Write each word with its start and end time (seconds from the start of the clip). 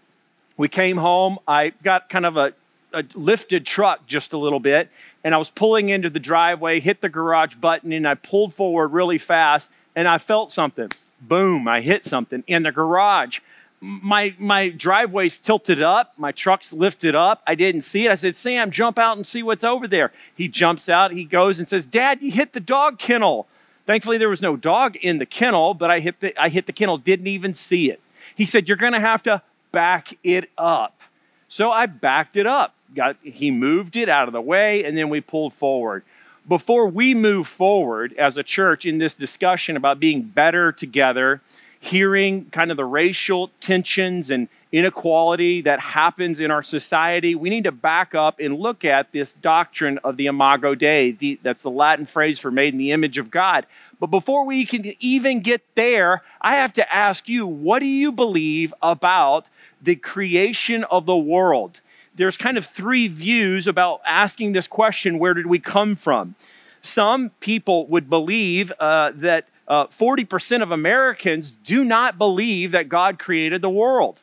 We 0.56 0.68
came 0.68 0.96
home. 0.96 1.38
I 1.48 1.72
got 1.82 2.08
kind 2.08 2.26
of 2.26 2.36
a, 2.36 2.52
a 2.92 3.04
lifted 3.14 3.66
truck 3.66 4.06
just 4.06 4.32
a 4.32 4.38
little 4.38 4.60
bit, 4.60 4.90
and 5.24 5.34
I 5.34 5.38
was 5.38 5.50
pulling 5.50 5.88
into 5.88 6.10
the 6.10 6.20
driveway, 6.20 6.80
hit 6.80 7.00
the 7.00 7.08
garage 7.08 7.54
button, 7.56 7.92
and 7.92 8.06
I 8.06 8.14
pulled 8.14 8.54
forward 8.54 8.88
really 8.88 9.18
fast, 9.18 9.70
and 9.96 10.06
I 10.06 10.18
felt 10.18 10.50
something. 10.50 10.88
Boom, 11.20 11.68
I 11.68 11.80
hit 11.80 12.02
something 12.02 12.44
in 12.46 12.64
the 12.64 12.72
garage. 12.72 13.40
My 13.80 14.34
my 14.38 14.68
driveway's 14.68 15.38
tilted 15.38 15.82
up. 15.82 16.12
My 16.16 16.30
truck's 16.30 16.72
lifted 16.72 17.16
up. 17.16 17.42
I 17.46 17.56
didn't 17.56 17.80
see 17.80 18.06
it. 18.06 18.12
I 18.12 18.14
said 18.14 18.36
sam 18.36 18.70
jump 18.70 18.98
out 18.98 19.16
and 19.16 19.26
see 19.26 19.42
what's 19.42 19.64
over 19.64 19.88
there. 19.88 20.12
He 20.36 20.46
jumps 20.46 20.88
out. 20.88 21.12
He 21.12 21.24
goes 21.24 21.58
and 21.58 21.66
says 21.66 21.84
dad 21.86 22.22
you 22.22 22.30
hit 22.30 22.52
the 22.52 22.60
dog 22.60 23.00
kennel 23.00 23.48
Thankfully, 23.84 24.18
there 24.18 24.28
was 24.28 24.42
no 24.42 24.56
dog 24.56 24.96
in 24.96 25.18
the 25.18 25.26
kennel, 25.26 25.74
but 25.74 25.90
I 25.90 26.00
hit 26.00 26.20
the, 26.20 26.40
I 26.40 26.48
hit 26.48 26.66
the 26.66 26.72
kennel, 26.72 26.98
didn't 26.98 27.26
even 27.26 27.54
see 27.54 27.90
it. 27.90 28.00
He 28.34 28.44
said, 28.44 28.68
You're 28.68 28.76
going 28.76 28.92
to 28.92 29.00
have 29.00 29.22
to 29.24 29.42
back 29.72 30.18
it 30.22 30.50
up. 30.56 31.02
So 31.48 31.70
I 31.70 31.86
backed 31.86 32.36
it 32.36 32.46
up. 32.46 32.74
Got, 32.94 33.16
he 33.22 33.50
moved 33.50 33.96
it 33.96 34.08
out 34.08 34.28
of 34.28 34.32
the 34.32 34.40
way, 34.40 34.84
and 34.84 34.96
then 34.96 35.08
we 35.08 35.20
pulled 35.20 35.54
forward. 35.54 36.04
Before 36.48 36.86
we 36.86 37.14
move 37.14 37.46
forward 37.46 38.14
as 38.18 38.36
a 38.36 38.42
church 38.42 38.84
in 38.84 38.98
this 38.98 39.14
discussion 39.14 39.76
about 39.76 40.00
being 40.00 40.22
better 40.22 40.72
together, 40.72 41.40
hearing 41.78 42.46
kind 42.46 42.70
of 42.70 42.76
the 42.76 42.84
racial 42.84 43.50
tensions 43.60 44.30
and 44.30 44.48
inequality 44.72 45.60
that 45.60 45.78
happens 45.78 46.40
in 46.40 46.50
our 46.50 46.62
society, 46.62 47.34
we 47.34 47.50
need 47.50 47.64
to 47.64 47.72
back 47.72 48.14
up 48.14 48.40
and 48.40 48.58
look 48.58 48.86
at 48.86 49.12
this 49.12 49.34
doctrine 49.34 49.98
of 49.98 50.16
the 50.16 50.26
Imago 50.26 50.74
Dei. 50.74 51.12
The, 51.12 51.38
that's 51.42 51.62
the 51.62 51.70
Latin 51.70 52.06
phrase 52.06 52.38
for 52.38 52.50
made 52.50 52.72
in 52.72 52.78
the 52.78 52.90
image 52.90 53.18
of 53.18 53.30
God. 53.30 53.66
But 54.00 54.06
before 54.06 54.46
we 54.46 54.64
can 54.64 54.94
even 54.98 55.40
get 55.40 55.62
there, 55.74 56.22
I 56.40 56.56
have 56.56 56.72
to 56.74 56.94
ask 56.94 57.28
you, 57.28 57.46
what 57.46 57.80
do 57.80 57.86
you 57.86 58.10
believe 58.10 58.72
about 58.80 59.46
the 59.80 59.94
creation 59.94 60.84
of 60.84 61.04
the 61.04 61.16
world? 61.16 61.82
There's 62.16 62.38
kind 62.38 62.56
of 62.56 62.64
three 62.64 63.08
views 63.08 63.66
about 63.66 64.00
asking 64.06 64.52
this 64.52 64.66
question 64.66 65.18
where 65.18 65.34
did 65.34 65.46
we 65.46 65.58
come 65.58 65.96
from? 65.96 66.34
Some 66.80 67.30
people 67.40 67.86
would 67.88 68.08
believe 68.08 68.72
uh, 68.80 69.12
that 69.16 69.46
uh, 69.68 69.86
40% 69.86 70.62
of 70.62 70.70
Americans 70.70 71.52
do 71.52 71.84
not 71.84 72.18
believe 72.18 72.72
that 72.72 72.88
God 72.88 73.18
created 73.18 73.62
the 73.62 73.70
world. 73.70 74.20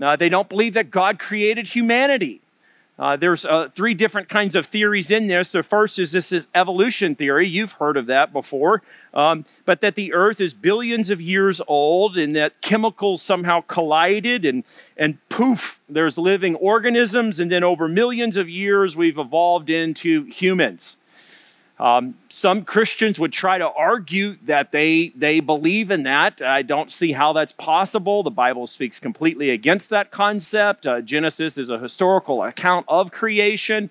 Uh, 0.00 0.16
they 0.16 0.28
don't 0.28 0.48
believe 0.48 0.74
that 0.74 0.90
God 0.90 1.18
created 1.18 1.68
humanity. 1.68 2.40
Uh, 2.98 3.14
there's 3.14 3.44
uh, 3.44 3.68
three 3.74 3.92
different 3.92 4.28
kinds 4.28 4.56
of 4.56 4.66
theories 4.66 5.10
in 5.10 5.26
this. 5.26 5.52
The 5.52 5.62
first 5.62 5.98
is 5.98 6.12
this 6.12 6.32
is 6.32 6.48
evolution 6.54 7.14
theory. 7.14 7.46
You've 7.46 7.72
heard 7.72 7.98
of 7.98 8.06
that 8.06 8.32
before. 8.32 8.82
Um, 9.12 9.44
but 9.66 9.82
that 9.82 9.96
the 9.96 10.14
earth 10.14 10.40
is 10.40 10.54
billions 10.54 11.10
of 11.10 11.20
years 11.20 11.60
old 11.68 12.16
and 12.16 12.34
that 12.36 12.62
chemicals 12.62 13.20
somehow 13.20 13.60
collided 13.62 14.46
and, 14.46 14.64
and 14.96 15.18
poof, 15.28 15.82
there's 15.90 16.16
living 16.16 16.54
organisms. 16.54 17.38
And 17.38 17.52
then 17.52 17.62
over 17.62 17.86
millions 17.86 18.38
of 18.38 18.48
years, 18.48 18.96
we've 18.96 19.18
evolved 19.18 19.68
into 19.68 20.24
humans. 20.24 20.96
Um, 21.78 22.14
some 22.30 22.64
Christians 22.64 23.18
would 23.18 23.32
try 23.32 23.58
to 23.58 23.68
argue 23.68 24.36
that 24.46 24.72
they, 24.72 25.08
they 25.14 25.40
believe 25.40 25.90
in 25.90 26.04
that. 26.04 26.40
I 26.40 26.62
don't 26.62 26.90
see 26.90 27.12
how 27.12 27.34
that's 27.34 27.52
possible. 27.52 28.22
The 28.22 28.30
Bible 28.30 28.66
speaks 28.66 28.98
completely 28.98 29.50
against 29.50 29.90
that 29.90 30.10
concept. 30.10 30.86
Uh, 30.86 31.02
Genesis 31.02 31.58
is 31.58 31.68
a 31.68 31.78
historical 31.78 32.42
account 32.42 32.86
of 32.88 33.10
creation. 33.10 33.90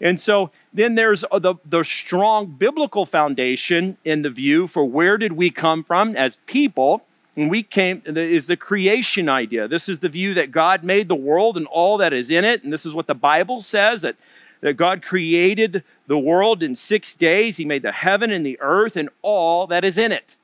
And 0.00 0.18
so 0.18 0.50
then 0.72 0.96
there's 0.96 1.24
uh, 1.30 1.38
the, 1.38 1.54
the 1.64 1.84
strong 1.84 2.46
biblical 2.46 3.06
foundation 3.06 3.98
in 4.04 4.22
the 4.22 4.30
view 4.30 4.66
for 4.66 4.84
where 4.84 5.16
did 5.16 5.32
we 5.32 5.50
come 5.50 5.84
from 5.84 6.16
as 6.16 6.38
people. 6.46 7.04
And 7.36 7.48
we 7.48 7.62
came 7.62 8.02
is 8.04 8.46
the 8.46 8.56
creation 8.56 9.28
idea. 9.28 9.66
This 9.66 9.88
is 9.88 10.00
the 10.00 10.08
view 10.08 10.34
that 10.34 10.50
God 10.50 10.84
made 10.84 11.08
the 11.08 11.14
world 11.14 11.56
and 11.56 11.66
all 11.68 11.96
that 11.98 12.12
is 12.12 12.30
in 12.30 12.44
it. 12.44 12.62
And 12.62 12.72
this 12.72 12.84
is 12.84 12.92
what 12.92 13.06
the 13.06 13.14
Bible 13.14 13.60
says 13.62 14.02
that 14.02 14.16
that 14.62 14.74
God 14.74 15.02
created 15.02 15.84
the 16.06 16.18
world 16.18 16.62
in 16.62 16.74
six 16.74 17.12
days. 17.12 17.58
He 17.58 17.64
made 17.64 17.82
the 17.82 17.92
heaven 17.92 18.30
and 18.30 18.46
the 18.46 18.58
earth 18.60 18.96
and 18.96 19.10
all 19.20 19.66
that 19.66 19.84
is 19.84 19.98
in 19.98 20.12
it. 20.12 20.36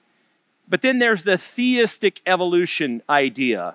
But 0.69 0.83
then 0.83 0.99
there's 0.99 1.23
the 1.23 1.39
theistic 1.39 2.21
evolution 2.27 3.03
idea. 3.09 3.75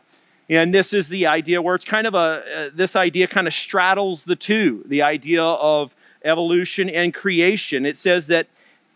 And 0.50 0.74
this 0.74 0.94
is 0.94 1.08
the 1.08 1.26
idea 1.26 1.62
where 1.62 1.74
it's 1.74 1.86
kind 1.86 2.06
of 2.06 2.14
a, 2.14 2.18
uh, 2.18 2.70
this 2.76 2.96
idea 2.96 3.28
kind 3.28 3.48
of 3.48 3.54
straddles 3.54 4.26
the 4.26 4.36
two 4.36 4.84
the 4.86 5.02
idea 5.02 5.44
of 5.44 5.96
evolution 6.24 6.90
and 6.90 7.14
creation. 7.14 7.86
It 7.86 7.98
says 7.98 8.28
that, 8.28 8.48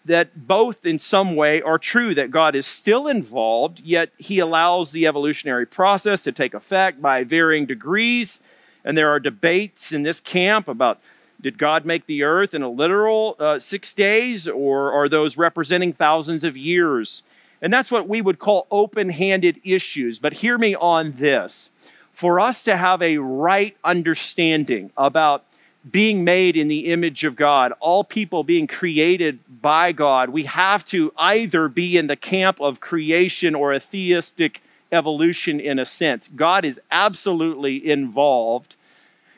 that 0.05 0.47
both 0.47 0.85
in 0.85 0.99
some 0.99 1.35
way 1.35 1.61
are 1.61 1.79
true, 1.79 2.13
that 2.15 2.31
God 2.31 2.55
is 2.55 2.67
still 2.67 3.07
involved, 3.07 3.81
yet 3.81 4.11
he 4.17 4.39
allows 4.39 4.91
the 4.91 5.07
evolutionary 5.07 5.65
process 5.65 6.23
to 6.23 6.31
take 6.31 6.53
effect 6.53 7.01
by 7.01 7.23
varying 7.23 7.65
degrees. 7.65 8.39
And 8.85 8.97
there 8.97 9.09
are 9.09 9.19
debates 9.19 9.91
in 9.91 10.03
this 10.03 10.19
camp 10.19 10.67
about 10.67 10.99
did 11.39 11.57
God 11.57 11.85
make 11.85 12.07
the 12.07 12.23
earth 12.23 12.53
in 12.53 12.61
a 12.61 12.69
literal 12.69 13.35
uh, 13.39 13.59
six 13.59 13.93
days, 13.93 14.47
or 14.47 14.91
are 14.91 15.07
those 15.07 15.37
representing 15.37 15.93
thousands 15.93 16.43
of 16.43 16.57
years? 16.57 17.21
And 17.61 17.73
that's 17.73 17.91
what 17.91 18.07
we 18.07 18.21
would 18.21 18.39
call 18.39 18.67
open 18.71 19.09
handed 19.09 19.59
issues. 19.63 20.19
But 20.19 20.33
hear 20.33 20.57
me 20.57 20.75
on 20.75 21.13
this. 21.13 21.69
For 22.13 22.39
us 22.39 22.63
to 22.63 22.75
have 22.77 23.01
a 23.01 23.17
right 23.17 23.77
understanding 23.83 24.91
about 24.97 25.43
being 25.89 26.23
made 26.23 26.55
in 26.55 26.67
the 26.67 26.87
image 26.87 27.23
of 27.23 27.35
God, 27.35 27.71
all 27.79 28.03
people 28.03 28.43
being 28.43 28.67
created 28.67 29.39
by 29.61 29.91
God, 29.91 30.29
we 30.29 30.45
have 30.45 30.83
to 30.85 31.13
either 31.17 31.67
be 31.67 31.97
in 31.97 32.07
the 32.07 32.15
camp 32.15 32.59
of 32.59 32.79
creation 32.79 33.55
or 33.55 33.73
a 33.73 33.79
theistic 33.79 34.61
evolution 34.91 35.59
in 35.59 35.79
a 35.79 35.85
sense. 35.85 36.29
God 36.35 36.65
is 36.65 36.81
absolutely 36.91 37.89
involved 37.89 38.75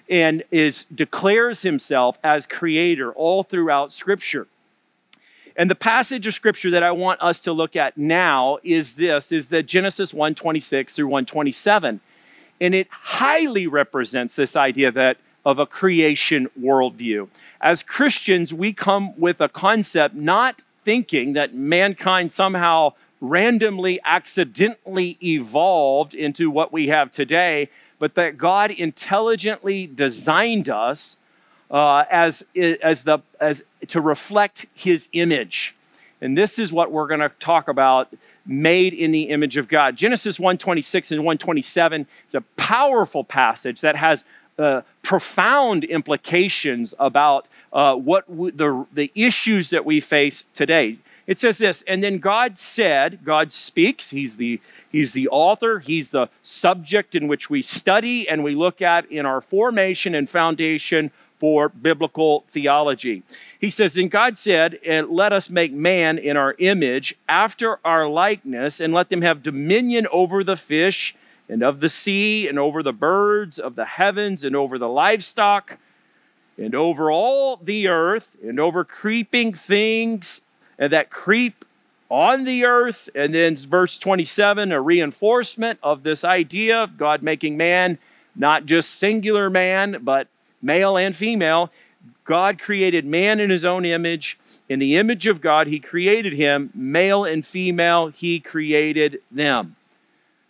and 0.09 0.43
is 0.51 0.85
declares 0.85 1.61
himself 1.61 2.17
as 2.23 2.45
creator 2.45 3.13
all 3.13 3.43
throughout 3.43 3.91
scripture. 3.91 4.47
And 5.55 5.69
the 5.69 5.75
passage 5.75 6.25
of 6.25 6.33
scripture 6.33 6.71
that 6.71 6.83
I 6.83 6.91
want 6.91 7.21
us 7.21 7.39
to 7.41 7.51
look 7.51 7.75
at 7.75 7.97
now 7.97 8.59
is 8.63 8.95
this 8.95 9.31
is 9.31 9.49
the 9.49 9.61
Genesis 9.61 10.13
126 10.13 10.95
through 10.95 11.07
127. 11.07 11.99
And 12.61 12.75
it 12.75 12.87
highly 12.89 13.67
represents 13.67 14.35
this 14.35 14.55
idea 14.55 14.91
that 14.91 15.17
of 15.45 15.59
a 15.59 15.65
creation 15.65 16.49
worldview. 16.59 17.27
As 17.61 17.83
Christians, 17.83 18.53
we 18.53 18.73
come 18.73 19.17
with 19.19 19.41
a 19.41 19.49
concept 19.49 20.15
not 20.15 20.61
thinking 20.83 21.33
that 21.33 21.53
mankind 21.53 22.31
somehow 22.31 22.93
randomly, 23.21 23.99
accidentally 24.03 25.17
evolved 25.21 26.13
into 26.13 26.49
what 26.49 26.71
we 26.71 26.87
have 26.87 27.11
today, 27.11 27.69
but 27.97 28.15
that 28.15 28.37
God 28.37 28.71
intelligently 28.71 29.87
designed 29.87 30.69
us 30.69 31.17
uh, 31.69 32.05
as, 32.09 32.43
as, 32.81 33.03
the, 33.03 33.19
as 33.39 33.63
to 33.87 34.01
reflect 34.01 34.65
his 34.73 35.07
image. 35.13 35.75
And 36.21 36.37
this 36.37 36.59
is 36.59 36.73
what 36.73 36.91
we're 36.91 37.07
going 37.07 37.19
to 37.19 37.29
talk 37.39 37.67
about 37.67 38.13
made 38.45 38.93
in 38.93 39.11
the 39.11 39.23
image 39.23 39.57
of 39.57 39.67
God. 39.67 39.95
Genesis 39.95 40.39
126 40.39 41.11
and 41.11 41.21
127 41.21 42.07
is 42.27 42.35
a 42.35 42.41
powerful 42.57 43.23
passage 43.23 43.81
that 43.81 43.95
has 43.95 44.23
uh, 44.57 44.81
profound 45.03 45.83
implications 45.85 46.93
about 46.99 47.47
uh, 47.71 47.95
what 47.95 48.27
w- 48.29 48.51
the, 48.51 48.85
the 48.93 49.11
issues 49.15 49.69
that 49.69 49.85
we 49.85 49.99
face 49.99 50.43
today. 50.53 50.97
It 51.29 51.37
says 51.37 51.59
this, 51.59 51.83
and 51.85 52.03
then 52.03 52.17
God 52.17 52.57
said, 52.57 53.23
God 53.23 53.51
speaks, 53.51 54.09
he's 54.09 54.37
the, 54.37 54.59
he's 54.91 55.13
the 55.13 55.27
author, 55.27 55.77
he's 55.77 56.09
the 56.09 56.27
subject 56.41 57.13
in 57.13 57.27
which 57.27 57.51
we 57.51 57.61
study 57.61 58.27
and 58.27 58.43
we 58.43 58.55
look 58.55 58.81
at 58.81 59.05
in 59.11 59.27
our 59.27 59.39
formation 59.39 60.15
and 60.15 60.27
foundation 60.27 61.11
for 61.37 61.69
biblical 61.69 62.45
theology. 62.47 63.21
He 63.59 63.69
says, 63.69 63.95
And 63.95 64.09
God 64.09 64.39
said, 64.39 64.79
Let 64.83 65.31
us 65.31 65.51
make 65.51 65.71
man 65.71 66.17
in 66.17 66.35
our 66.35 66.55
image, 66.57 67.15
after 67.29 67.77
our 67.85 68.09
likeness, 68.09 68.79
and 68.79 68.91
let 68.91 69.09
them 69.09 69.21
have 69.21 69.43
dominion 69.43 70.07
over 70.11 70.43
the 70.43 70.57
fish 70.57 71.15
and 71.47 71.61
of 71.61 71.79
the 71.79 71.89
sea, 71.89 72.47
and 72.47 72.57
over 72.57 72.81
the 72.81 72.91
birds 72.91 73.59
of 73.59 73.75
the 73.75 73.85
heavens, 73.85 74.43
and 74.43 74.55
over 74.55 74.79
the 74.79 74.89
livestock, 74.89 75.77
and 76.57 76.73
over 76.73 77.11
all 77.11 77.55
the 77.57 77.87
earth, 77.87 78.35
and 78.43 78.59
over 78.59 78.83
creeping 78.83 79.53
things 79.53 80.41
and 80.79 80.91
that 80.93 81.11
creep 81.11 81.65
on 82.09 82.45
the 82.45 82.65
earth. 82.65 83.09
And 83.13 83.35
then 83.35 83.55
verse 83.55 83.97
27, 83.97 84.71
a 84.71 84.81
reinforcement 84.81 85.77
of 85.83 86.01
this 86.01 86.23
idea 86.23 86.81
of 86.81 86.97
God 86.97 87.21
making 87.21 87.57
man 87.57 87.99
not 88.35 88.65
just 88.65 88.91
singular 88.91 89.49
man, 89.49 89.97
but 90.01 90.27
male 90.61 90.97
and 90.97 91.15
female. 91.15 91.71
God 92.23 92.59
created 92.59 93.05
man 93.05 93.39
in 93.39 93.49
his 93.49 93.65
own 93.65 93.85
image. 93.85 94.39
In 94.69 94.79
the 94.79 94.95
image 94.95 95.27
of 95.27 95.41
God, 95.41 95.67
he 95.67 95.79
created 95.79 96.33
him. 96.33 96.69
Male 96.73 97.25
and 97.25 97.45
female, 97.45 98.07
he 98.07 98.39
created 98.39 99.19
them. 99.29 99.75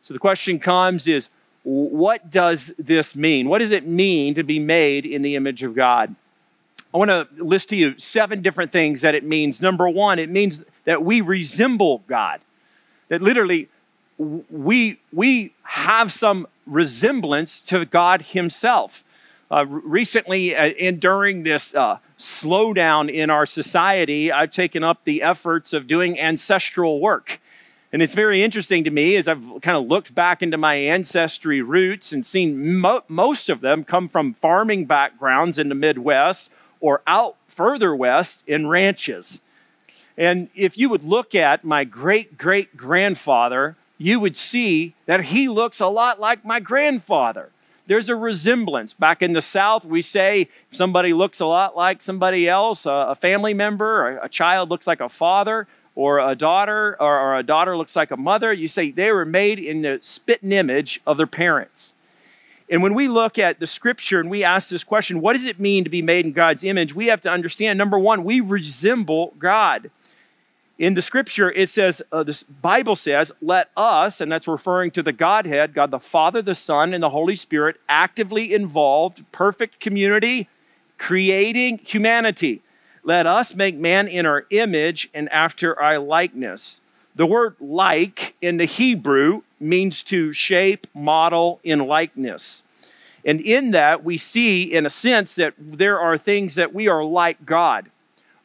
So 0.02 0.14
the 0.14 0.20
question 0.20 0.60
comes 0.60 1.08
is 1.08 1.30
what 1.64 2.30
does 2.30 2.74
this 2.78 3.16
mean? 3.16 3.50
What 3.50 3.60
does 3.60 3.72
it 3.72 3.86
mean 3.86 4.34
to 4.36 4.44
be 4.44 4.60
made 4.60 5.06
in 5.06 5.22
the 5.22 5.36
image 5.36 5.64
of 5.64 5.76
God? 5.76 6.16
I 6.94 6.98
want 6.98 7.12
to 7.12 7.28
list 7.38 7.70
to 7.70 7.76
you 7.76 7.98
seven 8.00 8.42
different 8.42 8.72
things 8.72 9.02
that 9.02 9.14
it 9.14 9.24
means. 9.24 9.62
Number 9.62 9.88
one, 9.88 10.18
it 10.18 10.30
means 10.30 10.64
that 10.86 11.04
we 11.04 11.22
resemble 11.22 12.04
God. 12.08 12.42
That 13.10 13.22
literally 13.22 13.70
we, 14.18 15.00
we 15.14 15.54
have 15.64 16.12
some 16.12 16.48
resemblance 16.66 17.62
to 17.62 17.86
God 17.86 18.24
Himself. 18.24 19.04
Uh, 19.52 19.66
recently, 19.66 20.56
uh, 20.56 20.66
and 20.80 21.00
during 21.00 21.44
this 21.44 21.74
uh, 21.74 21.98
slowdown 22.18 23.12
in 23.12 23.30
our 23.30 23.46
society, 23.46 24.32
I've 24.32 24.52
taken 24.52 24.84
up 24.84 25.04
the 25.06 25.22
efforts 25.22 25.74
of 25.74 25.88
doing 25.88 26.20
ancestral 26.20 27.00
work. 27.00 27.40
And 27.92 28.04
it's 28.04 28.14
very 28.14 28.44
interesting 28.44 28.84
to 28.84 28.92
me 28.92 29.16
as 29.16 29.28
I've 29.28 29.44
kind 29.62 29.76
of 29.76 29.88
looked 29.88 30.14
back 30.14 30.44
into 30.44 30.58
my 30.58 30.76
ancestry 30.76 31.62
roots 31.64 32.12
and 32.12 32.24
seen 32.24 32.76
mo- 32.76 33.04
most 33.08 33.50
of 33.50 33.62
them 33.62 33.84
come 33.84 34.08
from 34.08 34.36
farming 34.36 34.86
backgrounds 34.86 35.58
in 35.58 35.70
the 35.70 35.76
Midwest 35.76 36.52
or 36.82 37.02
out 37.08 37.36
further 37.48 37.96
west 37.96 38.44
in 38.48 38.68
ranches. 38.68 39.42
And 40.18 40.50
if 40.56 40.78
you 40.78 40.90
would 40.90 41.04
look 41.04 41.34
at 41.34 41.64
my 41.64 41.84
great 41.84 42.38
great 42.38 42.76
grandfather, 42.76 43.78
you 43.98 44.20
would 44.20 44.36
see 44.36 44.96
that 45.06 45.26
he 45.26 45.48
looks 45.48 45.80
a 45.80 45.88
lot 45.88 46.20
like 46.20 46.44
my 46.44 46.60
grandfather. 46.60 47.50
There's 47.88 48.08
a 48.08 48.16
resemblance. 48.16 48.94
Back 48.94 49.22
in 49.22 49.34
the 49.34 49.42
South, 49.42 49.84
we 49.84 50.02
say 50.02 50.48
somebody 50.72 51.12
looks 51.12 51.40
a 51.40 51.46
lot 51.46 51.76
like 51.76 52.02
somebody 52.02 52.48
else, 52.48 52.86
a 52.86 53.16
family 53.16 53.54
member, 53.54 54.20
a 54.20 54.30
child 54.30 54.70
looks 54.70 54.86
like 54.86 55.02
a 55.02 55.10
father, 55.10 55.68
or 55.96 56.20
a 56.20 56.36
daughter, 56.36 56.96
or 57.00 57.36
a 57.38 57.44
daughter 57.44 57.76
looks 57.76 57.96
like 57.96 58.12
a 58.12 58.18
mother. 58.18 58.54
You 58.54 58.68
say 58.68 58.92
they 58.92 59.12
were 59.12 59.26
made 59.26 59.58
in 59.58 59.82
the 59.82 59.98
spitting 60.02 60.52
image 60.52 61.02
of 61.08 61.18
their 61.18 61.28
parents. 61.28 61.96
And 62.70 62.84
when 62.84 62.94
we 62.94 63.08
look 63.08 63.40
at 63.40 63.60
the 63.60 63.66
scripture 63.66 64.20
and 64.20 64.30
we 64.30 64.44
ask 64.44 64.70
this 64.70 64.84
question, 64.84 65.22
what 65.22 65.34
does 65.34 65.46
it 65.46 65.60
mean 65.60 65.84
to 65.84 65.90
be 65.90 66.04
made 66.04 66.26
in 66.26 66.34
God's 66.34 66.64
image? 66.64 66.94
We 66.94 67.08
have 67.08 67.22
to 67.22 67.32
understand 67.32 67.78
number 67.78 67.98
one, 67.98 68.24
we 68.24 68.42
resemble 68.42 69.34
God. 69.40 69.90
In 70.78 70.94
the 70.94 71.02
scripture, 71.02 71.52
it 71.52 71.68
says, 71.68 72.02
uh, 72.12 72.24
the 72.24 72.42
Bible 72.62 72.96
says, 72.96 73.34
let 73.42 73.70
us, 73.76 74.22
and 74.22 74.32
that's 74.32 74.48
referring 74.48 74.92
to 74.92 75.04
the 75.04 75.12
Godhead, 75.12 75.74
God 75.74 75.92
the 75.92 76.00
Father, 76.00 76.42
the 76.42 76.56
Son, 76.56 76.94
and 76.94 77.04
the 77.04 77.10
Holy 77.10 77.36
Spirit, 77.36 77.76
actively 77.90 78.54
involved, 78.54 79.26
perfect 79.34 79.82
community, 79.82 80.48
creating 80.98 81.80
humanity. 81.84 82.62
Let 83.04 83.26
us 83.26 83.56
make 83.56 83.76
man 83.76 84.08
in 84.08 84.26
our 84.26 84.46
image 84.52 85.10
and 85.14 85.28
after 85.30 85.78
our 85.78 86.00
likeness. 86.00 86.80
The 87.16 87.26
word 87.26 87.56
like 87.60 88.36
in 88.42 88.58
the 88.58 88.66
Hebrew 88.66 89.42
means 89.60 90.04
to 90.04 90.32
shape, 90.32 90.88
model, 90.94 91.60
in 91.64 91.80
likeness. 91.80 92.64
And 93.26 93.42
in 93.42 93.72
that, 93.72 94.04
we 94.04 94.18
see, 94.18 94.64
in 94.64 94.86
a 94.86 94.90
sense, 94.90 95.36
that 95.36 95.54
there 95.58 96.00
are 96.00 96.18
things 96.18 96.56
that 96.56 96.74
we 96.74 96.88
are 96.88 97.04
like 97.04 97.46
God. 97.46 97.90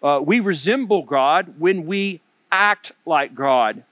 Uh, 0.03 0.21
we 0.23 0.41
resemble 0.41 1.03
God 1.03 1.55
when 1.59 1.87
we 1.87 2.21
act 2.51 2.93
like 3.07 3.35
God. 3.35 3.83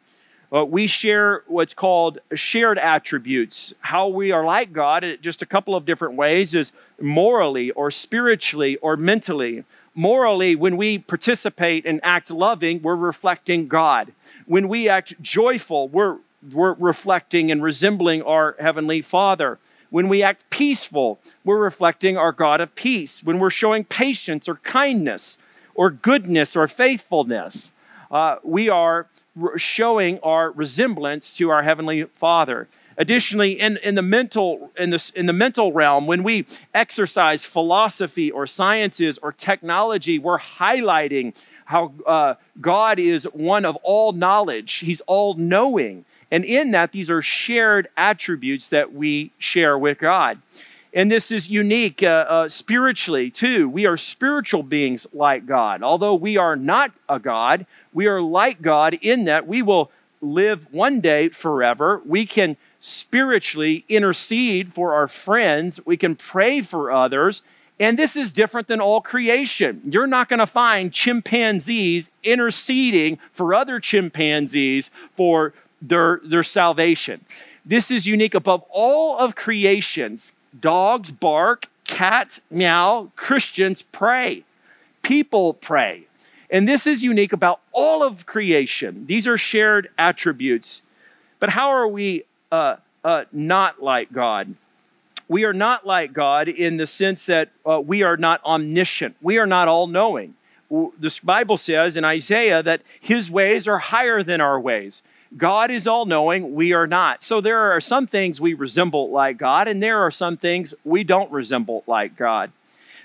Uh, 0.53 0.65
we 0.65 0.87
share 0.87 1.45
what's 1.47 1.73
called 1.73 2.19
shared 2.35 2.79
attributes. 2.79 3.73
How 3.81 4.09
we 4.09 4.33
are 4.33 4.45
like 4.45 4.73
God, 4.73 5.05
just 5.23 5.41
a 5.41 5.47
couple 5.47 5.75
of 5.75 5.87
different 5.87 6.15
ways, 6.15 6.55
is 6.55 6.73
morally 7.01 7.71
or 7.71 7.91
spiritually 7.91 8.77
or 8.77 8.97
mentally. 8.97 9.65
Morally, 9.95 10.55
when 10.55 10.77
we 10.77 10.99
participate 10.99 11.87
and 11.87 12.01
act 12.03 12.31
loving, 12.31 12.83
we're 12.83 12.97
reflecting 12.97 13.67
God. 13.67 14.13
When 14.45 14.69
we 14.69 14.91
act 14.91 15.21
joyful, 15.23 15.89
we're 15.89 16.19
we're 16.51 16.75
reflecting 16.75 17.51
and 17.51 17.63
resembling 17.63 18.23
our 18.23 18.57
Heavenly 18.59 19.03
Father. 19.03 19.59
When 19.91 20.09
we 20.09 20.23
act 20.23 20.49
peaceful, 20.51 21.21
we're 21.45 21.63
reflecting 21.63 22.17
our 22.17 22.33
God 22.33 22.61
of 22.61 22.75
peace. 22.75 23.23
When 23.23 23.39
we're 23.39 23.51
showing 23.51 23.85
patience 23.85 24.49
or 24.49 24.57
kindness 24.57 25.39
or 25.75 25.91
goodness 25.91 26.57
or 26.57 26.67
faithfulness, 26.67 27.73
uh, 28.11 28.37
we 28.43 28.69
are 28.69 29.09
showing 29.57 30.19
our 30.21 30.51
resemblance 30.51 31.33
to 31.35 31.51
our 31.51 31.63
Heavenly 31.63 32.05
Father. 32.15 32.69
Additionally, 32.99 33.53
in, 33.53 33.79
in, 33.79 33.95
the 33.95 34.03
mental, 34.03 34.71
in, 34.77 34.91
the, 34.91 35.11
in 35.15 35.27
the 35.27 35.33
mental 35.33 35.73
realm, 35.73 36.07
when 36.07 36.23
we 36.23 36.45
exercise 36.75 37.43
philosophy 37.43 38.31
or 38.31 38.47
sciences 38.47 39.19
or 39.23 39.33
technology, 39.33 40.19
we're 40.19 40.39
highlighting 40.39 41.35
how 41.65 41.93
uh, 42.07 42.35
God 42.61 42.99
is 42.99 43.25
one 43.33 43.65
of 43.65 43.77
all 43.77 44.13
knowledge. 44.13 44.75
He's 44.75 45.01
all 45.03 45.35
knowing. 45.35 46.05
And 46.33 46.47
in 46.47 46.71
that, 46.71 46.93
these 46.93 47.11
are 47.11 47.21
shared 47.21 47.89
attributes 47.95 48.71
that 48.71 48.95
we 48.95 49.33
share 49.37 49.79
with 49.79 49.99
God. 49.99 50.41
And 50.95 51.13
this 51.13 51.31
is 51.31 51.49
unique 51.49 52.03
uh, 52.03 52.25
uh, 52.29 52.49
spiritually, 52.49 53.31
too. 53.31 53.69
We 53.69 53.85
are 53.85 53.99
spiritual 53.99 54.63
beings 54.63 55.07
like 55.13 55.45
God. 55.45 55.83
Although 55.83 56.15
we 56.15 56.39
are 56.39 56.57
not 56.57 56.91
a 57.07 57.19
God, 57.19 57.67
we 57.93 58.07
are 58.07 58.23
like 58.23 58.63
God 58.63 58.99
in 59.03 59.25
that 59.25 59.47
we 59.47 59.61
will 59.61 59.91
live 60.23 60.73
one 60.73 61.01
day 61.01 61.29
forever. 61.29 62.01
We 62.07 62.25
can 62.25 62.57
spiritually 62.81 63.85
intercede 63.89 64.73
for 64.73 64.95
our 64.95 65.09
friends, 65.09 65.81
we 65.85 65.97
can 65.97 66.17
pray 66.17 66.63
for 66.63 66.91
others. 66.91 67.43
And 67.79 67.99
this 67.99 68.17
is 68.17 68.31
different 68.31 68.69
than 68.69 68.81
all 68.81 69.01
creation. 69.01 69.83
You're 69.85 70.07
not 70.07 70.29
going 70.29 70.39
to 70.39 70.47
find 70.47 70.93
chimpanzees 70.93 72.11
interceding 72.23 73.19
for 73.33 73.55
other 73.55 73.81
chimpanzees 73.81 74.91
for 75.17 75.53
their, 75.83 76.21
their 76.25 76.43
salvation. 76.43 77.25
This 77.65 77.91
is 77.91 78.07
unique 78.07 78.35
above 78.35 78.65
all 78.71 79.19
of 79.19 79.35
creations. 79.35 80.33
Dogs 80.59 81.11
bark, 81.11 81.69
cats 81.85 82.41
meow, 82.51 83.11
Christians 83.17 83.83
pray, 83.83 84.45
people 85.03 85.55
pray. 85.55 86.07
And 86.51 86.69
this 86.69 86.87
is 86.87 87.03
unique 87.03 87.33
about 87.33 87.61
all 87.73 88.03
of 88.03 88.27
creation. 88.27 89.07
These 89.07 89.27
are 89.27 89.39
shared 89.39 89.89
attributes. 89.97 90.83
But 91.41 91.51
how 91.51 91.71
are 91.71 91.89
we 91.89 92.25
uh, 92.53 92.77
uh, 93.03 93.25
not 93.33 93.83
like 93.83 94.13
God? 94.13 94.55
We 95.29 95.45
are 95.45 95.55
not 95.55 95.87
like 95.87 96.13
God 96.13 96.49
in 96.49 96.77
the 96.77 96.87
sense 96.87 97.25
that 97.25 97.51
uh, 97.65 97.81
we 97.81 98.03
are 98.03 98.19
not 98.19 98.45
omniscient, 98.45 99.17
we 99.23 99.39
are 99.39 99.47
not 99.47 99.67
all 99.67 99.87
knowing. 99.87 100.35
The 100.71 101.19
Bible 101.23 101.59
says 101.59 101.97
in 101.99 102.05
Isaiah 102.05 102.63
that 102.63 102.83
his 102.99 103.31
ways 103.31 103.69
are 103.69 103.79
higher 103.79 104.23
than 104.23 104.41
our 104.41 104.59
ways. 104.59 105.03
God 105.37 105.71
is 105.71 105.87
all 105.87 106.05
knowing, 106.05 106.55
we 106.55 106.73
are 106.73 106.87
not. 106.87 107.23
So 107.23 107.41
there 107.41 107.59
are 107.59 107.81
some 107.81 108.07
things 108.07 108.41
we 108.41 108.55
resemble 108.55 109.11
like 109.11 109.39
God, 109.39 109.69
and 109.69 109.83
there 109.83 110.01
are 110.01 110.11
some 110.11 110.37
things 110.37 110.75
we 110.85 111.05
don't 111.05 111.31
resemble 111.33 111.85
like 111.87 112.17
God. 112.17 112.53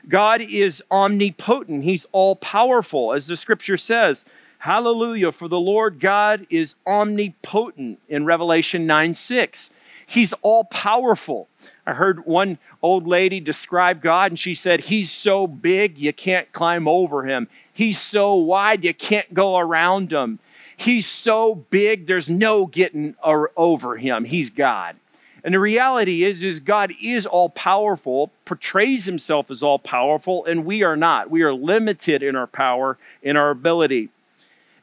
God 0.07 0.41
is 0.41 0.83
omnipotent, 0.91 1.83
He's 1.83 2.05
all 2.11 2.35
powerful, 2.35 3.13
as 3.13 3.27
the 3.27 3.35
scripture 3.35 3.77
says. 3.77 4.25
Hallelujah, 4.59 5.31
for 5.31 5.47
the 5.47 5.59
Lord 5.59 5.99
God 5.99 6.47
is 6.49 6.75
omnipotent 6.85 7.99
in 8.09 8.25
Revelation 8.25 8.87
9 8.87 9.13
6. 9.13 9.69
He's 10.09 10.31
all 10.41 10.63
powerful. 10.63 11.49
I 11.85 11.93
heard 11.93 12.25
one 12.25 12.59
old 12.81 13.05
lady 13.05 13.41
describe 13.41 14.01
God, 14.01 14.31
and 14.31 14.39
she 14.39 14.55
said, 14.55 14.85
He's 14.85 15.11
so 15.11 15.47
big 15.47 15.97
you 15.97 16.13
can't 16.13 16.51
climb 16.53 16.87
over 16.87 17.25
him. 17.25 17.49
He's 17.73 17.99
so 17.99 18.33
wide 18.33 18.85
you 18.85 18.93
can't 18.93 19.33
go 19.33 19.57
around 19.57 20.13
him. 20.13 20.39
He's 20.77 21.07
so 21.07 21.55
big 21.55 22.05
there's 22.05 22.29
no 22.29 22.67
getting 22.67 23.15
over 23.23 23.97
him. 23.97 24.25
He's 24.25 24.49
God. 24.49 24.95
And 25.43 25.53
the 25.53 25.59
reality 25.59 26.23
is, 26.23 26.43
is 26.43 26.59
God 26.59 26.93
is 27.01 27.25
all 27.25 27.49
powerful, 27.49 28.31
portrays 28.45 29.05
himself 29.05 29.49
as 29.49 29.63
all 29.63 29.79
powerful, 29.79 30.45
and 30.45 30.65
we 30.65 30.83
are 30.83 30.95
not. 30.95 31.29
We 31.29 31.41
are 31.41 31.53
limited 31.53 32.21
in 32.21 32.35
our 32.35 32.47
power, 32.47 32.97
in 33.23 33.35
our 33.37 33.49
ability. 33.49 34.09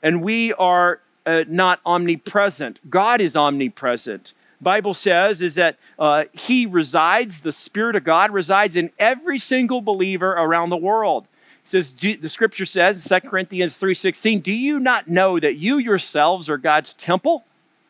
And 0.02 0.22
we 0.22 0.52
are 0.54 1.00
uh, 1.26 1.44
not 1.48 1.80
omnipresent. 1.86 2.78
God 2.90 3.20
is 3.20 3.36
omnipresent. 3.36 4.32
Bible 4.60 4.94
says 4.94 5.42
is 5.42 5.54
that 5.54 5.76
uh, 5.98 6.24
he 6.32 6.66
resides, 6.66 7.42
the 7.42 7.52
Spirit 7.52 7.94
of 7.94 8.04
God 8.04 8.32
resides 8.32 8.76
in 8.76 8.90
every 8.98 9.38
single 9.38 9.80
believer 9.80 10.32
around 10.32 10.70
the 10.70 10.76
world. 10.76 11.26
Says 11.64 11.92
the 11.92 12.28
scripture 12.28 12.66
says 12.66 13.10
in 13.10 13.20
2 13.20 13.28
Corinthians 13.28 13.76
3:16, 13.76 14.40
"Do 14.40 14.52
you 14.52 14.78
not 14.78 15.08
know 15.08 15.40
that 15.40 15.56
you 15.56 15.78
yourselves 15.78 16.48
are 16.48 16.58
God's 16.58 16.92
temple 16.92 17.44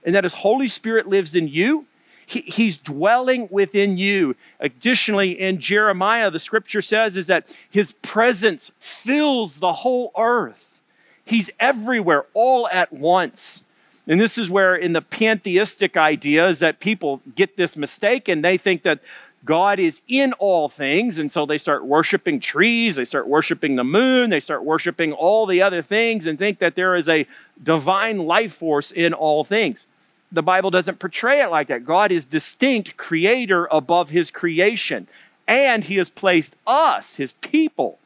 and 0.04 0.14
that 0.14 0.25
his 0.25 0.35
Holy 0.35 0.69
Spirit 0.69 1.09
lives 1.09 1.35
in 1.35 1.49
you?" 1.49 1.87
He, 2.26 2.40
he's 2.43 2.76
dwelling 2.76 3.49
within 3.50 3.99
you. 3.99 4.37
Additionally, 4.61 5.38
in 5.38 5.61
Jeremiah, 5.61 6.31
the 6.31 6.38
scripture 6.38 6.81
says 6.81 7.16
is 7.16 7.26
that 7.26 7.54
his 7.69 7.93
presence 7.95 8.71
fills 8.78 9.59
the 9.59 9.73
whole 9.73 10.11
earth. 10.16 10.81
He's 11.25 11.50
everywhere, 11.59 12.26
all 12.33 12.69
at 12.69 12.93
once. 12.93 13.64
And 14.07 14.21
this 14.21 14.37
is 14.37 14.50
where, 14.50 14.75
in 14.75 14.93
the 14.93 15.02
pantheistic 15.02 15.97
ideas, 15.97 16.59
that 16.59 16.78
people 16.78 17.23
get 17.35 17.57
this 17.57 17.76
mistake 17.76 18.28
and 18.28 18.45
they 18.45 18.59
think 18.59 18.83
that 18.83 19.00
God 19.45 19.79
is 19.79 20.01
in 20.09 20.33
all 20.35 20.69
things. 20.69 21.19
And 21.19 21.31
so 21.31 21.45
they 21.45 21.59
start 21.59 21.85
worshiping 21.85 22.41
trees, 22.41 22.97
they 22.97 23.05
start 23.05 23.29
worshiping 23.29 23.77
the 23.77 23.85
moon, 23.85 24.31
they 24.31 24.41
start 24.41 24.65
worshiping 24.65 25.13
all 25.13 25.47
the 25.47 25.61
other 25.61 25.83
things 25.83 26.27
and 26.27 26.39
think 26.39 26.59
that 26.59 26.75
there 26.75 26.97
is 26.97 27.09
a 27.09 27.27
divine 27.63 28.19
life 28.19 28.55
force 28.55 28.91
in 28.91 29.13
all 29.13 29.45
things. 29.45 29.87
The 30.33 30.43
Bible 30.43 30.71
doesn't 30.71 30.99
portray 30.99 31.43
it 31.43 31.51
like 31.51 31.69
that. 31.69 31.85
God 31.85 32.11
is 32.11 32.25
distinct 32.25 32.97
creator 32.97 33.69
above 33.71 34.11
his 34.11 34.31
creation, 34.31 35.07
and 35.47 35.85
he 35.85 35.97
has 35.97 36.09
placed 36.09 36.57
us, 36.67 37.17
his 37.17 37.33
people, 37.33 37.99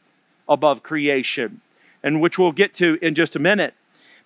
above 0.49 0.83
creation, 0.83 1.61
and 2.03 2.21
which 2.21 2.39
we'll 2.39 2.53
get 2.53 2.75
to 2.75 2.99
in 3.01 3.15
just 3.15 3.37
a 3.37 3.39
minute. 3.39 3.75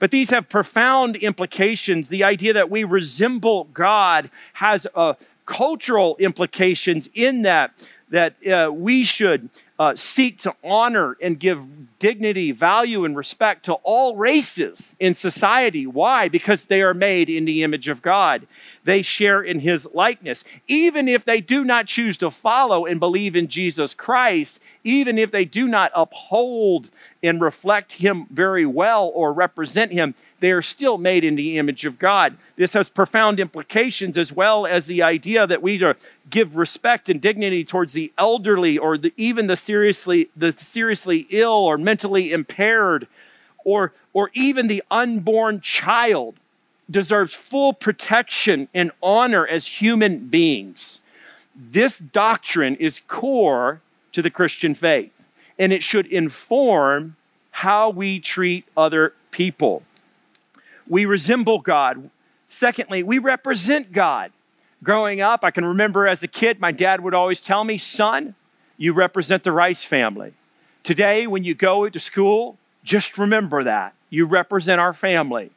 But 0.03 0.11
these 0.11 0.31
have 0.31 0.49
profound 0.49 1.15
implications. 1.15 2.09
The 2.09 2.25
idea 2.25 2.53
that 2.55 2.69
we 2.69 2.83
resemble 2.83 3.69
God 3.73 4.31
has 4.55 4.85
uh, 4.97 5.15
cultural 5.47 6.17
implications 6.19 7.09
in 7.15 7.43
that 7.43 7.73
that 8.13 8.47
uh, 8.47 8.71
we 8.71 9.03
should 9.03 9.49
uh, 9.79 9.97
seek 9.97 10.39
to 10.39 10.55
honor 10.63 11.17
and 11.23 11.41
give 11.41 11.99
dignity, 11.99 12.53
value, 12.53 13.07
and 13.07 13.17
respect 13.17 13.65
to 13.65 13.73
all 13.85 14.17
races 14.17 14.95
in 15.01 15.15
society. 15.15 15.87
Why? 15.87 16.29
Because 16.29 16.67
they 16.67 16.83
are 16.83 16.93
made 16.93 17.31
in 17.31 17.47
the 17.47 17.63
image 17.63 17.89
of 17.89 18.03
God. 18.03 18.47
They 18.85 19.01
share 19.01 19.43
in 19.43 19.61
his 19.61 19.89
likeness. 19.95 20.45
Even 20.69 21.09
if 21.09 21.25
they 21.25 21.41
do 21.41 21.65
not 21.65 21.87
choose 21.87 22.19
to 22.19 22.31
follow 22.31 22.85
and 22.85 23.01
believe 23.01 23.35
in 23.35 23.49
Jesus 23.49 23.95
Christ, 23.95 24.61
even 24.85 25.17
if 25.17 25.31
they 25.31 25.47
do 25.47 25.67
not 25.67 25.91
uphold 25.95 26.91
and 27.23 27.41
reflect 27.41 27.93
him 27.93 28.27
very 28.31 28.67
well 28.67 29.11
or 29.15 29.33
represent 29.33 29.93
him, 29.93 30.15
they 30.41 30.51
are 30.51 30.63
still 30.63 30.99
made 30.99 31.23
in 31.25 31.37
the 31.37 31.57
image 31.59 31.85
of 31.85 31.99
God. 31.99 32.37
This 32.57 32.73
has 32.73 32.91
profound 32.91 33.39
implications 33.39 34.19
as 34.19 34.33
well 34.33 34.67
as 34.67 34.87
the 34.87 35.03
idea 35.03 35.47
that 35.47 35.63
we 35.63 35.83
give 36.29 36.57
respect 36.57 37.09
and 37.09 37.21
dignity 37.21 37.65
towards 37.65 37.93
the 37.93 38.13
elderly 38.19 38.77
or 38.77 38.99
the, 38.99 39.13
even 39.17 39.47
the 39.47 39.57
seriously 39.57 40.31
the 40.37 40.53
seriously 40.53 41.27
ill 41.31 41.51
or 41.51 41.79
mentally 41.79 42.33
impaired 42.33 43.07
or 43.65 43.93
or 44.13 44.31
even 44.35 44.67
the 44.67 44.83
unborn 44.91 45.61
child 45.61 46.35
deserves 46.91 47.33
full 47.33 47.73
protection 47.73 48.69
and 48.75 48.91
honor 49.03 49.47
as 49.47 49.67
human 49.67 50.27
beings. 50.27 51.01
This 51.55 51.99
doctrine 51.99 52.77
is 52.77 53.01
core 53.09 53.81
to 54.13 54.23
the 54.23 54.31
Christian 54.31 54.75
faith, 54.75 55.22
and 55.63 55.73
it 55.73 55.81
should 55.81 56.07
inform 56.09 57.15
how 57.53 57.89
we 57.89 58.19
treat 58.19 58.65
other 58.77 59.15
people. 59.31 59.85
We 60.89 61.05
resemble 61.05 61.61
God. 61.61 62.11
Secondly, 62.49 63.05
we 63.05 63.19
represent 63.19 63.93
God. 63.93 64.33
Growing 64.83 65.21
up, 65.21 65.45
I 65.45 65.53
can 65.53 65.65
remember 65.65 66.09
as 66.09 66.25
a 66.25 66.27
kid, 66.27 66.59
my 66.59 66.73
dad 66.73 67.01
would 67.01 67.15
always 67.15 67.41
tell 67.41 67.63
me, 67.63 67.79
son, 67.79 68.35
you 68.77 68.93
represent 68.93 69.45
the 69.45 69.53
Rice 69.53 69.85
family. 69.85 70.35
Today, 70.83 71.29
when 71.29 71.45
you 71.45 71.55
go 71.55 71.89
to 71.89 72.01
school, 72.01 72.59
just 72.83 73.17
remember 73.17 73.63
that. 73.63 73.95
You 74.11 74.27
represent 74.27 74.81
our 74.81 74.93
family. 74.93 75.53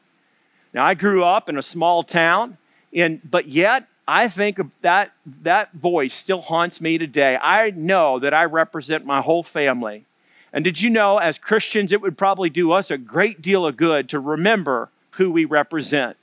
Now, 0.71 0.85
I 0.85 0.93
grew 0.93 1.23
up 1.23 1.49
in 1.49 1.57
a 1.57 1.63
small 1.63 2.03
town, 2.03 2.59
and, 2.93 3.21
but 3.27 3.47
yet 3.47 3.87
I 4.07 4.27
think 4.27 4.59
that 4.81 5.13
that 5.41 5.73
voice 5.73 6.13
still 6.13 6.41
haunts 6.41 6.79
me 6.79 6.97
today. 6.97 7.37
I 7.41 7.71
know 7.71 8.19
that 8.19 8.33
I 8.33 8.43
represent 8.43 9.05
my 9.05 9.21
whole 9.21 9.43
family. 9.43 10.05
And 10.53 10.63
did 10.63 10.81
you 10.81 10.89
know, 10.89 11.17
as 11.17 11.37
Christians, 11.37 11.91
it 11.91 12.01
would 12.01 12.17
probably 12.17 12.49
do 12.49 12.71
us 12.71 12.91
a 12.91 12.97
great 12.97 13.41
deal 13.41 13.65
of 13.65 13.77
good 13.77 14.07
to 14.09 14.19
remember 14.19 14.89
who 15.11 15.31
we 15.31 15.43
represent? 15.43 16.17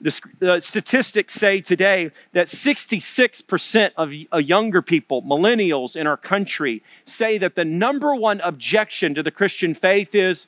The, 0.00 0.20
the 0.38 0.60
statistics 0.60 1.34
say 1.34 1.60
today 1.60 2.10
that 2.32 2.46
66% 2.46 3.90
of 3.96 4.12
uh, 4.32 4.38
younger 4.38 4.80
people, 4.80 5.22
millennials 5.22 5.96
in 5.96 6.06
our 6.06 6.16
country, 6.16 6.82
say 7.04 7.36
that 7.38 7.56
the 7.56 7.64
number 7.64 8.14
one 8.14 8.40
objection 8.40 9.14
to 9.14 9.22
the 9.22 9.32
Christian 9.32 9.74
faith 9.74 10.14
is 10.14 10.46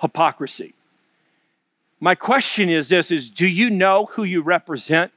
hypocrisy. 0.00 0.74
My 2.00 2.14
question 2.14 2.68
is 2.68 2.88
this 2.88 3.10
is 3.10 3.30
do 3.30 3.46
you 3.46 3.70
know 3.70 4.06
who 4.12 4.24
you 4.24 4.42
represent? 4.42 5.12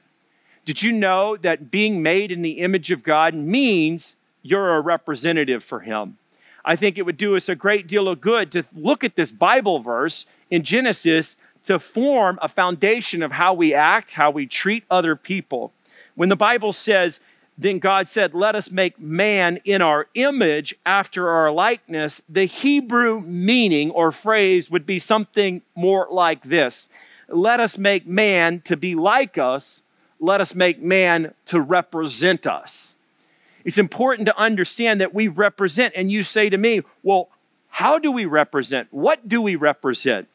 Did 0.70 0.84
you 0.84 0.92
know 0.92 1.36
that 1.38 1.72
being 1.72 2.00
made 2.00 2.30
in 2.30 2.42
the 2.42 2.60
image 2.60 2.92
of 2.92 3.02
God 3.02 3.34
means 3.34 4.14
you're 4.40 4.76
a 4.76 4.80
representative 4.80 5.64
for 5.64 5.80
him? 5.80 6.16
I 6.64 6.76
think 6.76 6.96
it 6.96 7.02
would 7.02 7.16
do 7.16 7.34
us 7.34 7.48
a 7.48 7.56
great 7.56 7.88
deal 7.88 8.06
of 8.06 8.20
good 8.20 8.52
to 8.52 8.62
look 8.72 9.02
at 9.02 9.16
this 9.16 9.32
Bible 9.32 9.80
verse 9.80 10.26
in 10.48 10.62
Genesis 10.62 11.34
to 11.64 11.80
form 11.80 12.38
a 12.40 12.46
foundation 12.46 13.20
of 13.20 13.32
how 13.32 13.52
we 13.52 13.74
act, 13.74 14.12
how 14.12 14.30
we 14.30 14.46
treat 14.46 14.84
other 14.88 15.16
people. 15.16 15.72
When 16.14 16.28
the 16.28 16.36
Bible 16.36 16.72
says, 16.72 17.18
then 17.58 17.80
God 17.80 18.06
said, 18.06 18.32
Let 18.32 18.54
us 18.54 18.70
make 18.70 19.00
man 19.00 19.58
in 19.64 19.82
our 19.82 20.06
image 20.14 20.76
after 20.86 21.30
our 21.30 21.50
likeness, 21.50 22.22
the 22.28 22.44
Hebrew 22.44 23.22
meaning 23.22 23.90
or 23.90 24.12
phrase 24.12 24.70
would 24.70 24.86
be 24.86 25.00
something 25.00 25.62
more 25.74 26.06
like 26.08 26.44
this 26.44 26.88
Let 27.28 27.58
us 27.58 27.76
make 27.76 28.06
man 28.06 28.60
to 28.66 28.76
be 28.76 28.94
like 28.94 29.36
us, 29.36 29.82
let 30.20 30.40
us 30.40 30.54
make 30.54 30.80
man 30.80 31.34
to 31.46 31.60
represent 31.60 32.46
us. 32.46 32.94
It's 33.64 33.78
important 33.78 34.26
to 34.26 34.38
understand 34.38 35.00
that 35.00 35.12
we 35.14 35.28
represent, 35.28 35.94
and 35.96 36.10
you 36.10 36.22
say 36.22 36.48
to 36.48 36.56
me, 36.56 36.82
Well, 37.02 37.28
how 37.68 37.98
do 37.98 38.12
we 38.12 38.24
represent? 38.24 38.88
What 38.90 39.28
do 39.28 39.42
we 39.42 39.56
represent? 39.56 40.28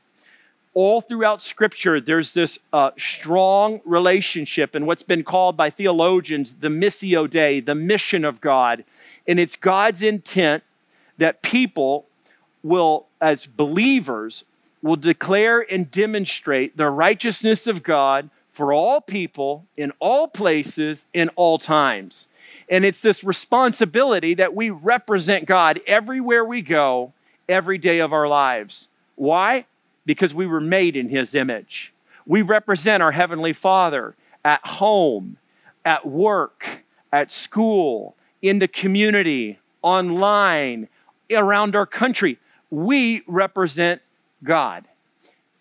all 0.75 0.99
throughout 0.99 1.41
Scripture, 1.41 2.01
there's 2.01 2.33
this 2.33 2.59
uh, 2.73 2.91
strong 2.97 3.79
relationship 3.85 4.75
and 4.75 4.85
what's 4.85 5.03
been 5.03 5.23
called 5.23 5.57
by 5.57 5.69
theologians 5.69 6.55
the 6.55 6.67
missio 6.67 7.27
dei, 7.27 7.61
the 7.61 7.73
mission 7.73 8.25
of 8.25 8.41
God. 8.41 8.83
And 9.25 9.39
it's 9.39 9.55
God's 9.55 10.03
intent 10.03 10.63
that 11.17 11.41
people 11.41 12.05
will, 12.61 13.07
as 13.21 13.45
believers, 13.45 14.43
will 14.81 14.97
declare 14.97 15.61
and 15.61 15.89
demonstrate 15.89 16.75
the 16.75 16.89
righteousness 16.89 17.67
of 17.67 17.81
God 17.81 18.29
for 18.55 18.73
all 18.73 19.01
people, 19.01 19.65
in 19.77 19.91
all 19.99 20.27
places, 20.27 21.05
in 21.13 21.29
all 21.35 21.59
times. 21.59 22.27
And 22.69 22.83
it's 22.85 23.01
this 23.01 23.23
responsibility 23.23 24.33
that 24.33 24.55
we 24.55 24.69
represent 24.69 25.45
God 25.45 25.79
everywhere 25.85 26.43
we 26.43 26.61
go, 26.61 27.13
every 27.47 27.77
day 27.77 27.99
of 27.99 28.13
our 28.13 28.27
lives. 28.27 28.87
Why? 29.15 29.65
because 30.05 30.33
we 30.33 30.45
were 30.45 30.61
made 30.61 30.95
in 30.95 31.09
his 31.09 31.33
image. 31.33 31.91
We 32.25 32.41
represent 32.41 33.03
our 33.03 33.11
Heavenly 33.11 33.53
Father 33.53 34.15
at 34.43 34.65
home, 34.65 35.37
at 35.83 36.05
work, 36.05 36.83
at 37.11 37.31
school, 37.31 38.15
in 38.41 38.59
the 38.59 38.67
community, 38.67 39.59
online, 39.81 40.87
around 41.31 41.75
our 41.75 41.85
country. 41.85 42.39
We 42.69 43.23
represent 43.27 44.01
God. 44.43 44.85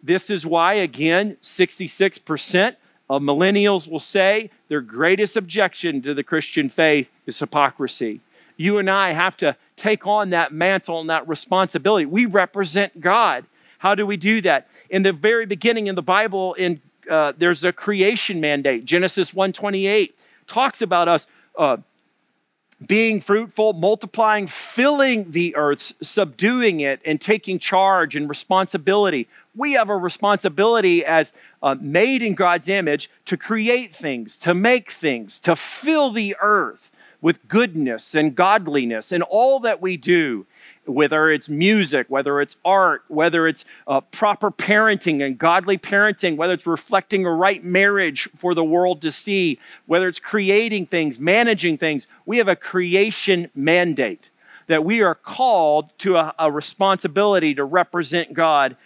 This 0.02 0.28
is 0.28 0.44
why, 0.44 0.74
again, 0.74 1.38
66% 1.42 2.76
of 3.08 3.22
millennials 3.22 3.88
will 3.88 4.00
say 4.00 4.50
their 4.68 4.80
greatest 4.80 5.36
objection 5.36 6.02
to 6.02 6.14
the 6.14 6.22
Christian 6.22 6.68
faith 6.68 7.10
is 7.26 7.38
hypocrisy. 7.38 8.20
You 8.56 8.78
and 8.78 8.88
I 8.88 9.12
have 9.12 9.36
to 9.38 9.56
take 9.76 10.06
on 10.06 10.30
that 10.30 10.52
mantle 10.52 11.00
and 11.00 11.10
that 11.10 11.26
responsibility. 11.28 12.06
We 12.06 12.26
represent 12.26 13.00
God. 13.00 13.44
How 13.78 13.94
do 13.94 14.06
we 14.06 14.16
do 14.16 14.40
that? 14.42 14.68
In 14.88 15.02
the 15.02 15.12
very 15.12 15.44
beginning 15.44 15.88
in 15.88 15.94
the 15.94 16.02
Bible, 16.02 16.54
in 16.54 16.80
uh, 17.10 17.32
there's 17.36 17.64
a 17.64 17.72
creation 17.72 18.40
mandate. 18.40 18.84
Genesis 18.84 19.32
1:28 19.32 20.12
talks 20.46 20.80
about 20.80 21.08
us 21.08 21.26
uh, 21.58 21.76
being 22.86 23.20
fruitful, 23.20 23.72
multiplying, 23.74 24.46
filling 24.46 25.30
the 25.30 25.54
earth, 25.56 25.92
subduing 26.02 26.80
it, 26.80 27.00
and 27.04 27.20
taking 27.20 27.58
charge 27.58 28.16
and 28.16 28.28
responsibility. 28.28 29.28
We 29.54 29.72
have 29.72 29.88
a 29.88 29.96
responsibility 29.96 31.04
as 31.04 31.32
uh, 31.62 31.76
made 31.80 32.22
in 32.22 32.34
God's 32.34 32.68
image 32.68 33.10
to 33.26 33.36
create 33.36 33.94
things, 33.94 34.36
to 34.38 34.54
make 34.54 34.90
things, 34.90 35.38
to 35.40 35.54
fill 35.54 36.10
the 36.10 36.36
earth 36.40 36.90
with 37.24 37.48
goodness 37.48 38.14
and 38.14 38.34
godliness 38.34 39.10
and 39.10 39.22
all 39.22 39.58
that 39.58 39.80
we 39.80 39.96
do, 39.96 40.44
whether 40.84 41.30
it's 41.30 41.48
music, 41.48 42.06
whether 42.10 42.38
it's 42.38 42.56
art, 42.66 43.02
whether 43.08 43.48
it's 43.48 43.64
uh, 43.86 43.98
proper 44.02 44.50
parenting 44.50 45.24
and 45.24 45.38
godly 45.38 45.78
parenting, 45.78 46.36
whether 46.36 46.52
it's 46.52 46.66
reflecting 46.66 47.24
a 47.24 47.30
right 47.32 47.64
marriage 47.64 48.28
for 48.36 48.54
the 48.54 48.62
world 48.62 49.00
to 49.00 49.10
see, 49.10 49.58
whether 49.86 50.06
it's 50.06 50.18
creating 50.18 50.84
things, 50.84 51.18
managing 51.18 51.78
things. 51.78 52.06
We 52.26 52.36
have 52.36 52.48
a 52.48 52.56
creation 52.56 53.50
mandate 53.54 54.28
that 54.66 54.84
we 54.84 55.00
are 55.00 55.14
called 55.14 55.96
to 56.00 56.16
a, 56.16 56.34
a 56.38 56.50
responsibility 56.50 57.54
to 57.54 57.64
represent 57.64 58.34
God 58.34 58.76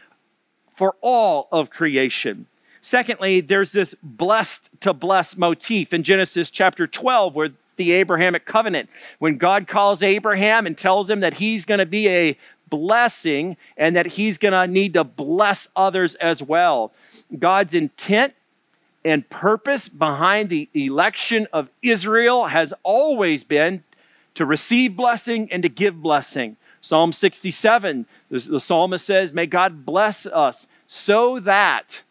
for 0.79 0.95
all 1.01 1.49
of 1.51 1.71
creation. 1.71 2.47
Secondly, 2.83 3.41
there's 3.41 3.73
this 3.73 3.97
blessed 4.01 4.71
to 4.79 4.95
bless 4.95 5.37
motif 5.37 5.93
in 5.93 6.05
Genesis 6.05 6.51
chapter 6.51 6.87
12 6.87 7.35
where 7.35 7.51
the 7.75 7.91
Abrahamic 7.91 8.45
covenant. 8.45 8.89
When 9.19 9.39
God 9.39 9.67
calls 9.67 10.05
Abraham 10.05 10.67
and 10.67 10.79
tells 10.79 11.11
him 11.11 11.19
that 11.19 11.35
he's 11.35 11.65
going 11.65 11.79
to 11.79 11.87
be 11.87 12.09
a 12.09 12.37
blessing 12.71 13.57
and 13.77 13.97
that 13.97 14.07
he's 14.07 14.39
going 14.39 14.53
to 14.53 14.73
need 14.73 14.93
to 14.93 15.03
bless 15.03 15.67
others 15.75 16.15
as 16.15 16.45
well. 16.45 16.93
God's 17.37 17.75
intent 17.75 18.35
and 19.05 19.29
purpose 19.29 19.89
behind 19.89 20.49
the 20.49 20.69
election 20.75 21.49
of 21.53 21.71
Israel 21.83 22.47
has 22.47 22.73
always 22.85 23.43
been 23.43 23.83
to 24.37 24.47
receive 24.47 24.97
blessing 24.97 25.51
and 25.51 25.65
to 25.65 25.69
give 25.69 26.01
blessing. 26.01 26.57
Psalm 26.81 27.13
67, 27.13 28.07
the, 28.31 28.39
the 28.39 28.61
psalmist 28.61 29.05
says, 29.05 29.33
May 29.33 29.47
God 29.47 29.85
bless 29.85 30.27
us 30.27 30.67
so 30.87 31.39
that 31.41 32.03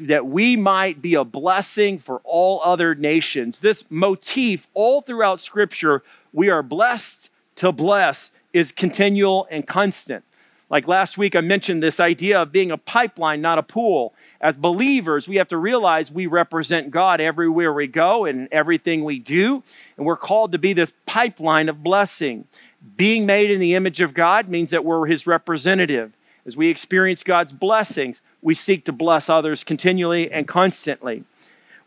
that 0.00 0.26
we 0.26 0.56
might 0.56 1.02
be 1.02 1.14
a 1.14 1.24
blessing 1.24 1.98
for 1.98 2.20
all 2.24 2.62
other 2.64 2.94
nations. 2.94 3.60
This 3.60 3.84
motif, 3.90 4.66
all 4.72 5.02
throughout 5.02 5.40
Scripture, 5.40 6.02
we 6.32 6.48
are 6.48 6.62
blessed 6.62 7.28
to 7.56 7.70
bless, 7.70 8.30
is 8.52 8.72
continual 8.72 9.46
and 9.50 9.66
constant. 9.66 10.24
Like 10.70 10.88
last 10.88 11.18
week, 11.18 11.36
I 11.36 11.40
mentioned 11.40 11.82
this 11.82 12.00
idea 12.00 12.40
of 12.40 12.50
being 12.50 12.70
a 12.70 12.78
pipeline, 12.78 13.42
not 13.42 13.58
a 13.58 13.62
pool. 13.62 14.14
As 14.40 14.56
believers, 14.56 15.28
we 15.28 15.36
have 15.36 15.48
to 15.48 15.58
realize 15.58 16.10
we 16.10 16.26
represent 16.26 16.90
God 16.90 17.20
everywhere 17.20 17.72
we 17.72 17.86
go 17.86 18.24
and 18.24 18.48
everything 18.50 19.04
we 19.04 19.18
do. 19.18 19.62
And 19.96 20.06
we're 20.06 20.16
called 20.16 20.52
to 20.52 20.58
be 20.58 20.72
this 20.72 20.92
pipeline 21.04 21.68
of 21.68 21.82
blessing. 21.82 22.46
Being 22.96 23.24
made 23.24 23.50
in 23.50 23.60
the 23.60 23.74
image 23.74 24.00
of 24.00 24.14
God 24.14 24.48
means 24.48 24.70
that 24.70 24.84
we're 24.84 25.06
His 25.06 25.26
representative. 25.26 26.12
As 26.46 26.56
we 26.56 26.68
experience 26.68 27.22
God's 27.22 27.52
blessings, 27.52 28.20
we 28.42 28.54
seek 28.54 28.84
to 28.84 28.92
bless 28.92 29.28
others 29.28 29.64
continually 29.64 30.30
and 30.30 30.46
constantly. 30.46 31.24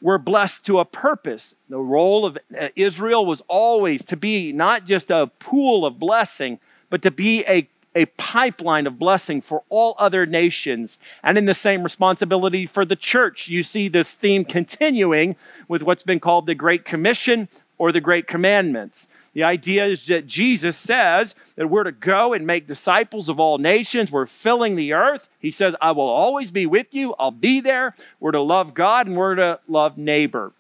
We're 0.02 0.18
blessed 0.18 0.66
to 0.66 0.80
a 0.80 0.86
purpose. 0.86 1.56
The 1.70 1.78
role 1.78 2.26
of 2.26 2.38
uh, 2.60 2.70
Israel 2.76 3.26
was 3.26 3.42
always 3.48 4.04
to 4.06 4.18
be 4.18 4.52
not 4.52 4.86
just 4.86 5.12
a 5.12 5.28
pool 5.40 5.86
of 5.86 6.00
blessing, 6.00 6.60
but 6.90 7.02
to 7.04 7.12
be 7.12 7.44
a, 7.46 7.68
a 7.96 8.06
pipeline 8.18 8.88
of 8.88 9.00
blessing 9.00 9.42
for 9.42 9.64
all 9.70 9.96
other 9.98 10.26
nations. 10.26 10.98
And 11.24 11.38
in 11.38 11.46
the 11.46 11.54
same 11.54 11.84
responsibility 11.84 12.66
for 12.66 12.86
the 12.86 12.96
church, 12.96 13.48
you 13.48 13.64
see 13.64 13.88
this 13.88 14.12
theme 14.12 14.46
continuing 14.46 15.36
with 15.68 15.84
what's 15.84 16.04
been 16.04 16.20
called 16.20 16.46
the 16.46 16.56
Great 16.56 16.86
Commission 16.86 17.50
or 17.78 17.92
the 17.92 18.02
Great 18.02 18.28
Commandments. 18.28 19.08
The 19.38 19.44
idea 19.44 19.86
is 19.86 20.08
that 20.08 20.26
Jesus 20.26 20.76
says 20.76 21.36
that 21.58 21.70
we're 21.70 21.84
to 21.84 21.92
go 21.92 22.34
and 22.34 22.48
make 22.48 22.66
disciples 22.66 23.30
of 23.30 23.40
all 23.40 23.60
nations. 23.60 24.12
We're 24.12 24.26
filling 24.26 24.76
the 24.76 24.94
earth. 24.94 25.30
He 25.38 25.52
says, 25.52 25.76
I 25.80 25.92
will 25.92 26.10
always 26.10 26.50
be 26.50 26.66
with 26.66 26.92
you. 26.92 27.14
I'll 27.20 27.30
be 27.30 27.60
there. 27.60 27.94
We're 28.20 28.32
to 28.32 28.42
love 28.42 28.74
God 28.74 29.06
and 29.06 29.16
we're 29.16 29.36
to 29.36 29.60
love 29.68 29.96
neighbor. 29.96 30.54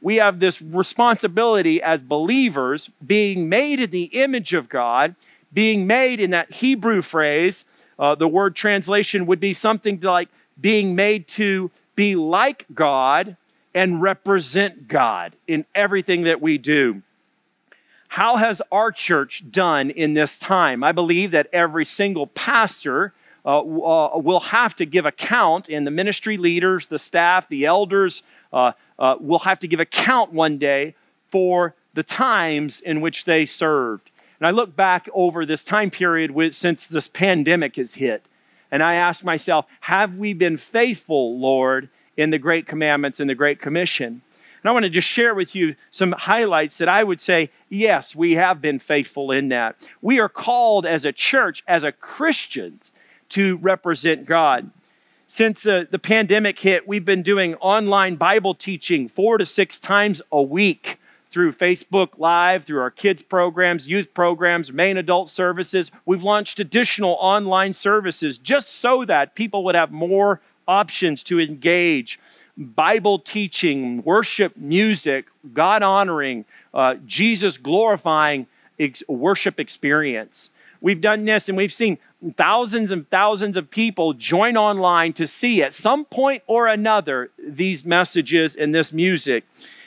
We 0.00 0.16
have 0.16 0.40
this 0.40 0.60
responsibility 0.60 1.80
as 1.80 2.02
believers, 2.02 2.90
being 3.06 3.48
made 3.48 3.78
in 3.78 3.90
the 3.90 4.06
image 4.06 4.52
of 4.52 4.68
God, 4.68 5.14
being 5.52 5.86
made 5.86 6.18
in 6.18 6.32
that 6.32 6.54
Hebrew 6.54 7.02
phrase. 7.02 7.64
Uh, 8.00 8.16
the 8.16 8.26
word 8.26 8.56
translation 8.56 9.26
would 9.26 9.38
be 9.38 9.52
something 9.52 10.00
like 10.00 10.28
being 10.60 10.96
made 10.96 11.28
to 11.28 11.70
be 11.94 12.16
like 12.16 12.66
God 12.74 13.36
and 13.72 14.02
represent 14.02 14.88
God 14.88 15.36
in 15.46 15.66
everything 15.72 16.24
that 16.24 16.42
we 16.42 16.58
do. 16.58 17.02
How 18.14 18.36
has 18.36 18.62
our 18.70 18.92
church 18.92 19.42
done 19.50 19.90
in 19.90 20.14
this 20.14 20.38
time? 20.38 20.84
I 20.84 20.92
believe 20.92 21.32
that 21.32 21.48
every 21.52 21.84
single 21.84 22.28
pastor 22.28 23.12
uh, 23.44 23.58
uh, 23.58 24.18
will 24.18 24.38
have 24.38 24.76
to 24.76 24.86
give 24.86 25.04
account, 25.04 25.68
and 25.68 25.84
the 25.84 25.90
ministry 25.90 26.36
leaders, 26.36 26.86
the 26.86 27.00
staff, 27.00 27.48
the 27.48 27.64
elders 27.64 28.22
uh, 28.52 28.70
uh, 29.00 29.16
will 29.18 29.40
have 29.40 29.58
to 29.58 29.66
give 29.66 29.80
account 29.80 30.32
one 30.32 30.58
day 30.58 30.94
for 31.32 31.74
the 31.94 32.04
times 32.04 32.80
in 32.80 33.00
which 33.00 33.24
they 33.24 33.46
served. 33.46 34.12
And 34.38 34.46
I 34.46 34.52
look 34.52 34.76
back 34.76 35.08
over 35.12 35.44
this 35.44 35.64
time 35.64 35.90
period 35.90 36.30
with, 36.30 36.54
since 36.54 36.86
this 36.86 37.08
pandemic 37.08 37.74
has 37.74 37.94
hit, 37.94 38.22
and 38.70 38.80
I 38.80 38.94
ask 38.94 39.24
myself, 39.24 39.66
have 39.80 40.18
we 40.18 40.34
been 40.34 40.56
faithful, 40.56 41.36
Lord, 41.36 41.88
in 42.16 42.30
the 42.30 42.38
great 42.38 42.68
commandments 42.68 43.18
and 43.18 43.28
the 43.28 43.34
great 43.34 43.60
commission? 43.60 44.22
And 44.64 44.70
I 44.70 44.72
want 44.72 44.84
to 44.84 44.90
just 44.90 45.06
share 45.06 45.34
with 45.34 45.54
you 45.54 45.76
some 45.90 46.12
highlights 46.12 46.78
that 46.78 46.88
I 46.88 47.04
would 47.04 47.20
say, 47.20 47.50
yes, 47.68 48.16
we 48.16 48.32
have 48.36 48.62
been 48.62 48.78
faithful 48.78 49.30
in 49.30 49.50
that. 49.50 49.76
We 50.00 50.18
are 50.18 50.28
called 50.30 50.86
as 50.86 51.04
a 51.04 51.12
church, 51.12 51.62
as 51.68 51.84
a 51.84 51.92
Christians, 51.92 52.90
to 53.28 53.58
represent 53.58 54.24
God. 54.24 54.70
Since 55.26 55.64
the, 55.64 55.86
the 55.90 55.98
pandemic 55.98 56.58
hit, 56.58 56.88
we've 56.88 57.04
been 57.04 57.22
doing 57.22 57.56
online 57.56 58.16
Bible 58.16 58.54
teaching 58.54 59.06
four 59.06 59.36
to 59.36 59.44
six 59.44 59.78
times 59.78 60.22
a 60.32 60.40
week 60.40 60.98
through 61.28 61.52
Facebook 61.52 62.10
Live, 62.16 62.64
through 62.64 62.80
our 62.80 62.90
kids 62.90 63.22
programs, 63.22 63.86
youth 63.86 64.14
programs, 64.14 64.72
main 64.72 64.96
adult 64.96 65.28
services. 65.28 65.90
We've 66.06 66.22
launched 66.22 66.58
additional 66.58 67.18
online 67.20 67.74
services 67.74 68.38
just 68.38 68.70
so 68.70 69.04
that 69.04 69.34
people 69.34 69.62
would 69.64 69.74
have 69.74 69.92
more 69.92 70.40
options 70.66 71.22
to 71.24 71.38
engage. 71.38 72.18
Bible 72.56 73.18
teaching, 73.18 74.02
worship 74.02 74.56
music, 74.56 75.26
God 75.52 75.82
honoring, 75.82 76.44
uh, 76.72 76.96
Jesus 77.04 77.56
glorifying 77.56 78.46
ex- 78.78 79.02
worship 79.08 79.58
experience. 79.58 80.50
We've 80.80 81.00
done 81.00 81.24
this 81.24 81.48
and 81.48 81.56
we've 81.56 81.72
seen 81.72 81.98
thousands 82.36 82.90
and 82.90 83.08
thousands 83.10 83.56
of 83.56 83.70
people 83.70 84.12
join 84.12 84.56
online 84.56 85.12
to 85.14 85.26
see 85.26 85.62
at 85.62 85.72
some 85.72 86.04
point 86.04 86.42
or 86.46 86.68
another 86.68 87.30
these 87.38 87.84
messages 87.84 88.54
and 88.54 88.74
this 88.74 88.92
music. 88.92 89.44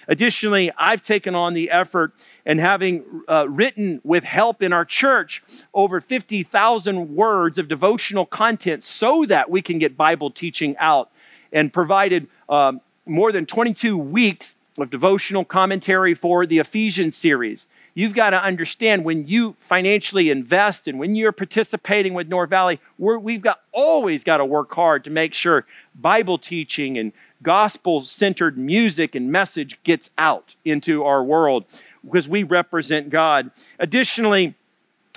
Additionally, 0.07 0.71
I've 0.77 1.01
taken 1.01 1.35
on 1.35 1.53
the 1.53 1.69
effort 1.69 2.13
and 2.45 2.59
having 2.59 3.03
uh, 3.27 3.47
written 3.49 3.99
with 4.03 4.23
help 4.23 4.61
in 4.61 4.71
our 4.71 4.85
church 4.85 5.43
over 5.73 5.99
50,000 5.99 7.15
words 7.15 7.59
of 7.59 7.67
devotional 7.67 8.25
content 8.25 8.83
so 8.83 9.25
that 9.25 9.49
we 9.49 9.61
can 9.61 9.79
get 9.79 9.97
Bible 9.97 10.31
teaching 10.31 10.75
out 10.77 11.11
and 11.51 11.71
provided 11.71 12.27
um, 12.49 12.81
more 13.05 13.31
than 13.31 13.45
22 13.45 13.97
weeks 13.97 14.55
of 14.77 14.89
devotional 14.89 15.43
commentary 15.43 16.13
for 16.13 16.45
the 16.45 16.59
Ephesians 16.59 17.15
series. 17.15 17.65
You've 17.95 18.13
got 18.13 18.29
to 18.29 18.43
understand 18.43 19.03
when 19.05 19.27
you 19.27 19.55
financially 19.59 20.29
invest 20.29 20.87
and 20.87 20.99
when 20.99 21.15
you're 21.15 21.31
participating 21.31 22.13
with 22.13 22.27
North 22.27 22.51
Valley, 22.51 22.79
we 22.99 23.33
have 23.33 23.41
got 23.41 23.61
always 23.71 24.23
got 24.23 24.37
to 24.37 24.45
work 24.45 24.71
hard 24.75 25.03
to 25.05 25.09
make 25.09 25.33
sure 25.33 25.65
Bible 25.95 26.37
teaching 26.37 26.99
and 26.99 27.11
gospel 27.41 28.03
centered 28.03 28.55
music 28.55 29.15
and 29.15 29.31
message 29.31 29.79
gets 29.83 30.11
out 30.15 30.53
into 30.63 31.03
our 31.03 31.23
world 31.23 31.65
because 32.03 32.29
we 32.29 32.43
represent 32.43 33.09
God. 33.09 33.49
Additionally, 33.79 34.53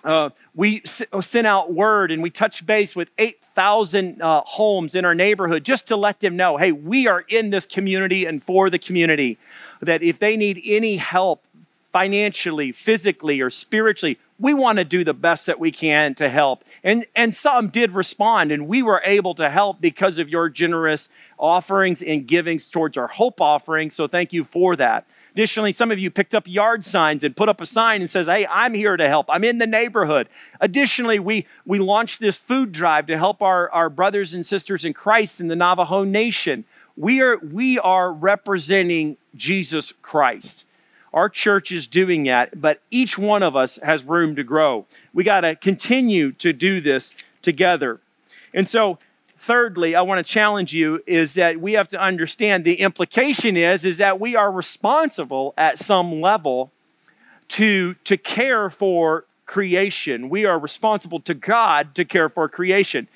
uh, 0.04 0.30
we 0.54 0.82
uh, 1.12 1.20
sent 1.20 1.46
out 1.46 1.72
word 1.72 2.10
and 2.10 2.22
we 2.22 2.30
touched 2.30 2.64
base 2.66 2.96
with 2.96 3.10
8,000 3.18 4.22
uh, 4.22 4.42
homes 4.44 4.94
in 4.94 5.04
our 5.04 5.14
neighborhood 5.14 5.64
just 5.64 5.86
to 5.88 5.96
let 5.96 6.20
them 6.20 6.36
know 6.36 6.56
hey, 6.56 6.72
we 6.72 7.06
are 7.06 7.24
in 7.28 7.50
this 7.50 7.66
community 7.66 8.24
and 8.24 8.42
for 8.42 8.70
the 8.70 8.78
community. 8.78 9.38
That 9.80 10.02
if 10.02 10.18
they 10.18 10.36
need 10.36 10.60
any 10.64 10.96
help 10.96 11.44
financially, 11.92 12.72
physically, 12.72 13.40
or 13.40 13.50
spiritually, 13.50 14.18
we 14.38 14.54
want 14.54 14.78
to 14.78 14.84
do 14.84 15.04
the 15.04 15.14
best 15.14 15.46
that 15.46 15.58
we 15.58 15.70
can 15.70 16.14
to 16.14 16.28
help. 16.28 16.64
And, 16.82 17.06
and 17.14 17.34
some 17.34 17.68
did 17.68 17.92
respond, 17.92 18.52
and 18.52 18.68
we 18.68 18.82
were 18.82 19.02
able 19.04 19.34
to 19.34 19.50
help 19.50 19.80
because 19.80 20.18
of 20.18 20.28
your 20.28 20.48
generous 20.48 21.08
offerings 21.38 22.00
and 22.00 22.26
givings 22.26 22.66
towards 22.66 22.96
our 22.96 23.08
hope 23.08 23.40
offering. 23.40 23.90
So 23.90 24.06
thank 24.06 24.32
you 24.32 24.44
for 24.44 24.76
that. 24.76 25.06
Additionally, 25.32 25.72
some 25.72 25.90
of 25.90 25.98
you 25.98 26.10
picked 26.10 26.34
up 26.34 26.48
yard 26.48 26.84
signs 26.84 27.22
and 27.22 27.36
put 27.36 27.48
up 27.48 27.60
a 27.60 27.66
sign 27.66 28.00
and 28.00 28.10
says, 28.10 28.26
Hey, 28.26 28.46
I'm 28.46 28.74
here 28.74 28.96
to 28.96 29.08
help. 29.08 29.26
I'm 29.28 29.44
in 29.44 29.58
the 29.58 29.66
neighborhood. 29.66 30.28
Additionally, 30.60 31.18
we, 31.18 31.46
we 31.64 31.78
launched 31.78 32.20
this 32.20 32.36
food 32.36 32.72
drive 32.72 33.06
to 33.06 33.16
help 33.16 33.42
our, 33.42 33.70
our 33.70 33.88
brothers 33.88 34.34
and 34.34 34.44
sisters 34.44 34.84
in 34.84 34.92
Christ 34.92 35.40
in 35.40 35.48
the 35.48 35.56
Navajo 35.56 36.04
Nation. 36.04 36.64
We 36.96 37.20
are, 37.20 37.38
we 37.38 37.78
are 37.78 38.12
representing 38.12 39.16
Jesus 39.36 39.92
Christ. 40.02 40.64
Our 41.12 41.28
church 41.28 41.72
is 41.72 41.86
doing 41.86 42.24
that, 42.24 42.60
but 42.60 42.80
each 42.90 43.18
one 43.18 43.42
of 43.42 43.56
us 43.56 43.76
has 43.82 44.04
room 44.04 44.36
to 44.36 44.44
grow. 44.44 44.86
We 45.12 45.24
got 45.24 45.40
to 45.40 45.56
continue 45.56 46.32
to 46.32 46.52
do 46.52 46.80
this 46.80 47.12
together. 47.42 48.00
And 48.54 48.68
so, 48.68 48.98
thirdly, 49.40 49.94
I 49.94 50.02
want 50.02 50.24
to 50.24 50.32
challenge 50.32 50.74
you 50.74 51.02
is 51.06 51.34
that 51.34 51.60
we 51.60 51.72
have 51.72 51.88
to 51.88 52.00
understand 52.00 52.64
the 52.64 52.74
implication 52.74 53.56
is 53.56 53.84
is 53.86 53.96
that 53.96 54.20
we 54.20 54.36
are 54.36 54.52
responsible 54.52 55.54
at 55.56 55.78
some 55.78 56.20
level 56.20 56.70
to 57.48 57.94
to 58.04 58.18
care 58.18 58.68
for 58.68 59.24
creation. 59.46 60.28
We 60.28 60.44
are 60.44 60.58
responsible 60.58 61.18
to 61.20 61.34
God 61.34 61.96
to 61.96 62.04
care 62.04 62.28
for 62.28 62.48
creation. 62.48 63.08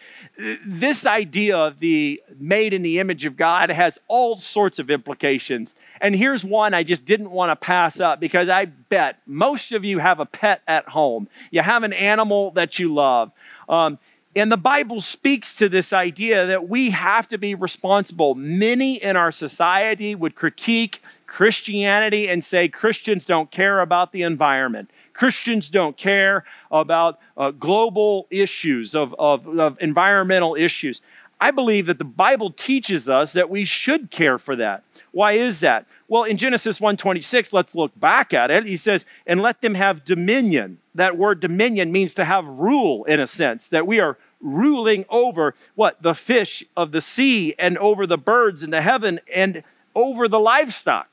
This 0.66 1.06
idea 1.06 1.56
of 1.56 1.78
the 1.78 2.20
made 2.40 2.72
in 2.72 2.82
the 2.82 2.98
image 2.98 3.24
of 3.24 3.36
God 3.36 3.70
has 3.70 4.00
all 4.08 4.36
sorts 4.36 4.80
of 4.80 4.90
implications. 4.90 5.76
And 6.00 6.16
here's 6.16 6.42
one 6.42 6.74
I 6.74 6.82
just 6.82 7.04
didn't 7.04 7.30
want 7.30 7.50
to 7.50 7.56
pass 7.56 8.00
up 8.00 8.18
because 8.18 8.48
I 8.48 8.64
bet 8.64 9.18
most 9.26 9.72
of 9.72 9.84
you 9.84 9.98
have 9.98 10.18
a 10.18 10.26
pet 10.26 10.62
at 10.66 10.88
home. 10.88 11.28
You 11.52 11.60
have 11.60 11.84
an 11.84 11.92
animal 11.92 12.50
that 12.52 12.78
you 12.78 12.92
love. 12.92 13.30
Um, 13.68 13.98
and 14.36 14.50
the 14.50 14.56
Bible 14.56 15.00
speaks 15.00 15.54
to 15.56 15.68
this 15.68 15.92
idea 15.92 16.46
that 16.46 16.68
we 16.68 16.90
have 16.90 17.28
to 17.28 17.38
be 17.38 17.54
responsible. 17.54 18.34
Many 18.34 18.96
in 18.96 19.16
our 19.16 19.30
society 19.30 20.14
would 20.14 20.34
critique 20.34 21.00
Christianity 21.26 22.28
and 22.28 22.42
say 22.44 22.68
Christians 22.68 23.24
don't 23.24 23.50
care 23.50 23.80
about 23.80 24.10
the 24.10 24.22
environment. 24.22 24.90
Christians 25.12 25.68
don't 25.68 25.96
care 25.96 26.44
about 26.70 27.20
uh, 27.36 27.52
global 27.52 28.26
issues, 28.30 28.94
of, 28.94 29.14
of, 29.18 29.46
of 29.58 29.76
environmental 29.80 30.56
issues. 30.56 31.00
I 31.44 31.50
believe 31.50 31.84
that 31.86 31.98
the 31.98 32.04
Bible 32.04 32.50
teaches 32.50 33.06
us 33.06 33.34
that 33.34 33.50
we 33.50 33.66
should 33.66 34.10
care 34.10 34.38
for 34.38 34.56
that. 34.56 34.82
Why 35.12 35.32
is 35.32 35.60
that? 35.60 35.84
Well, 36.08 36.22
in 36.22 36.38
Genesis 36.38 36.80
1:26, 36.80 37.52
let's 37.52 37.74
look 37.74 37.92
back 38.00 38.32
at 38.32 38.50
it. 38.50 38.64
He 38.64 38.76
says, 38.76 39.04
"And 39.26 39.42
let 39.42 39.60
them 39.60 39.74
have 39.74 40.06
dominion." 40.06 40.78
That 40.94 41.18
word 41.18 41.40
dominion 41.40 41.92
means 41.92 42.14
to 42.14 42.24
have 42.24 42.46
rule 42.46 43.04
in 43.04 43.20
a 43.20 43.26
sense, 43.26 43.68
that 43.68 43.86
we 43.86 44.00
are 44.00 44.16
ruling 44.40 45.04
over 45.10 45.54
what? 45.74 46.00
The 46.00 46.14
fish 46.14 46.64
of 46.78 46.92
the 46.92 47.02
sea 47.02 47.54
and 47.58 47.76
over 47.76 48.06
the 48.06 48.16
birds 48.16 48.62
in 48.62 48.70
the 48.70 48.80
heaven 48.80 49.20
and 49.30 49.62
over 49.94 50.28
the 50.28 50.40
livestock. 50.40 51.10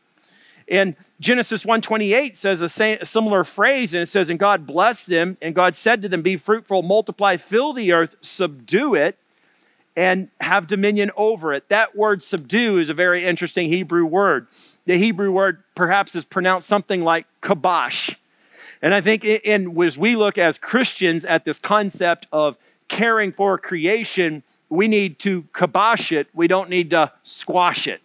And 0.70 0.96
Genesis 1.20 1.66
1:28 1.66 2.38
says 2.38 2.62
a, 2.62 2.70
similar 2.70 3.44
phrase, 3.44 3.94
and 3.94 4.04
it 4.04 4.08
says, 4.08 4.30
"And 4.30 4.40
God 4.40 4.66
blessed 4.66 5.08
them, 5.08 5.36
and 5.42 5.54
God 5.54 5.76
said 5.76 6.02
to 6.04 6.08
them, 6.08 6.22
Be 6.22 6.38
fruitful, 6.38 6.84
multiply, 6.84 7.36
fill 7.36 7.74
the 7.74 7.92
earth, 7.92 8.16
subdue 8.22 8.96
it, 8.96 9.18
and 9.96 10.30
have 10.40 10.68
dominion 10.68 11.12
over 11.16 11.54
it." 11.54 11.68
That 11.70 11.96
word 11.96 12.24
"subdue" 12.24 12.78
is 12.78 12.90
a 12.90 12.94
very 12.94 13.26
interesting 13.26 13.70
Hebrew 13.70 14.06
word. 14.06 14.48
The 14.86 14.98
Hebrew 14.98 15.32
word 15.32 15.64
perhaps 15.76 16.16
is 16.16 16.26
pronounced 16.26 16.68
something 16.68 17.02
like 17.02 17.26
kabosh. 17.42 18.16
And 18.82 18.94
I 18.94 19.02
think, 19.02 19.24
in, 19.24 19.80
as 19.82 19.98
we 19.98 20.16
look 20.16 20.38
as 20.38 20.58
Christians 20.58 21.24
at 21.24 21.46
this 21.46 21.60
concept 21.60 22.28
of 22.32 22.58
caring 22.88 23.32
for 23.32 23.58
creation, 23.58 24.44
we 24.70 24.88
need 24.88 25.20
to 25.20 25.44
kibosh 25.54 26.12
it. 26.12 26.28
We 26.34 26.48
don't 26.48 26.70
need 26.70 26.90
to 26.90 27.12
squash 27.24 27.88
it 27.88 28.02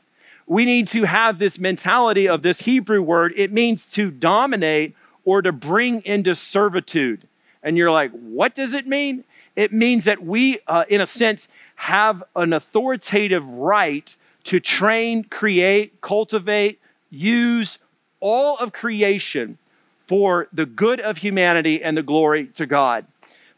we 0.47 0.65
need 0.65 0.87
to 0.89 1.05
have 1.05 1.39
this 1.39 1.59
mentality 1.59 2.29
of 2.29 2.43
this 2.43 2.61
Hebrew 2.61 3.03
word. 3.03 3.33
It 3.37 3.53
means 3.53 3.85
to 3.87 4.11
dominate 4.11 4.95
or 5.25 5.43
to 5.43 5.51
bring 5.51 6.03
into 6.05 6.35
servitude. 6.35 7.27
And 7.63 7.77
you're 7.77 7.91
like, 7.91 8.13
what 8.13 8.55
does 8.55 8.73
it 8.73 8.87
mean? 8.87 9.25
It 9.57 9.73
means 9.73 10.05
that 10.05 10.23
we, 10.23 10.61
uh, 10.67 10.85
in 10.89 11.01
a 11.01 11.07
sense, 11.07 11.49
have 11.77 12.23
an 12.37 12.53
authoritative 12.53 13.47
right 13.49 14.15
to 14.45 14.61
train, 14.61 15.25
create, 15.25 16.01
cultivate, 16.03 16.79
use 17.11 17.79
all 18.21 18.57
of 18.59 18.73
creation 18.73 19.59
for 20.07 20.47
the 20.53 20.67
good 20.67 21.01
of 21.01 21.19
humanity 21.19 21.83
and 21.83 21.97
the 21.97 22.03
glory 22.03 22.47
to 22.49 22.67
God. 22.67 23.07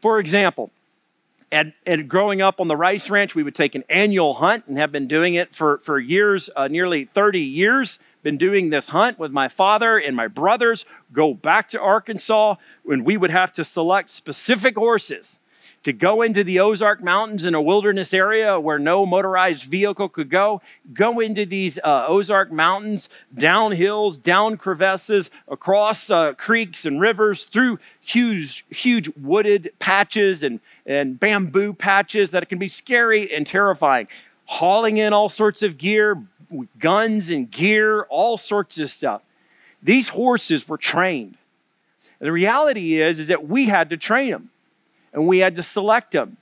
For 0.00 0.18
example, 0.18 0.70
and, 1.50 1.72
and 1.84 2.08
growing 2.08 2.40
up 2.40 2.60
on 2.60 2.68
the 2.68 2.76
rice 2.76 3.10
ranch, 3.10 3.34
we 3.34 3.42
would 3.42 3.54
take 3.54 3.74
an 3.74 3.84
annual 3.88 4.34
hunt 4.34 4.66
and 4.66 4.78
have 4.78 4.92
been 4.92 5.08
doing 5.08 5.34
it 5.34 5.54
for, 5.54 5.78
for 5.78 5.98
years, 5.98 6.48
uh, 6.56 6.68
nearly 6.68 7.06
30 7.06 7.40
years. 7.40 7.98
Been 8.22 8.38
doing 8.38 8.70
this 8.70 8.90
hunt 8.90 9.18
with 9.18 9.32
my 9.32 9.48
father 9.48 9.96
and 9.96 10.14
my 10.14 10.26
brothers, 10.26 10.84
go 11.12 11.34
back 11.34 11.68
to 11.68 11.80
Arkansas 11.80 12.56
when 12.82 13.04
we 13.04 13.16
would 13.16 13.30
have 13.30 13.52
to 13.52 13.64
select 13.64 14.10
specific 14.10 14.76
horses 14.76 15.38
to 15.88 15.92
go 15.94 16.20
into 16.20 16.44
the 16.44 16.60
Ozark 16.60 17.02
Mountains 17.02 17.44
in 17.44 17.54
a 17.54 17.62
wilderness 17.62 18.12
area 18.12 18.60
where 18.60 18.78
no 18.78 19.06
motorized 19.06 19.64
vehicle 19.64 20.10
could 20.10 20.28
go, 20.28 20.60
go 20.92 21.18
into 21.18 21.46
these 21.46 21.78
uh, 21.78 22.04
Ozark 22.06 22.52
Mountains, 22.52 23.08
down 23.34 23.72
hills, 23.72 24.18
down 24.18 24.58
crevasses, 24.58 25.30
across 25.48 26.10
uh, 26.10 26.34
creeks 26.34 26.84
and 26.84 27.00
rivers, 27.00 27.44
through 27.44 27.78
huge, 28.02 28.66
huge 28.68 29.08
wooded 29.16 29.72
patches 29.78 30.42
and, 30.42 30.60
and 30.84 31.18
bamboo 31.18 31.72
patches 31.72 32.32
that 32.32 32.46
can 32.50 32.58
be 32.58 32.68
scary 32.68 33.34
and 33.34 33.46
terrifying. 33.46 34.08
Hauling 34.44 34.98
in 34.98 35.14
all 35.14 35.30
sorts 35.30 35.62
of 35.62 35.78
gear, 35.78 36.22
guns 36.78 37.30
and 37.30 37.50
gear, 37.50 38.02
all 38.10 38.36
sorts 38.36 38.78
of 38.78 38.90
stuff. 38.90 39.22
These 39.82 40.08
horses 40.08 40.68
were 40.68 40.76
trained. 40.76 41.38
The 42.18 42.30
reality 42.30 43.00
is, 43.00 43.18
is 43.18 43.28
that 43.28 43.48
we 43.48 43.68
had 43.68 43.88
to 43.88 43.96
train 43.96 44.32
them 44.32 44.50
and 45.12 45.26
we 45.26 45.38
had 45.38 45.56
to 45.56 45.62
select 45.62 46.12
them. 46.12 46.36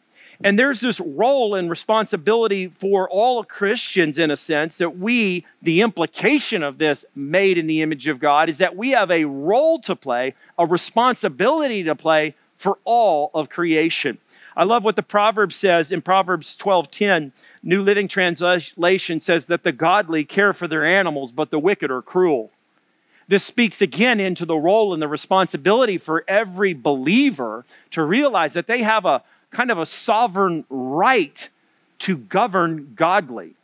And 0.45 0.59
there's 0.59 0.81
this 0.81 1.01
role 1.01 1.55
and 1.55 1.71
responsibility 1.71 2.69
for 2.69 3.09
all 3.09 3.43
Christians, 3.43 4.19
in 4.19 4.31
a 4.31 4.37
sense, 4.37 4.77
that 4.79 4.99
we, 4.99 5.47
the 5.63 5.81
implication 5.81 6.63
of 6.63 6.79
this 6.79 7.05
made 7.15 7.57
in 7.57 7.67
the 7.67 7.81
image 7.81 8.07
of 8.07 8.19
God, 8.19 8.51
is 8.51 8.59
that 8.59 8.77
we 8.77 8.91
have 8.91 9.11
a 9.11 9.25
role 9.25 9.79
to 9.81 9.97
play, 9.97 10.35
a 10.59 10.67
responsibility 10.67 11.83
to 11.85 11.95
play 11.95 12.35
for 12.57 12.79
all 12.85 13.31
of 13.35 13.49
creation. 13.49 14.19
I 14.57 14.65
love 14.65 14.85
what 14.85 14.97
the 14.97 15.03
proverb 15.03 15.53
says 15.53 15.93
in 15.93 16.01
Proverbs 16.01 16.57
12:10. 16.57 17.33
New 17.63 17.83
Living 17.83 18.09
Translation 18.09 19.21
says 19.21 19.47
that 19.47 19.63
the 19.63 19.73
godly 19.73 20.25
care 20.25 20.55
for 20.55 20.67
their 20.67 20.85
animals, 20.85 21.33
but 21.33 21.51
the 21.51 21.59
wicked 21.59 21.91
are 21.91 22.03
cruel. 22.03 22.51
This 23.29 23.45
speaks 23.45 23.83
again 23.83 24.21
into 24.21 24.45
the 24.45 24.57
role 24.57 24.93
and 24.93 25.03
the 25.03 25.09
responsibility 25.09 25.99
for 25.99 26.25
every 26.29 26.75
believer 26.75 27.65
to 27.91 28.03
realize 28.03 28.55
that 28.55 28.67
they 28.67 28.83
have 28.83 29.05
a 29.05 29.23
kind 29.51 29.71
of 29.71 29.79
a 29.79 29.87
sovereign 29.87 30.65
right 30.69 31.49
to 32.01 32.17
govern 32.17 32.93
godly, 32.95 33.55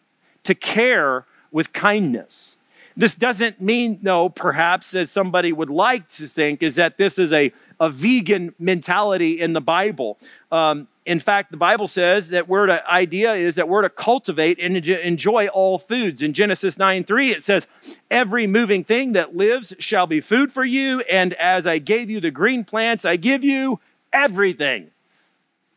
to 0.45 0.55
care 0.55 1.27
with 1.53 1.73
kindness. 1.73 2.57
This 2.97 3.15
doesn't 3.15 3.61
mean, 3.61 4.01
though, 4.03 4.29
perhaps 4.29 4.95
as 4.95 5.11
somebody 5.11 5.53
would 5.53 5.71
like 5.71 6.09
to 6.11 6.27
think, 6.27 6.63
is 6.63 6.75
that 6.77 6.99
this 6.99 7.19
is 7.19 7.33
a, 7.33 7.53
a 7.81 7.89
vegan 7.89 8.55
mentality 8.59 9.41
in 9.41 9.53
the 9.53 9.61
Bible. 9.61 10.19
Um, 10.51 10.89
in 11.05 11.19
fact, 11.19 11.51
the 11.51 11.57
Bible 11.57 11.89
says 11.89 12.29
that 12.29 12.49
we're 12.49 12.67
to 12.67 12.89
idea 12.89 13.35
is 13.35 13.57
that 13.57 13.69
we're 13.69 13.83
to 13.83 13.91
cultivate 13.91 14.59
and 14.61 14.77
enjoy 14.77 15.49
all 15.49 15.79
foods. 15.79 16.23
In 16.23 16.33
Genesis 16.33 16.79
9 16.79 17.05
3, 17.05 17.31
it 17.31 17.43
says, 17.43 17.67
Every 18.11 18.47
moving 18.47 18.85
thing 18.85 19.13
that 19.13 19.35
lives 19.35 19.75
shall 19.79 20.07
be 20.07 20.21
food 20.21 20.53
for 20.53 20.65
you, 20.65 21.01
and 21.01 21.35
as 21.35 21.67
I 21.67 21.79
gave 21.79 22.09
you 22.09 22.21
the 22.21 22.31
green 22.31 22.65
plants, 22.65 23.05
I 23.05 23.17
give 23.17 23.43
you 23.43 23.81
everything. 24.13 24.91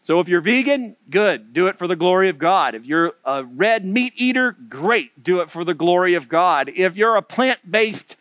So 0.05 0.19
if 0.19 0.27
you're 0.27 0.39
vegan, 0.39 0.95
good, 1.09 1.51
do 1.51 1.65
it 1.65 1.79
for 1.79 1.87
the 1.87 1.95
glory 1.95 2.29
of 2.29 2.37
God. 2.37 2.75
If 2.75 2.85
you're 2.85 3.13
a 3.25 3.43
red 3.43 3.83
meat 3.83 4.13
eater, 4.15 4.55
great, 4.69 5.23
do 5.23 5.39
it 5.39 5.49
for 5.49 5.63
the 5.63 5.73
glory 5.73 6.13
of 6.13 6.29
God. 6.29 6.71
If 6.75 6.95
you're 6.95 7.15
a 7.15 7.23
plant 7.23 7.71
based 7.71 8.15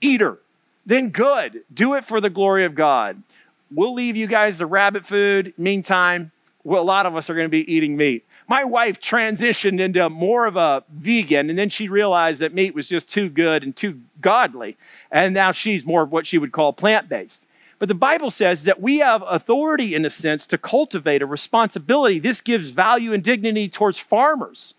eater, 0.00 0.38
then 0.84 1.10
good, 1.10 1.62
do 1.72 1.94
it 1.94 2.04
for 2.04 2.20
the 2.20 2.30
glory 2.30 2.64
of 2.64 2.74
God. 2.74 3.22
We'll 3.70 3.94
leave 3.94 4.16
you 4.16 4.26
guys 4.26 4.58
the 4.58 4.66
rabbit 4.66 5.06
food. 5.06 5.54
Meantime, 5.56 6.32
well, 6.64 6.82
a 6.82 6.84
lot 6.84 7.06
of 7.06 7.14
us 7.14 7.30
are 7.30 7.34
going 7.34 7.46
to 7.46 7.48
be 7.48 7.72
eating 7.72 7.96
meat. 7.96 8.24
My 8.48 8.64
wife 8.64 9.00
transitioned 9.00 9.78
into 9.78 10.10
more 10.10 10.46
of 10.46 10.56
a 10.56 10.82
vegan, 10.92 11.48
and 11.48 11.56
then 11.56 11.68
she 11.68 11.88
realized 11.88 12.40
that 12.40 12.52
meat 12.52 12.74
was 12.74 12.88
just 12.88 13.08
too 13.08 13.28
good 13.28 13.62
and 13.62 13.76
too 13.76 14.00
godly. 14.20 14.76
And 15.12 15.32
now 15.32 15.52
she's 15.52 15.86
more 15.86 16.02
of 16.02 16.10
what 16.10 16.26
she 16.26 16.38
would 16.38 16.50
call 16.50 16.72
plant 16.72 17.08
based. 17.08 17.46
But 17.80 17.88
the 17.88 17.94
Bible 17.94 18.28
says 18.28 18.64
that 18.64 18.80
we 18.80 18.98
have 18.98 19.24
authority, 19.26 19.94
in 19.94 20.04
a 20.04 20.10
sense, 20.10 20.46
to 20.48 20.58
cultivate 20.58 21.22
a 21.22 21.26
responsibility. 21.26 22.18
This 22.18 22.42
gives 22.42 22.68
value 22.68 23.14
and 23.14 23.24
dignity 23.24 23.70
towards 23.70 23.98
farmers. 23.98 24.74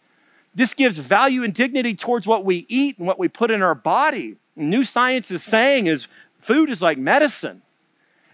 This 0.53 0.75
gives 0.75 0.99
value 0.99 1.43
and 1.43 1.51
dignity 1.51 1.95
towards 1.95 2.27
what 2.27 2.45
we 2.45 2.67
eat 2.69 2.99
and 2.99 3.07
what 3.07 3.17
we 3.17 3.27
put 3.27 3.49
in 3.49 3.63
our 3.63 3.73
body. 3.73 4.37
New 4.55 4.83
science 4.83 5.31
is 5.31 5.41
saying 5.41 5.87
is 5.87 6.07
food 6.37 6.69
is 6.69 6.83
like 6.83 6.99
medicine. 6.99 7.63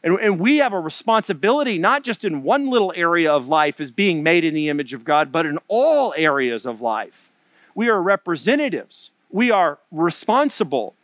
And, 0.04 0.20
and 0.20 0.38
we 0.38 0.58
have 0.58 0.74
a 0.74 0.80
responsibility, 0.80 1.78
not 1.78 2.04
just 2.04 2.26
in 2.26 2.44
one 2.44 2.70
little 2.70 2.92
area 2.94 3.32
of 3.32 3.48
life 3.48 3.80
as 3.80 3.90
being 3.90 4.22
made 4.22 4.44
in 4.44 4.54
the 4.54 4.68
image 4.68 4.94
of 4.94 5.06
God, 5.06 5.32
but 5.32 5.46
in 5.46 5.60
all 5.70 6.14
areas 6.18 6.66
of 6.66 6.82
life. 6.82 7.32
We 7.74 7.88
are 7.88 8.02
representatives, 8.02 9.12
we 9.32 9.50
are 9.50 9.80
responsible. 9.92 10.96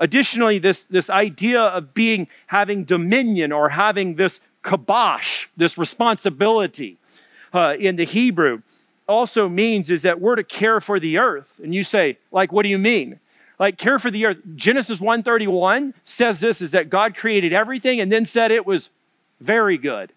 Additionally, 0.00 0.58
this, 0.58 0.82
this 0.82 1.08
idea 1.08 1.60
of 1.60 1.94
being 1.94 2.26
having 2.48 2.84
dominion 2.84 3.52
or 3.52 3.68
having 3.68 4.16
this 4.16 4.40
kabosh, 4.64 5.46
this 5.56 5.78
responsibility 5.78 6.98
uh, 7.52 7.76
in 7.78 7.96
the 7.96 8.04
Hebrew, 8.04 8.62
also 9.06 9.48
means 9.48 9.90
is 9.90 10.02
that 10.02 10.20
we're 10.20 10.36
to 10.36 10.44
care 10.44 10.80
for 10.80 10.98
the 10.98 11.18
earth. 11.18 11.60
And 11.62 11.74
you 11.74 11.84
say, 11.84 12.18
like, 12.32 12.50
what 12.50 12.62
do 12.62 12.68
you 12.68 12.78
mean? 12.78 13.20
like 13.60 13.76
care 13.76 13.98
for 14.00 14.10
the 14.10 14.26
earth. 14.26 14.38
Genesis 14.56 14.98
1:31 14.98 15.92
says 16.02 16.40
this 16.40 16.60
is 16.60 16.72
that 16.72 16.90
God 16.90 17.14
created 17.14 17.52
everything 17.52 18.00
and 18.00 18.10
then 18.10 18.26
said 18.26 18.50
it 18.50 18.66
was 18.66 18.88
very 19.40 19.78
good. 19.78 20.12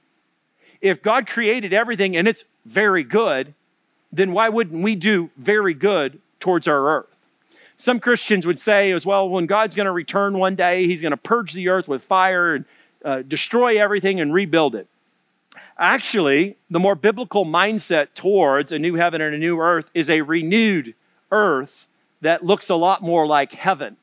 If 0.82 1.04
God 1.04 1.28
created 1.28 1.74
everything 1.74 2.16
and 2.18 2.28
it's 2.28 2.46
very 2.66 3.04
good, 3.04 3.54
then 4.12 4.32
why 4.32 4.50
wouldn't 4.50 4.82
we 4.82 4.96
do 4.96 5.30
very 5.38 5.74
good 5.74 6.20
towards 6.40 6.68
our 6.68 6.98
earth? 6.98 7.13
Some 7.78 8.00
Christians 8.00 8.46
would 8.46 8.60
say 8.60 8.92
as 8.92 9.06
well, 9.06 9.28
when 9.28 9.46
God's 9.46 9.76
going 9.76 9.86
to 9.86 9.92
return 9.92 10.38
one 10.38 10.56
day, 10.56 10.88
he's 10.88 11.02
going 11.02 11.12
to 11.12 11.18
purge 11.18 11.54
the 11.54 11.70
earth 11.70 11.88
with 11.88 12.04
fire 12.04 12.56
and 12.56 12.66
uh, 13.04 13.22
destroy 13.22 13.82
everything 13.82 14.22
and 14.22 14.34
rebuild 14.34 14.76
it. 14.76 14.88
Actually, 15.78 16.58
the 16.70 16.80
more 16.80 16.96
biblical 16.96 17.46
mindset 17.46 18.14
towards 18.14 18.72
a 18.72 18.80
new 18.80 18.96
heaven 18.96 19.22
and 19.22 19.36
a 19.36 19.38
new 19.38 19.60
earth 19.60 19.92
is 19.94 20.10
a 20.10 20.22
renewed 20.22 20.96
earth 21.32 21.88
that 22.22 22.46
looks 22.46 22.70
a 22.70 22.76
lot 22.76 23.02
more 23.02 23.28
like 23.28 23.52
heaven, 23.52 23.98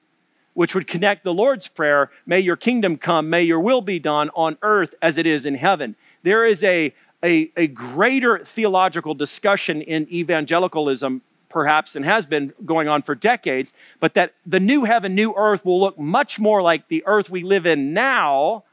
which 0.55 0.75
would 0.75 0.87
connect 0.87 1.25
the 1.25 1.33
Lord's 1.33 1.67
Prayer 1.67 2.11
May 2.27 2.41
your 2.41 2.57
kingdom 2.57 2.97
come, 2.97 3.31
may 3.31 3.43
your 3.43 3.61
will 3.61 3.81
be 3.81 3.99
done 3.99 4.31
on 4.35 4.59
earth 4.63 4.95
as 5.01 5.19
it 5.19 5.27
is 5.27 5.47
in 5.47 5.55
heaven. 5.55 5.97
There 6.23 6.45
is 6.45 6.63
a, 6.63 6.95
a, 7.25 7.51
a 7.57 7.67
greater 7.67 8.39
theological 8.45 9.15
discussion 9.15 9.81
in 9.81 10.13
evangelicalism 10.13 11.23
perhaps 11.51 11.95
and 11.95 12.05
has 12.05 12.25
been 12.25 12.55
going 12.65 12.89
on 12.89 13.03
for 13.03 13.15
decades, 13.15 13.73
but 13.99 14.15
that 14.15 14.33
the 14.47 14.61
new 14.61 14.85
heaven, 14.85 15.15
new 15.15 15.35
earth 15.37 15.65
will 15.65 15.81
look 15.81 15.99
much 15.99 16.39
more 16.39 16.63
like 16.63 16.89
the 16.89 17.05
earth 17.07 17.29
we 17.29 17.43
live 17.43 17.67
in 17.67 17.93
now, 17.93 18.65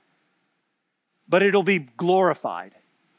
but 1.27 1.43
it'll 1.43 1.63
be 1.63 1.79
glorified, 1.79 2.71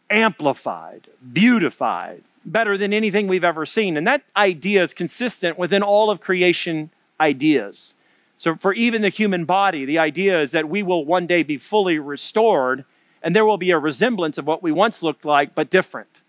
amplified, 0.08 1.08
beautified, 1.32 2.22
better 2.44 2.78
than 2.78 2.94
anything 2.94 3.26
we've 3.26 3.44
ever 3.44 3.66
seen. 3.66 3.96
And 3.96 4.06
that 4.06 4.22
idea 4.36 4.82
is 4.82 4.94
consistent 4.94 5.58
within 5.58 5.82
all 5.82 6.10
of 6.10 6.20
creation 6.20 6.90
ideas. 7.20 7.94
So, 8.38 8.54
for 8.56 8.72
even 8.72 9.02
the 9.02 9.08
human 9.08 9.44
body, 9.44 9.84
the 9.84 9.98
idea 9.98 10.40
is 10.40 10.52
that 10.52 10.68
we 10.68 10.82
will 10.82 11.04
one 11.04 11.26
day 11.26 11.42
be 11.42 11.58
fully 11.58 11.98
restored 11.98 12.84
and 13.22 13.34
there 13.34 13.44
will 13.44 13.58
be 13.58 13.72
a 13.72 13.78
resemblance 13.78 14.38
of 14.38 14.46
what 14.46 14.62
we 14.62 14.70
once 14.70 15.02
looked 15.02 15.24
like, 15.24 15.54
but 15.54 15.70
different. 15.70 16.22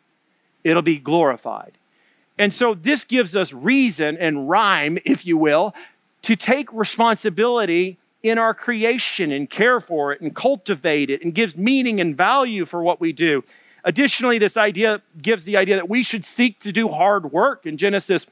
It'll 0.64 0.82
be 0.82 0.98
glorified. 0.98 1.74
And 2.40 2.54
so, 2.54 2.74
this 2.74 3.04
gives 3.04 3.36
us 3.36 3.54
reason 3.54 4.18
and 4.18 4.50
rhyme, 4.50 4.98
if 5.06 5.26
you 5.26 5.38
will, 5.38 5.76
to 6.24 6.36
take 6.36 6.72
responsibility 6.74 7.98
in 8.24 8.38
our 8.38 8.54
creation 8.54 9.32
and 9.32 9.50
care 9.50 9.80
for 9.80 10.12
it 10.12 10.22
and 10.22 10.36
cultivate 10.36 11.10
it 11.10 11.22
and 11.22 11.36
gives 11.36 11.56
meaning 11.56 12.00
and 12.00 12.18
value 12.18 12.66
for 12.66 12.82
what 12.82 13.00
we 13.00 13.12
do. 13.14 13.44
Additionally, 13.84 14.38
this 14.38 14.58
idea 14.58 15.02
gives 15.22 15.46
the 15.46 15.56
idea 15.56 15.76
that 15.76 15.90
we 15.90 16.04
should 16.04 16.26
seek 16.26 16.60
to 16.60 16.72
do 16.72 16.90
hard 16.90 17.32
work. 17.32 17.66
In 17.66 17.78
Genesis 17.78 18.26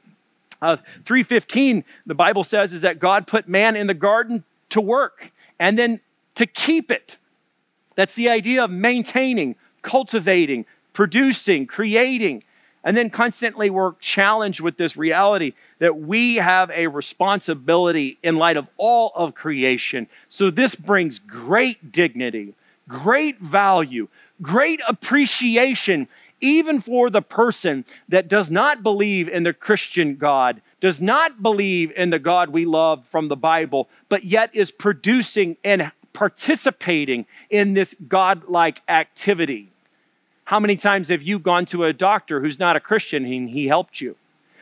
uh, 0.60 0.76
3:15, 1.04 1.84
the 2.06 2.14
Bible 2.14 2.44
says 2.44 2.72
is 2.72 2.82
that 2.82 2.98
God 2.98 3.26
put 3.26 3.48
man 3.48 3.76
in 3.76 3.86
the 3.86 3.94
garden 3.94 4.44
to 4.70 4.80
work 4.80 5.32
and 5.58 5.78
then 5.78 6.00
to 6.34 6.46
keep 6.46 6.90
it. 6.90 7.16
That's 7.94 8.14
the 8.14 8.28
idea 8.28 8.64
of 8.64 8.70
maintaining, 8.70 9.56
cultivating, 9.82 10.66
producing, 10.92 11.66
creating. 11.66 12.44
And 12.88 12.96
then 12.96 13.10
constantly 13.10 13.68
we're 13.68 13.92
challenged 14.00 14.60
with 14.60 14.78
this 14.78 14.96
reality 14.96 15.52
that 15.78 15.98
we 15.98 16.36
have 16.36 16.70
a 16.70 16.86
responsibility 16.86 18.16
in 18.22 18.36
light 18.36 18.56
of 18.56 18.66
all 18.78 19.12
of 19.14 19.34
creation. 19.34 20.06
So 20.30 20.50
this 20.50 20.74
brings 20.74 21.18
great 21.18 21.92
dignity, 21.92 22.54
great 22.88 23.40
value, 23.40 24.08
great 24.40 24.80
appreciation, 24.88 26.08
even 26.40 26.80
for 26.80 27.10
the 27.10 27.20
person 27.20 27.84
that 28.08 28.26
does 28.26 28.50
not 28.50 28.82
believe 28.82 29.28
in 29.28 29.42
the 29.42 29.52
Christian 29.52 30.16
God, 30.16 30.62
does 30.80 30.98
not 30.98 31.42
believe 31.42 31.92
in 31.94 32.08
the 32.08 32.18
God 32.18 32.48
we 32.48 32.64
love 32.64 33.06
from 33.06 33.28
the 33.28 33.36
Bible, 33.36 33.90
but 34.08 34.24
yet 34.24 34.48
is 34.54 34.70
producing 34.70 35.58
and 35.62 35.92
participating 36.14 37.26
in 37.50 37.74
this 37.74 37.94
God-like 38.08 38.80
activity. 38.88 39.72
How 40.48 40.58
many 40.58 40.76
times 40.76 41.10
have 41.10 41.20
you 41.20 41.38
gone 41.38 41.66
to 41.66 41.84
a 41.84 41.92
doctor 41.92 42.40
who's 42.40 42.58
not 42.58 42.74
a 42.74 42.80
Christian 42.80 43.26
and 43.26 43.50
he 43.50 43.66
helped 43.66 44.00
you? 44.00 44.16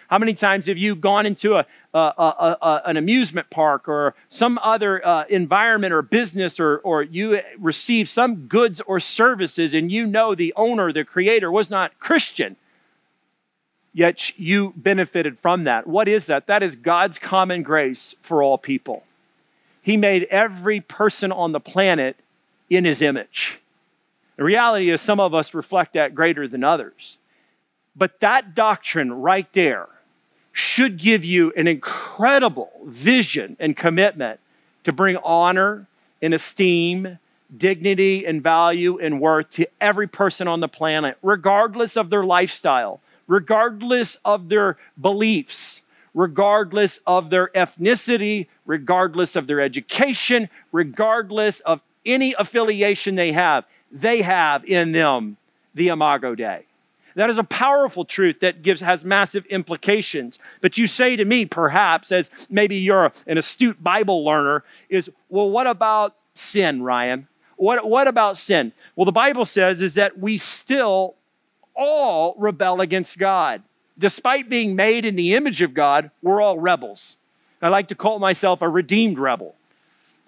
How 0.09 0.19
many 0.19 0.35
times 0.35 0.67
have 0.67 0.77
you 0.77 0.97
gone 0.97 1.27
into 1.27 1.55
a, 1.55 1.65
a, 1.95 1.99
a, 1.99 2.57
a 2.61 2.83
an 2.87 2.97
amusement 2.97 3.51
park 3.51 3.89
or 3.89 4.17
some 4.29 4.59
other 4.65 5.07
uh, 5.07 5.27
environment 5.29 5.93
or 5.93 6.03
business, 6.03 6.59
or, 6.59 6.79
or 6.79 7.05
you 7.05 7.41
receive 7.57 8.09
some 8.09 8.49
goods 8.49 8.81
or 8.81 8.99
services 8.99 9.75
and 9.75 9.93
you 9.93 10.09
know 10.09 10.35
the 10.35 10.53
owner, 10.57 10.93
the 10.93 11.05
creator, 11.05 11.53
was 11.53 11.71
not 11.71 11.97
Christian? 12.01 12.57
Yet 13.93 14.37
you 14.37 14.73
benefited 14.75 15.39
from 15.39 15.63
that. 15.65 15.87
What 15.87 16.09
is 16.09 16.27
that? 16.27 16.49
That 16.49 16.65
is 16.65 16.75
God's 16.75 17.21
common 17.21 17.63
grace 17.63 18.17
for 18.21 18.43
all 18.43 18.59
people. 18.59 19.05
He 19.83 19.97
made 19.97 20.25
every 20.33 20.81
person 20.81 21.31
on 21.31 21.53
the 21.53 21.61
planet 21.61 22.17
in 22.69 22.85
his 22.85 23.01
image. 23.01 23.61
The 24.37 24.45
reality 24.45 24.91
is, 24.91 25.01
some 25.01 25.21
of 25.21 25.35
us 25.35 25.55
reflect 25.55 25.95
that 25.95 26.15
greater 26.15 26.47
than 26.47 26.63
others. 26.63 27.19
But 27.95 28.21
that 28.21 28.55
doctrine 28.55 29.13
right 29.13 29.51
there 29.53 29.89
should 30.53 30.99
give 30.99 31.25
you 31.25 31.53
an 31.57 31.67
incredible 31.67 32.71
vision 32.85 33.57
and 33.59 33.77
commitment 33.77 34.41
to 34.85 34.93
bring 34.93 35.17
honor 35.19 35.87
and 36.23 36.33
esteem, 36.35 37.19
dignity 37.57 38.27
and 38.27 38.43
value 38.43 38.99
and 38.99 39.21
worth 39.21 39.51
to 39.51 39.69
every 39.81 40.07
person 40.07 40.49
on 40.49 40.61
the 40.61 40.69
planet, 40.69 41.17
regardless 41.23 41.97
of 41.97 42.11
their 42.11 42.25
lifestyle, 42.25 43.01
regardless 43.27 44.17
of 44.25 44.49
their 44.49 44.77
beliefs, 45.01 45.83
regardless 46.15 46.99
of 47.07 47.31
their 47.31 47.49
ethnicity, 47.49 48.47
regardless 48.65 49.37
of 49.37 49.47
their 49.47 49.61
education, 49.61 50.49
regardless 50.73 51.61
of 51.61 51.81
any 52.05 52.35
affiliation 52.39 53.15
they 53.15 53.33
have. 53.33 53.65
They 53.91 54.23
have 54.23 54.65
in 54.65 54.93
them 54.93 55.37
the 55.75 55.89
Imago 55.89 56.35
Dei. 56.35 56.67
That 57.17 57.31
is 57.31 57.39
a 57.39 57.45
powerful 57.45 58.05
truth 58.05 58.41
that 58.41 58.63
gives 58.63 58.83
has 58.83 59.03
massive 59.03 59.47
implications. 59.47 60.39
But 60.61 60.77
you 60.77 60.87
say 60.87 61.17
to 61.17 61.25
me, 61.25 61.47
perhaps, 61.47 62.13
as 62.13 62.31
maybe 62.51 62.77
you're 62.77 63.11
an 63.27 63.39
astute 63.39 63.83
Bible 63.83 64.23
learner, 64.23 64.65
is 64.91 65.11
well, 65.31 65.49
what 65.51 65.67
about 65.67 66.15
sin, 66.35 66.83
Ryan? 66.83 67.27
What, 67.57 67.89
what 67.89 68.07
about 68.07 68.37
sin? 68.37 68.73
Well, 68.95 69.07
the 69.07 69.13
Bible 69.13 69.47
says 69.47 69.81
is 69.81 69.95
that 69.95 70.19
we 70.19 70.37
still 70.37 71.15
all 71.75 72.35
rebel 72.37 72.83
against 72.83 73.17
God. 73.17 73.63
Despite 73.99 74.51
being 74.51 74.77
made 74.77 75.07
in 75.07 75.17
the 75.17 75.35
image 75.35 75.63
of 75.63 75.73
God, 75.73 76.11
we're 76.23 76.43
all 76.43 76.59
rebels. 76.59 77.17
I 77.63 77.71
like 77.71 77.89
to 77.89 77.95
call 77.95 78.19
myself 78.19 78.61
a 78.61 78.69
redeemed 78.69 79.19
rebel. 79.19 79.55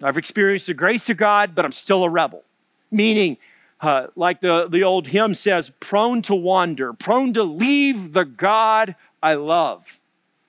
I've 0.01 0.17
experienced 0.17 0.65
the 0.67 0.73
grace 0.73 1.07
of 1.09 1.17
God, 1.17 1.53
but 1.53 1.65
I'm 1.65 1.71
still 1.71 2.03
a 2.03 2.09
rebel. 2.09 2.43
Meaning, 2.91 3.37
uh, 3.81 4.07
like 4.15 4.41
the, 4.41 4.67
the 4.67 4.83
old 4.83 5.07
hymn 5.07 5.33
says, 5.33 5.71
prone 5.79 6.21
to 6.23 6.35
wander, 6.35 6.93
prone 6.93 7.33
to 7.33 7.43
leave 7.43 8.13
the 8.13 8.25
God 8.25 8.95
I 9.21 9.35
love. 9.35 9.99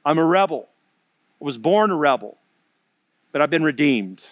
I'm 0.05 0.19
a 0.19 0.25
rebel. 0.25 0.69
I 1.41 1.45
was 1.45 1.59
born 1.59 1.91
a 1.91 1.97
rebel, 1.97 2.39
but 3.33 3.43
I've 3.43 3.51
been 3.51 3.65
redeemed. 3.65 4.25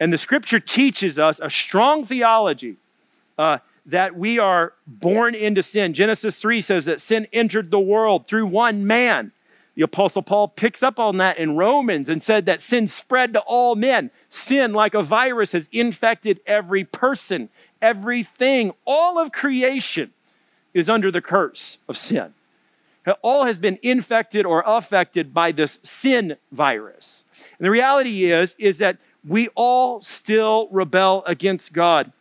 And 0.00 0.12
the 0.12 0.18
scripture 0.18 0.60
teaches 0.60 1.18
us 1.18 1.40
a 1.42 1.50
strong 1.50 2.04
theology 2.04 2.76
uh, 3.36 3.58
that 3.86 4.16
we 4.16 4.38
are 4.38 4.74
born 4.86 5.34
into 5.34 5.62
sin. 5.62 5.94
Genesis 5.94 6.40
3 6.40 6.60
says 6.60 6.84
that 6.84 7.00
sin 7.00 7.26
entered 7.32 7.70
the 7.70 7.80
world 7.80 8.26
through 8.26 8.46
one 8.46 8.86
man. 8.86 9.32
The 9.78 9.84
Apostle 9.84 10.22
Paul 10.22 10.48
picks 10.48 10.82
up 10.82 10.98
on 10.98 11.18
that 11.18 11.38
in 11.38 11.56
Romans 11.56 12.08
and 12.08 12.20
said 12.20 12.46
that 12.46 12.60
sin 12.60 12.88
spread 12.88 13.32
to 13.34 13.40
all 13.46 13.76
men. 13.76 14.10
Sin, 14.28 14.72
like 14.72 14.92
a 14.92 15.04
virus, 15.04 15.52
has 15.52 15.68
infected 15.70 16.40
every 16.46 16.82
person, 16.82 17.48
everything. 17.80 18.72
All 18.84 19.20
of 19.20 19.30
creation 19.30 20.12
is 20.74 20.90
under 20.90 21.12
the 21.12 21.20
curse 21.20 21.78
of 21.88 21.96
sin. 21.96 22.34
All 23.22 23.44
has 23.44 23.56
been 23.56 23.78
infected 23.80 24.44
or 24.44 24.64
affected 24.66 25.32
by 25.32 25.52
this 25.52 25.78
sin 25.84 26.38
virus. 26.50 27.22
And 27.56 27.64
the 27.64 27.70
reality 27.70 28.32
is, 28.32 28.56
is 28.58 28.78
that 28.78 28.98
we 29.24 29.46
all 29.54 30.00
still 30.00 30.66
rebel 30.72 31.22
against 31.24 31.72
God. 31.72 32.12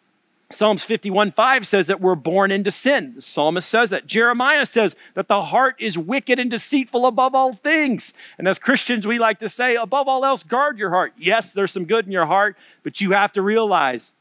Psalms 0.50 0.82
51 0.84 1.34
5 1.34 1.68
says 1.68 1.88
that 1.88 2.00
we're 2.00 2.16
born 2.16 2.52
into 2.52 2.72
sin. 2.72 3.14
The 3.16 3.22
psalmist 3.22 3.68
says 3.68 3.90
that. 3.90 4.08
Jeremiah 4.08 4.66
says 4.66 4.96
that 5.14 5.28
the 5.28 5.44
heart 5.44 5.76
is 5.78 5.98
wicked 5.98 6.40
and 6.40 6.50
deceitful 6.50 7.06
above 7.06 7.36
all 7.36 7.52
things. 7.52 8.14
And 8.38 8.48
as 8.48 8.58
Christians, 8.58 9.06
we 9.06 9.20
like 9.20 9.40
to 9.40 9.50
say, 9.50 9.76
above 9.76 10.08
all 10.08 10.24
else, 10.24 10.44
guard 10.44 10.78
your 10.78 10.92
heart. 10.92 11.12
Yes, 11.18 11.52
there's 11.52 11.72
some 11.72 11.86
good 11.86 12.06
in 12.06 12.14
your 12.14 12.28
heart, 12.28 12.56
but 12.84 13.02
you 13.02 13.12
have 13.12 13.34
to 13.34 13.42
realize 13.42 14.14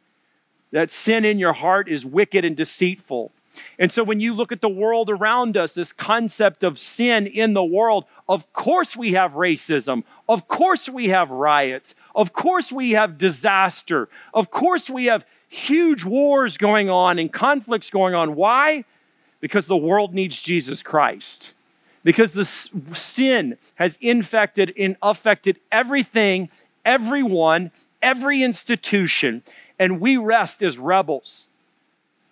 that 0.72 0.90
sin 0.90 1.24
in 1.24 1.38
your 1.38 1.52
heart 1.52 1.88
is 1.88 2.04
wicked 2.04 2.44
and 2.44 2.56
deceitful. 2.56 3.30
And 3.78 3.90
so 3.90 4.02
when 4.02 4.20
you 4.20 4.34
look 4.34 4.52
at 4.52 4.60
the 4.60 4.68
world 4.68 5.08
around 5.08 5.56
us, 5.56 5.74
this 5.74 5.92
concept 5.92 6.62
of 6.62 6.78
sin 6.78 7.26
in 7.26 7.54
the 7.54 7.64
world, 7.64 8.04
of 8.28 8.52
course 8.52 8.96
we 8.96 9.12
have 9.12 9.32
racism. 9.32 10.02
Of 10.28 10.48
course 10.48 10.88
we 10.88 11.08
have 11.08 11.30
riots. 11.30 11.94
Of 12.14 12.32
course 12.32 12.72
we 12.72 12.92
have 12.92 13.16
disaster. 13.16 14.08
Of 14.34 14.50
course 14.50 14.90
we 14.90 15.06
have 15.06 15.24
huge 15.56 16.04
wars 16.04 16.56
going 16.58 16.90
on 16.90 17.18
and 17.18 17.32
conflicts 17.32 17.90
going 17.90 18.14
on. 18.14 18.34
Why? 18.34 18.84
Because 19.40 19.66
the 19.66 19.76
world 19.76 20.14
needs 20.14 20.40
Jesus 20.40 20.82
Christ. 20.82 21.54
because 22.06 22.34
the 22.34 22.44
sin 22.94 23.58
has 23.74 23.98
infected 24.00 24.72
and 24.78 24.96
affected 25.02 25.58
everything, 25.72 26.48
everyone, 26.84 27.72
every 28.00 28.44
institution, 28.44 29.42
and 29.76 30.00
we 30.00 30.16
rest 30.16 30.62
as 30.62 30.78
rebels. 30.78 31.48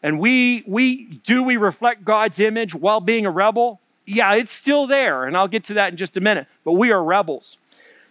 And 0.00 0.20
we, 0.20 0.62
we 0.64 1.06
do 1.26 1.42
we 1.42 1.56
reflect 1.56 2.04
God's 2.04 2.38
image 2.38 2.72
while 2.72 3.00
being 3.00 3.26
a 3.26 3.32
rebel? 3.32 3.80
Yeah, 4.06 4.34
it's 4.34 4.52
still 4.52 4.86
there, 4.86 5.24
and 5.24 5.36
I'll 5.36 5.48
get 5.48 5.64
to 5.64 5.74
that 5.74 5.90
in 5.90 5.96
just 5.96 6.16
a 6.16 6.20
minute, 6.20 6.46
but 6.62 6.74
we 6.74 6.92
are 6.92 7.02
rebels. 7.02 7.56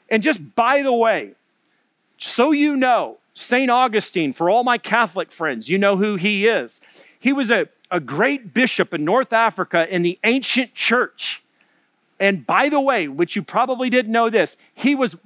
And 0.10 0.22
just 0.22 0.56
by 0.56 0.82
the 0.82 0.92
way, 0.92 1.32
so 2.18 2.52
you 2.52 2.76
know, 2.76 3.20
St. 3.34 3.70
Augustine, 3.70 4.34
for 4.34 4.50
all 4.50 4.64
my 4.64 4.78
Catholic 4.78 5.32
friends, 5.32 5.70
you 5.70 5.78
know 5.78 5.98
who 5.98 6.16
he 6.16 6.48
is. 6.48 6.80
He 7.20 7.34
was 7.34 7.50
a, 7.50 7.68
a 7.90 8.00
great 8.00 8.54
bishop 8.54 8.94
in 8.94 9.04
North 9.06 9.34
Africa 9.34 9.88
in 9.94 10.02
the 10.02 10.20
ancient 10.24 10.74
church. 10.74 11.44
And 12.20 12.46
by 12.46 12.70
the 12.70 12.80
way, 12.80 13.08
which 13.08 13.36
you 13.36 13.42
probably 13.42 13.90
didn't 13.90 14.12
know 14.12 14.30
this, 14.30 14.56
he 14.74 14.96
was 14.96 15.18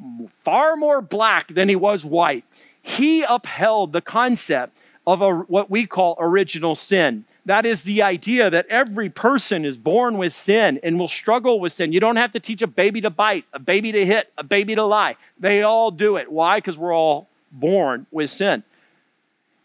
far 0.42 0.76
more 0.76 1.02
black 1.02 1.54
than 1.54 1.70
he 1.70 1.76
was 1.76 2.06
white. 2.06 2.46
He 2.82 3.24
upheld 3.24 3.92
the 3.92 4.02
concept 4.02 4.78
of 5.06 5.22
a, 5.22 5.34
what 5.34 5.70
we 5.70 5.86
call 5.86 6.16
original 6.20 6.76
sin. 6.76 7.26
That 7.46 7.66
is 7.66 7.84
the 7.84 8.02
idea 8.02 8.50
that 8.50 8.68
every 8.68 9.10
person 9.10 9.64
is 9.64 9.78
born 9.78 10.18
with 10.18 10.34
sin 10.34 10.80
and 10.84 11.00
will 11.00 11.08
struggle 11.08 11.60
with 11.60 11.72
sin. 11.72 11.94
You 11.94 12.00
don't 12.00 12.18
have 12.18 12.32
to 12.32 12.40
teach 12.40 12.62
a 12.62 12.68
baby 12.68 13.00
to 13.02 13.10
bite, 13.10 13.46
a 13.54 13.60
baby 13.60 13.92
to 13.92 14.06
hit, 14.06 14.34
a 14.38 14.44
baby 14.44 14.76
to 14.76 14.84
lie. 14.84 15.16
They 15.40 15.62
all 15.62 15.92
do 15.92 16.18
it. 16.18 16.32
Why? 16.32 16.58
Because 16.58 16.78
we're 16.78 16.94
all 16.94 17.30
born 17.52 18.08
with 18.12 18.30
sin. 18.30 18.64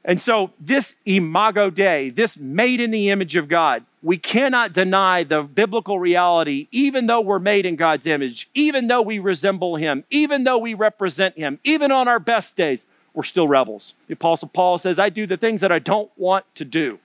And 0.05 0.21
so, 0.21 0.51
this 0.59 0.95
imago 1.07 1.71
Dei, 1.71 2.11
this 2.11 2.37
made 2.37 2.81
in 2.81 2.91
the 2.91 3.11
image 3.11 3.37
of 3.37 3.49
God, 3.49 3.85
we 4.03 4.19
cannot 4.19 4.73
deny 4.73 5.23
the 5.23 5.43
biblical 5.43 6.01
reality, 6.01 6.67
even 6.73 7.07
though 7.07 7.21
we're 7.21 7.39
made 7.39 7.67
in 7.67 7.77
God's 7.77 8.07
image, 8.07 8.49
even 8.53 8.89
though 8.89 9.03
we 9.03 9.21
resemble 9.21 9.77
Him, 9.77 10.05
even 10.11 10.43
though 10.43 10.59
we 10.59 10.75
represent 10.75 11.37
Him, 11.37 11.61
even 11.63 11.93
on 11.93 12.09
our 12.09 12.19
best 12.19 12.57
days, 12.57 12.85
we're 13.15 13.23
still 13.23 13.47
rebels. 13.47 13.95
The 14.09 14.15
Apostle 14.15 14.49
Paul 14.49 14.79
says, 14.79 14.99
I 14.99 15.09
do 15.09 15.27
the 15.27 15.37
things 15.37 15.61
that 15.61 15.71
I 15.71 15.79
don't 15.79 16.11
want 16.17 16.53
to 16.57 16.65
do. 16.65 16.99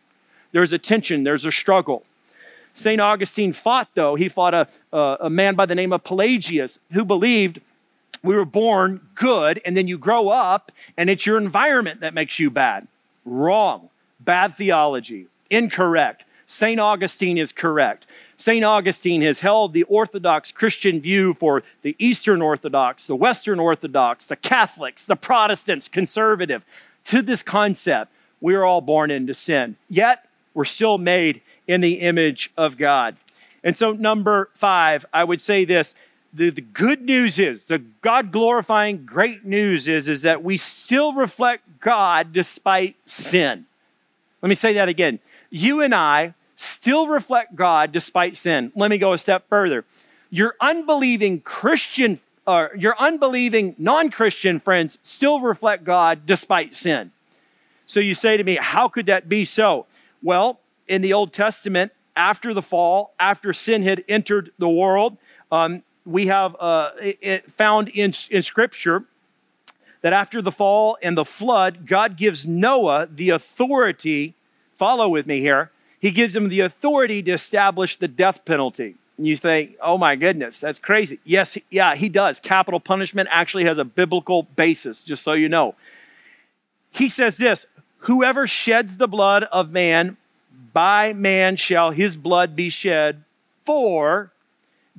There's 0.51 0.73
a 0.73 0.79
tension, 0.79 1.23
there's 1.23 1.45
a 1.45 1.51
struggle. 1.51 2.03
St. 2.73 3.01
Augustine 3.01 3.53
fought, 3.53 3.89
though. 3.95 4.15
He 4.15 4.29
fought 4.29 4.53
a, 4.53 4.67
a, 4.93 5.17
a 5.21 5.29
man 5.29 5.55
by 5.55 5.65
the 5.65 5.75
name 5.75 5.91
of 5.91 6.03
Pelagius 6.03 6.79
who 6.93 7.03
believed 7.03 7.59
we 8.23 8.35
were 8.35 8.45
born 8.45 9.01
good, 9.15 9.61
and 9.65 9.75
then 9.75 9.87
you 9.87 9.97
grow 9.97 10.29
up, 10.29 10.71
and 10.95 11.09
it's 11.09 11.25
your 11.25 11.37
environment 11.37 12.01
that 12.01 12.13
makes 12.13 12.39
you 12.39 12.49
bad. 12.49 12.87
Wrong. 13.25 13.89
Bad 14.19 14.55
theology. 14.55 15.27
Incorrect. 15.49 16.23
St. 16.45 16.79
Augustine 16.79 17.37
is 17.37 17.51
correct. 17.51 18.05
St. 18.37 18.63
Augustine 18.63 19.21
has 19.21 19.41
held 19.41 19.73
the 19.73 19.83
Orthodox 19.83 20.51
Christian 20.51 21.01
view 21.01 21.33
for 21.33 21.63
the 21.81 21.95
Eastern 21.99 22.41
Orthodox, 22.41 23.07
the 23.07 23.15
Western 23.15 23.59
Orthodox, 23.59 24.27
the 24.27 24.35
Catholics, 24.35 25.03
the 25.05 25.15
Protestants, 25.15 25.87
conservative, 25.87 26.65
to 27.05 27.21
this 27.21 27.43
concept 27.43 28.11
we 28.39 28.55
are 28.55 28.63
all 28.63 28.81
born 28.81 29.11
into 29.11 29.33
sin. 29.33 29.75
Yet, 29.89 30.27
we're 30.53 30.65
still 30.65 30.97
made 30.97 31.41
in 31.67 31.81
the 31.81 31.95
image 31.95 32.51
of 32.57 32.77
God. 32.77 33.17
And 33.63 33.75
so, 33.75 33.91
number 33.93 34.49
five, 34.53 35.05
I 35.13 35.23
would 35.23 35.41
say 35.41 35.65
this 35.65 35.93
the, 36.33 36.49
the 36.49 36.61
good 36.61 37.01
news 37.01 37.39
is, 37.39 37.65
the 37.65 37.79
God 38.01 38.31
glorifying 38.31 39.05
great 39.05 39.45
news 39.45 39.87
is, 39.87 40.07
is 40.07 40.21
that 40.21 40.43
we 40.43 40.57
still 40.57 41.13
reflect 41.13 41.79
God 41.79 42.33
despite 42.33 42.95
sin. 43.07 43.65
Let 44.41 44.49
me 44.49 44.55
say 44.55 44.73
that 44.73 44.89
again. 44.89 45.19
You 45.49 45.81
and 45.81 45.95
I 45.95 46.33
still 46.55 47.07
reflect 47.07 47.55
God 47.55 47.91
despite 47.91 48.35
sin. 48.35 48.71
Let 48.75 48.89
me 48.89 48.97
go 48.97 49.13
a 49.13 49.17
step 49.17 49.47
further. 49.49 49.85
Your 50.29 50.55
unbelieving 50.59 51.41
Christian, 51.41 52.19
or 52.45 52.71
your 52.77 52.95
unbelieving 52.99 53.75
non 53.77 54.09
Christian 54.09 54.59
friends 54.59 54.97
still 55.03 55.39
reflect 55.39 55.83
God 55.83 56.25
despite 56.25 56.73
sin. 56.73 57.11
So 57.85 57.99
you 57.99 58.13
say 58.13 58.37
to 58.37 58.43
me, 58.43 58.57
how 58.59 58.89
could 58.89 59.05
that 59.05 59.29
be 59.29 59.45
so? 59.45 59.85
Well, 60.21 60.59
in 60.87 61.01
the 61.01 61.13
Old 61.13 61.31
Testament, 61.31 61.93
after 62.15 62.53
the 62.53 62.61
fall, 62.61 63.13
after 63.19 63.53
sin 63.53 63.83
had 63.83 64.03
entered 64.09 64.51
the 64.57 64.67
world, 64.67 65.17
um, 65.51 65.83
we 66.07 66.27
have 66.27 66.55
uh, 66.59 66.91
it 66.99 67.51
found 67.51 67.89
in, 67.89 68.13
in 68.29 68.41
Scripture 68.41 69.03
that 70.01 70.13
after 70.13 70.41
the 70.41 70.51
fall 70.51 70.97
and 71.01 71.17
the 71.17 71.25
flood, 71.25 71.85
God 71.85 72.17
gives 72.17 72.47
Noah 72.47 73.07
the 73.11 73.29
authority, 73.29 74.35
follow 74.77 75.09
with 75.09 75.27
me 75.27 75.41
here, 75.41 75.71
he 75.99 76.11
gives 76.11 76.35
him 76.35 76.49
the 76.49 76.61
authority 76.61 77.21
to 77.23 77.31
establish 77.31 77.97
the 77.97 78.07
death 78.07 78.45
penalty. 78.45 78.95
And 79.17 79.27
you 79.27 79.35
think, 79.35 79.75
oh 79.81 79.97
my 79.97 80.15
goodness, 80.15 80.59
that's 80.59 80.79
crazy. 80.79 81.19
Yes, 81.25 81.57
yeah, 81.71 81.95
he 81.95 82.07
does. 82.07 82.39
Capital 82.39 82.79
punishment 82.79 83.27
actually 83.31 83.65
has 83.65 83.79
a 83.79 83.83
biblical 83.83 84.43
basis, 84.43 85.01
just 85.01 85.23
so 85.23 85.33
you 85.33 85.49
know. 85.49 85.75
He 86.91 87.09
says 87.09 87.37
this 87.37 87.65
Whoever 88.01 88.45
sheds 88.47 88.97
the 88.97 89.07
blood 89.07 89.43
of 89.45 89.71
man, 89.71 90.17
by 90.71 91.13
man 91.13 91.55
shall 91.55 91.91
his 91.91 92.15
blood 92.15 92.55
be 92.55 92.69
shed, 92.69 93.23
for 93.65 94.31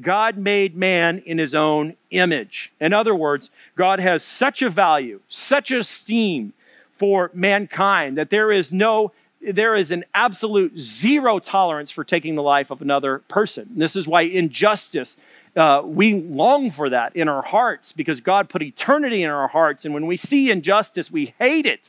God 0.00 0.36
made 0.36 0.76
man 0.76 1.22
in 1.24 1.38
his 1.38 1.54
own 1.54 1.96
image. 2.10 2.72
In 2.80 2.92
other 2.92 3.14
words, 3.14 3.50
God 3.76 4.00
has 4.00 4.22
such 4.22 4.62
a 4.62 4.70
value, 4.70 5.20
such 5.28 5.70
esteem 5.70 6.52
for 6.92 7.30
mankind 7.34 8.18
that 8.18 8.30
there 8.30 8.50
is 8.50 8.72
no 8.72 9.12
there 9.40 9.76
is 9.76 9.92
an 9.92 10.04
absolute 10.14 10.78
zero 10.78 11.38
tolerance 11.38 11.92
for 11.92 12.02
taking 12.02 12.34
the 12.34 12.42
life 12.42 12.72
of 12.72 12.82
another 12.82 13.20
person. 13.28 13.68
This 13.76 13.94
is 13.94 14.08
why 14.08 14.22
injustice, 14.22 15.16
uh, 15.54 15.82
we 15.84 16.20
long 16.20 16.72
for 16.72 16.90
that 16.90 17.14
in 17.14 17.28
our 17.28 17.42
hearts 17.42 17.92
because 17.92 18.20
God 18.20 18.48
put 18.48 18.62
eternity 18.62 19.22
in 19.22 19.30
our 19.30 19.46
hearts. 19.46 19.84
And 19.84 19.94
when 19.94 20.06
we 20.06 20.16
see 20.16 20.50
injustice, 20.50 21.10
we 21.10 21.34
hate 21.38 21.66
it. 21.66 21.88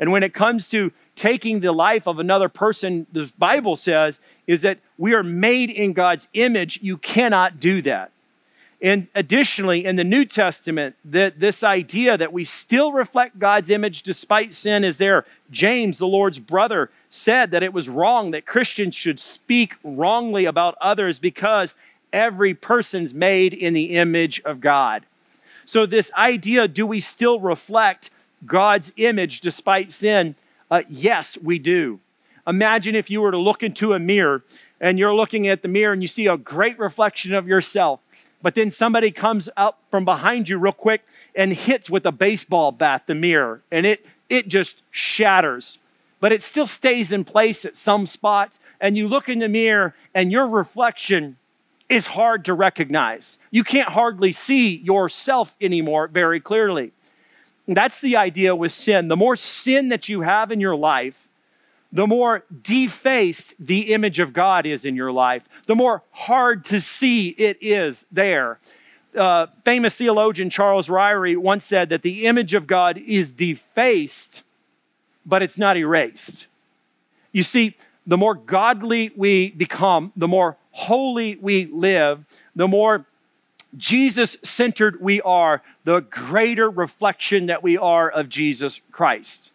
And 0.00 0.10
when 0.10 0.22
it 0.22 0.32
comes 0.32 0.70
to 0.70 0.92
taking 1.14 1.60
the 1.60 1.72
life 1.72 2.08
of 2.08 2.18
another 2.18 2.48
person, 2.48 3.06
the 3.12 3.30
Bible 3.38 3.76
says, 3.76 4.18
is 4.46 4.62
that 4.62 4.78
we 4.96 5.12
are 5.12 5.22
made 5.22 5.68
in 5.68 5.92
God's 5.92 6.26
image. 6.32 6.80
You 6.82 6.96
cannot 6.96 7.60
do 7.60 7.82
that. 7.82 8.10
And 8.82 9.08
additionally, 9.14 9.84
in 9.84 9.96
the 9.96 10.04
New 10.04 10.24
Testament, 10.24 10.96
that 11.04 11.38
this 11.38 11.62
idea 11.62 12.16
that 12.16 12.32
we 12.32 12.44
still 12.44 12.92
reflect 12.92 13.38
God's 13.38 13.68
image 13.68 14.02
despite 14.02 14.54
sin 14.54 14.84
is 14.84 14.96
there. 14.96 15.26
James, 15.50 15.98
the 15.98 16.06
Lord's 16.06 16.38
brother, 16.38 16.90
said 17.10 17.50
that 17.50 17.62
it 17.62 17.74
was 17.74 17.90
wrong 17.90 18.30
that 18.30 18.46
Christians 18.46 18.94
should 18.94 19.20
speak 19.20 19.74
wrongly 19.84 20.46
about 20.46 20.78
others 20.80 21.18
because 21.18 21.74
every 22.10 22.54
person's 22.54 23.12
made 23.12 23.52
in 23.52 23.74
the 23.74 23.96
image 23.96 24.40
of 24.46 24.62
God. 24.62 25.04
So, 25.66 25.84
this 25.84 26.10
idea 26.14 26.66
do 26.66 26.86
we 26.86 27.00
still 27.00 27.38
reflect 27.38 28.10
God's 28.46 28.92
image 28.96 29.40
despite 29.40 29.92
sin? 29.92 30.34
Uh, 30.70 30.82
yes, 30.88 31.36
we 31.42 31.58
do. 31.58 32.00
Imagine 32.46 32.94
if 32.94 33.10
you 33.10 33.20
were 33.20 33.30
to 33.30 33.38
look 33.38 33.62
into 33.62 33.92
a 33.92 33.98
mirror 33.98 34.42
and 34.80 34.98
you're 34.98 35.14
looking 35.14 35.46
at 35.46 35.62
the 35.62 35.68
mirror 35.68 35.92
and 35.92 36.02
you 36.02 36.08
see 36.08 36.26
a 36.26 36.36
great 36.36 36.78
reflection 36.78 37.34
of 37.34 37.46
yourself 37.46 38.00
but 38.42 38.54
then 38.54 38.70
somebody 38.70 39.10
comes 39.10 39.48
up 39.56 39.82
from 39.90 40.04
behind 40.04 40.48
you 40.48 40.58
real 40.58 40.72
quick 40.72 41.02
and 41.34 41.52
hits 41.52 41.90
with 41.90 42.06
a 42.06 42.12
baseball 42.12 42.72
bat 42.72 43.06
the 43.06 43.14
mirror, 43.14 43.62
and 43.70 43.86
it, 43.86 44.06
it 44.28 44.48
just 44.48 44.82
shatters. 44.90 45.78
But 46.20 46.32
it 46.32 46.42
still 46.42 46.66
stays 46.66 47.12
in 47.12 47.24
place 47.24 47.64
at 47.64 47.76
some 47.76 48.06
spots, 48.06 48.60
and 48.80 48.96
you 48.96 49.08
look 49.08 49.28
in 49.28 49.40
the 49.40 49.48
mirror, 49.48 49.94
and 50.14 50.32
your 50.32 50.46
reflection 50.46 51.36
is 51.88 52.08
hard 52.08 52.44
to 52.44 52.54
recognize. 52.54 53.38
You 53.50 53.64
can't 53.64 53.88
hardly 53.90 54.32
see 54.32 54.76
yourself 54.76 55.56
anymore 55.60 56.08
very 56.08 56.40
clearly. 56.40 56.92
That's 57.74 58.00
the 58.00 58.16
idea 58.16 58.54
with 58.54 58.72
sin. 58.72 59.08
The 59.08 59.16
more 59.16 59.36
sin 59.36 59.88
that 59.90 60.08
you 60.08 60.22
have 60.22 60.50
in 60.50 60.60
your 60.60 60.76
life, 60.76 61.28
the 61.92 62.06
more 62.06 62.44
defaced 62.62 63.54
the 63.58 63.92
image 63.92 64.18
of 64.18 64.32
God 64.32 64.66
is 64.66 64.84
in 64.84 64.94
your 64.96 65.12
life, 65.12 65.48
the 65.66 65.74
more 65.74 66.02
hard 66.12 66.64
to 66.66 66.80
see 66.80 67.28
it 67.30 67.58
is 67.60 68.06
there. 68.12 68.58
Uh, 69.16 69.48
famous 69.64 69.96
theologian 69.96 70.50
Charles 70.50 70.86
Ryrie 70.88 71.36
once 71.36 71.64
said 71.64 71.88
that 71.88 72.02
the 72.02 72.26
image 72.26 72.54
of 72.54 72.66
God 72.68 72.96
is 72.98 73.32
defaced, 73.32 74.44
but 75.26 75.42
it's 75.42 75.58
not 75.58 75.76
erased. 75.76 76.46
You 77.32 77.42
see, 77.42 77.76
the 78.06 78.16
more 78.16 78.34
godly 78.34 79.10
we 79.16 79.50
become, 79.50 80.12
the 80.16 80.28
more 80.28 80.56
holy 80.72 81.36
we 81.36 81.66
live, 81.66 82.24
the 82.54 82.68
more 82.68 83.06
Jesus 83.76 84.36
centered 84.42 85.00
we 85.00 85.20
are, 85.22 85.62
the 85.84 86.00
greater 86.00 86.68
reflection 86.68 87.46
that 87.46 87.62
we 87.62 87.76
are 87.76 88.10
of 88.10 88.28
Jesus 88.28 88.80
Christ. 88.90 89.52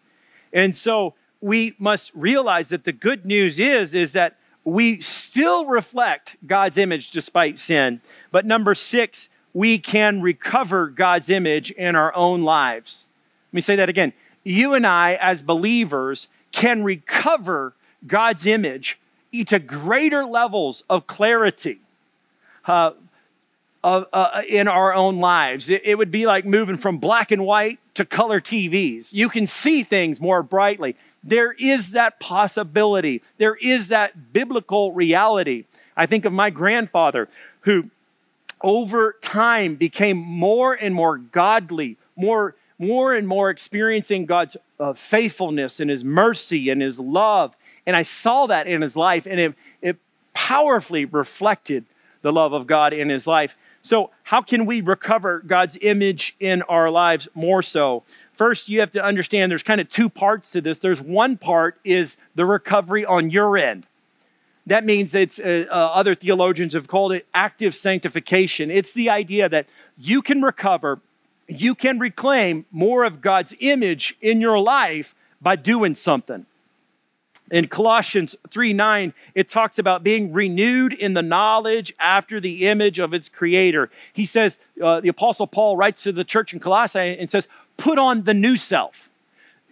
And 0.52 0.74
so, 0.74 1.14
we 1.40 1.74
must 1.78 2.10
realize 2.14 2.70
that 2.70 2.84
the 2.84 2.92
good 2.92 3.26
news 3.26 3.60
is 3.60 3.94
is 3.94 4.12
that 4.12 4.36
we 4.64 5.00
still 5.00 5.66
reflect 5.66 6.36
God's 6.46 6.76
image 6.76 7.10
despite 7.10 7.56
sin. 7.56 8.00
But 8.32 8.46
number 8.46 8.74
6, 8.74 9.28
we 9.54 9.78
can 9.78 10.20
recover 10.20 10.88
God's 10.88 11.30
image 11.30 11.70
in 11.70 11.94
our 11.94 12.14
own 12.16 12.42
lives. 12.42 13.06
Let 13.50 13.54
me 13.54 13.60
say 13.60 13.76
that 13.76 13.88
again. 13.88 14.12
You 14.42 14.74
and 14.74 14.86
I 14.86 15.14
as 15.14 15.40
believers 15.40 16.28
can 16.52 16.82
recover 16.82 17.74
God's 18.06 18.46
image 18.46 18.98
to 19.46 19.58
greater 19.58 20.24
levels 20.24 20.82
of 20.88 21.06
clarity. 21.06 21.80
uh, 22.64 22.92
uh, 23.86 24.42
in 24.48 24.66
our 24.68 24.92
own 24.92 25.18
lives. 25.18 25.70
It, 25.70 25.82
it 25.84 25.96
would 25.96 26.10
be 26.10 26.26
like 26.26 26.44
moving 26.44 26.76
from 26.76 26.98
black 26.98 27.30
and 27.30 27.44
white 27.44 27.78
to 27.94 28.04
color 28.04 28.40
TVs. 28.40 29.12
You 29.12 29.28
can 29.28 29.46
see 29.46 29.82
things 29.84 30.20
more 30.20 30.42
brightly. 30.42 30.96
There 31.22 31.52
is 31.52 31.92
that 31.92 32.18
possibility, 32.20 33.22
there 33.38 33.56
is 33.56 33.88
that 33.88 34.32
biblical 34.32 34.92
reality. 34.92 35.64
I 35.96 36.06
think 36.06 36.24
of 36.24 36.32
my 36.32 36.50
grandfather 36.50 37.28
who, 37.60 37.90
over 38.60 39.16
time, 39.20 39.76
became 39.76 40.16
more 40.16 40.74
and 40.74 40.94
more 40.94 41.18
godly, 41.18 41.96
more, 42.16 42.54
more 42.78 43.14
and 43.14 43.26
more 43.26 43.50
experiencing 43.50 44.26
God's 44.26 44.56
uh, 44.78 44.92
faithfulness 44.92 45.80
and 45.80 45.90
His 45.90 46.04
mercy 46.04 46.68
and 46.70 46.82
His 46.82 46.98
love. 46.98 47.56
And 47.86 47.94
I 47.94 48.02
saw 48.02 48.46
that 48.48 48.66
in 48.66 48.82
his 48.82 48.96
life, 48.96 49.26
and 49.26 49.38
it, 49.38 49.54
it 49.80 49.96
powerfully 50.34 51.04
reflected 51.04 51.84
the 52.22 52.32
love 52.32 52.52
of 52.52 52.66
God 52.66 52.92
in 52.92 53.08
his 53.08 53.26
life. 53.26 53.56
So, 53.86 54.10
how 54.24 54.42
can 54.42 54.66
we 54.66 54.80
recover 54.80 55.38
God's 55.46 55.78
image 55.80 56.34
in 56.40 56.62
our 56.62 56.90
lives 56.90 57.28
more 57.34 57.62
so? 57.62 58.02
First, 58.32 58.68
you 58.68 58.80
have 58.80 58.90
to 58.90 59.04
understand 59.04 59.52
there's 59.52 59.62
kind 59.62 59.80
of 59.80 59.88
two 59.88 60.08
parts 60.08 60.50
to 60.50 60.60
this. 60.60 60.80
There's 60.80 61.00
one 61.00 61.36
part 61.36 61.78
is 61.84 62.16
the 62.34 62.44
recovery 62.44 63.06
on 63.06 63.30
your 63.30 63.56
end. 63.56 63.86
That 64.66 64.84
means 64.84 65.14
it's 65.14 65.38
uh, 65.38 65.66
uh, 65.70 65.72
other 65.72 66.16
theologians 66.16 66.74
have 66.74 66.88
called 66.88 67.12
it 67.12 67.28
active 67.32 67.76
sanctification. 67.76 68.72
It's 68.72 68.92
the 68.92 69.08
idea 69.08 69.48
that 69.48 69.68
you 69.96 70.20
can 70.20 70.42
recover, 70.42 70.98
you 71.46 71.76
can 71.76 72.00
reclaim 72.00 72.66
more 72.72 73.04
of 73.04 73.20
God's 73.20 73.54
image 73.60 74.16
in 74.20 74.40
your 74.40 74.58
life 74.58 75.14
by 75.40 75.54
doing 75.54 75.94
something. 75.94 76.46
In 77.50 77.68
Colossians 77.68 78.34
3 78.50 78.72
9, 78.72 79.14
it 79.34 79.48
talks 79.48 79.78
about 79.78 80.02
being 80.02 80.32
renewed 80.32 80.92
in 80.92 81.14
the 81.14 81.22
knowledge 81.22 81.94
after 82.00 82.40
the 82.40 82.66
image 82.66 82.98
of 82.98 83.14
its 83.14 83.28
creator. 83.28 83.88
He 84.12 84.26
says, 84.26 84.58
uh, 84.82 85.00
the 85.00 85.08
Apostle 85.08 85.46
Paul 85.46 85.76
writes 85.76 86.02
to 86.02 86.12
the 86.12 86.24
church 86.24 86.52
in 86.52 86.58
Colossae 86.58 87.16
and 87.18 87.30
says, 87.30 87.46
put 87.76 87.98
on 87.98 88.24
the 88.24 88.34
new 88.34 88.56
self. 88.56 89.10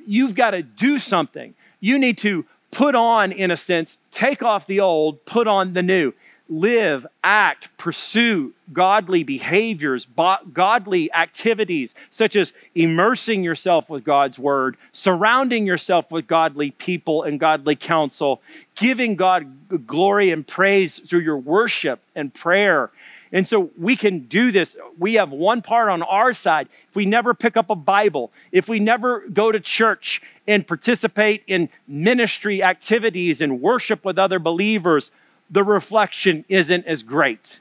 You've 0.06 0.34
got 0.34 0.50
to 0.50 0.62
do 0.62 0.98
something. 0.98 1.54
You 1.80 1.98
need 1.98 2.18
to 2.18 2.44
put 2.70 2.94
on, 2.94 3.32
in 3.32 3.50
a 3.50 3.56
sense, 3.56 3.98
take 4.10 4.42
off 4.42 4.66
the 4.66 4.80
old, 4.80 5.24
put 5.24 5.46
on 5.48 5.72
the 5.72 5.82
new 5.82 6.12
live, 6.48 7.06
act, 7.22 7.70
pursue 7.78 8.52
godly 8.72 9.22
behaviors, 9.22 10.06
godly 10.52 11.12
activities, 11.12 11.94
such 12.10 12.36
as 12.36 12.52
immersing 12.74 13.42
yourself 13.42 13.88
with 13.88 14.04
God's 14.04 14.38
word, 14.38 14.76
surrounding 14.92 15.66
yourself 15.66 16.10
with 16.10 16.26
godly 16.26 16.70
people 16.72 17.22
and 17.22 17.40
godly 17.40 17.76
counsel, 17.76 18.42
giving 18.74 19.16
God 19.16 19.86
glory 19.86 20.30
and 20.30 20.46
praise 20.46 20.98
through 20.98 21.20
your 21.20 21.38
worship 21.38 22.00
and 22.14 22.32
prayer. 22.32 22.90
And 23.32 23.48
so 23.48 23.70
we 23.76 23.96
can 23.96 24.20
do 24.20 24.52
this. 24.52 24.76
We 24.96 25.14
have 25.14 25.30
one 25.32 25.60
part 25.60 25.88
on 25.88 26.02
our 26.02 26.32
side. 26.32 26.68
If 26.88 26.94
we 26.94 27.04
never 27.04 27.34
pick 27.34 27.56
up 27.56 27.68
a 27.68 27.74
Bible, 27.74 28.30
if 28.52 28.68
we 28.68 28.78
never 28.78 29.26
go 29.28 29.50
to 29.50 29.58
church 29.58 30.22
and 30.46 30.66
participate 30.66 31.42
in 31.46 31.68
ministry 31.88 32.62
activities 32.62 33.40
and 33.40 33.60
worship 33.60 34.04
with 34.04 34.18
other 34.18 34.38
believers, 34.38 35.10
the 35.50 35.62
reflection 35.62 36.44
isn't 36.48 36.86
as 36.86 37.02
great. 37.02 37.60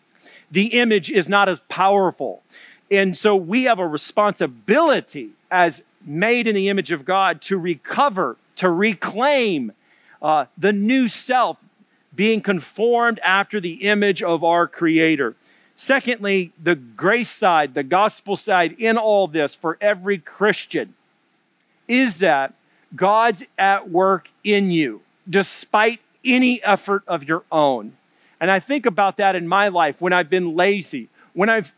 The 0.52 0.68
image 0.68 1.10
is 1.10 1.28
not 1.28 1.50
as 1.50 1.60
powerful. 1.68 2.44
And 2.92 3.18
so 3.18 3.36
we 3.36 3.64
have 3.64 3.80
a 3.80 3.88
responsibility 3.88 5.32
as 5.50 5.84
made 6.06 6.48
in 6.48 6.56
the 6.56 6.70
image 6.70 6.92
of 6.92 7.06
God 7.06 7.42
to 7.42 7.58
recover, 7.58 8.38
to 8.58 8.70
reclaim 8.70 9.72
uh, 10.22 10.46
the 10.58 10.74
new 10.74 11.08
self, 11.08 11.58
being 12.16 12.42
conformed 12.42 13.20
after 13.24 13.60
the 13.60 13.74
image 13.86 14.22
of 14.22 14.44
our 14.44 14.68
Creator. 14.68 15.36
Secondly, 15.76 16.52
the 16.62 16.76
grace 16.76 17.30
side, 17.30 17.74
the 17.74 17.84
gospel 17.84 18.36
side 18.36 18.76
in 18.78 18.98
all 18.98 19.28
this 19.28 19.56
for 19.56 19.78
every 19.82 20.20
Christian 20.20 20.94
is 21.88 22.20
that 22.20 22.54
God's 22.96 23.44
at 23.58 23.90
work 23.90 24.30
in 24.44 24.70
you 24.70 25.02
despite 25.30 26.00
any 26.24 26.64
effort 26.64 27.04
of 27.08 27.24
your 27.24 27.44
own. 27.52 27.94
And 28.40 28.52
I 28.52 28.60
think 28.60 28.86
about 28.86 29.18
that 29.18 29.36
in 29.36 29.48
my 29.48 29.70
life 29.70 30.02
when 30.02 30.14
I've 30.14 30.30
been 30.30 30.56
lazy, 30.56 31.10
when 31.34 31.50
I've 31.50 31.74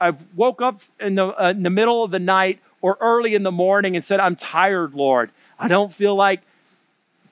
I've 0.00 0.24
woke 0.34 0.62
up 0.62 0.80
in 1.00 1.14
the, 1.14 1.26
uh, 1.26 1.50
in 1.50 1.62
the 1.62 1.70
middle 1.70 2.02
of 2.02 2.10
the 2.10 2.18
night 2.18 2.58
or 2.80 2.96
early 3.00 3.34
in 3.34 3.42
the 3.42 3.52
morning 3.52 3.96
and 3.96 4.04
said, 4.04 4.20
I'm 4.20 4.36
tired, 4.36 4.94
Lord. 4.94 5.30
I 5.58 5.68
don't 5.68 5.92
feel 5.92 6.14
like 6.14 6.40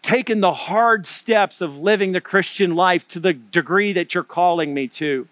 taking 0.03 0.41
the 0.41 0.53
hard 0.53 1.07
steps 1.07 1.61
of 1.61 1.79
living 1.79 2.13
the 2.13 2.21
Christian 2.21 2.75
life 2.75 3.07
to 3.09 3.21
the 3.21 3.33
degree 3.33 3.93
that 3.93 4.15
you're 4.15 4.25
calling 4.25 4.75
me 4.75 4.89
to. 4.89 5.29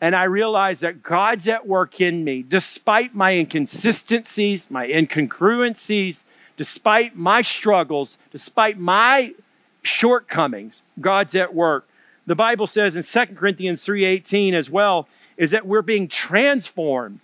And 0.00 0.14
I 0.14 0.24
realize 0.24 0.80
that 0.80 1.02
God's 1.02 1.48
at 1.48 1.66
work 1.66 2.00
in 2.00 2.22
me, 2.24 2.44
despite 2.46 3.14
my 3.14 3.32
inconsistencies, 3.32 4.70
my 4.70 4.86
incongruencies, 4.86 6.22
despite 6.56 7.16
my 7.16 7.42
struggles, 7.42 8.16
despite 8.30 8.78
my 8.78 9.34
shortcomings, 9.82 10.82
God's 11.00 11.34
at 11.34 11.54
work. 11.54 11.88
The 12.26 12.34
Bible 12.34 12.66
says 12.66 12.94
in 12.94 13.02
2 13.02 13.36
Corinthians 13.36 13.82
3:18 13.82 14.54
as 14.54 14.68
well 14.68 15.08
is 15.36 15.50
that 15.50 15.66
we're 15.66 15.82
being 15.82 16.08
transformed 16.08 17.20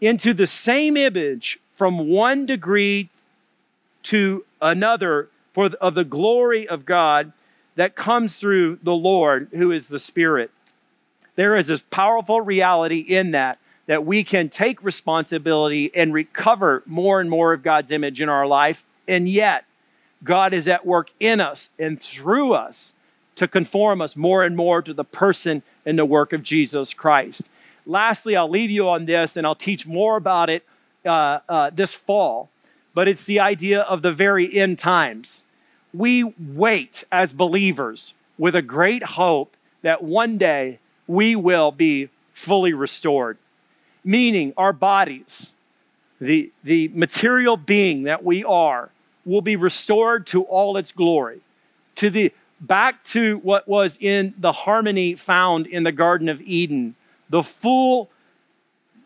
into 0.00 0.34
the 0.34 0.46
same 0.46 0.96
image 0.96 1.58
from 1.74 2.08
one 2.08 2.44
degree 2.44 3.08
to 4.02 4.44
another 4.60 5.28
for 5.52 5.70
the, 5.70 5.78
of 5.78 5.94
the 5.94 6.04
glory 6.04 6.68
of 6.68 6.84
God 6.84 7.32
that 7.76 7.94
comes 7.94 8.36
through 8.36 8.78
the 8.82 8.94
Lord 8.94 9.48
who 9.52 9.72
is 9.72 9.88
the 9.88 9.98
Spirit. 9.98 10.50
There 11.36 11.56
is 11.56 11.68
this 11.68 11.82
powerful 11.90 12.42
reality 12.42 12.98
in 12.98 13.30
that 13.30 13.58
that 13.86 14.04
we 14.04 14.22
can 14.22 14.48
take 14.48 14.84
responsibility 14.84 15.90
and 15.94 16.12
recover 16.12 16.82
more 16.86 17.20
and 17.20 17.30
more 17.30 17.52
of 17.52 17.62
God's 17.62 17.90
image 17.90 18.20
in 18.20 18.28
our 18.28 18.46
life 18.46 18.84
and 19.08 19.28
yet 19.28 19.64
God 20.22 20.52
is 20.52 20.68
at 20.68 20.86
work 20.86 21.10
in 21.18 21.40
us 21.40 21.70
and 21.78 22.00
through 22.00 22.52
us 22.52 22.92
to 23.36 23.48
conform 23.48 24.02
us 24.02 24.16
more 24.16 24.44
and 24.44 24.56
more 24.56 24.82
to 24.82 24.92
the 24.92 25.04
person 25.04 25.62
and 25.86 25.98
the 25.98 26.04
work 26.04 26.32
of 26.32 26.42
Jesus 26.42 26.92
Christ. 26.92 27.48
Lastly, 27.86 28.36
I'll 28.36 28.50
leave 28.50 28.70
you 28.70 28.88
on 28.88 29.06
this 29.06 29.36
and 29.36 29.46
I'll 29.46 29.54
teach 29.54 29.86
more 29.86 30.16
about 30.16 30.50
it 30.50 30.64
uh, 31.04 31.38
uh, 31.48 31.70
this 31.72 31.92
fall, 31.92 32.50
but 32.92 33.08
it's 33.08 33.24
the 33.24 33.40
idea 33.40 33.80
of 33.80 34.02
the 34.02 34.12
very 34.12 34.54
end 34.54 34.78
times. 34.78 35.46
We 35.94 36.34
wait 36.38 37.04
as 37.10 37.32
believers 37.32 38.14
with 38.36 38.54
a 38.54 38.62
great 38.62 39.02
hope 39.02 39.56
that 39.82 40.02
one 40.02 40.36
day 40.36 40.78
we 41.06 41.34
will 41.34 41.72
be 41.72 42.10
fully 42.32 42.72
restored, 42.72 43.38
meaning 44.04 44.52
our 44.56 44.72
bodies, 44.72 45.54
the, 46.20 46.52
the 46.62 46.88
material 46.88 47.56
being 47.56 48.02
that 48.04 48.22
we 48.22 48.44
are, 48.44 48.90
will 49.24 49.42
be 49.42 49.56
restored 49.56 50.26
to 50.28 50.42
all 50.42 50.76
its 50.76 50.92
glory, 50.92 51.40
to 51.96 52.10
the 52.10 52.32
back 52.60 53.02
to 53.04 53.38
what 53.38 53.66
was 53.66 53.96
in 54.00 54.34
the 54.38 54.52
harmony 54.52 55.14
found 55.14 55.66
in 55.66 55.82
the 55.82 55.92
Garden 55.92 56.28
of 56.28 56.40
Eden, 56.42 56.94
the 57.28 57.42
full 57.42 58.10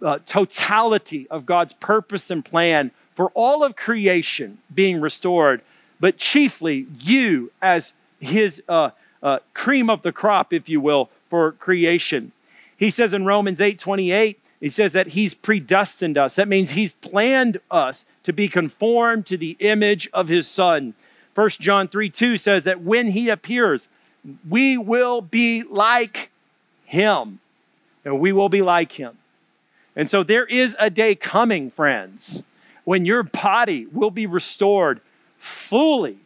uh, 0.02 0.18
totality 0.26 1.26
of 1.30 1.46
God's 1.46 1.72
purpose 1.74 2.30
and 2.30 2.44
plan 2.44 2.90
for 3.14 3.30
all 3.34 3.62
of 3.62 3.76
creation 3.76 4.58
being 4.74 5.00
restored, 5.00 5.62
but 6.00 6.16
chiefly 6.16 6.86
you 6.98 7.52
as 7.62 7.92
his 8.20 8.62
uh, 8.68 8.90
uh, 9.22 9.38
cream 9.54 9.88
of 9.88 10.02
the 10.02 10.12
crop, 10.12 10.52
if 10.52 10.68
you 10.68 10.80
will, 10.80 11.10
for 11.30 11.52
creation. 11.52 12.32
He 12.76 12.90
says 12.90 13.14
in 13.14 13.24
Romans 13.24 13.60
8 13.60 13.78
28, 13.78 14.40
he 14.64 14.70
says 14.70 14.94
that 14.94 15.08
he's 15.08 15.34
predestined 15.34 16.16
us. 16.16 16.36
That 16.36 16.48
means 16.48 16.70
he's 16.70 16.92
planned 16.92 17.60
us 17.70 18.06
to 18.22 18.32
be 18.32 18.48
conformed 18.48 19.26
to 19.26 19.36
the 19.36 19.58
image 19.60 20.08
of 20.14 20.28
his 20.28 20.48
son. 20.48 20.94
1 21.34 21.50
John 21.60 21.86
3 21.86 22.08
2 22.08 22.38
says 22.38 22.64
that 22.64 22.80
when 22.80 23.08
he 23.08 23.28
appears, 23.28 23.88
we 24.48 24.78
will 24.78 25.20
be 25.20 25.64
like 25.64 26.30
him. 26.86 27.40
And 28.06 28.18
we 28.18 28.32
will 28.32 28.48
be 28.48 28.62
like 28.62 28.92
him. 28.92 29.18
And 29.94 30.08
so 30.08 30.22
there 30.22 30.46
is 30.46 30.74
a 30.80 30.88
day 30.88 31.14
coming, 31.14 31.70
friends, 31.70 32.42
when 32.84 33.04
your 33.04 33.22
body 33.22 33.84
will 33.92 34.10
be 34.10 34.24
restored 34.24 35.02
fully 35.36 36.20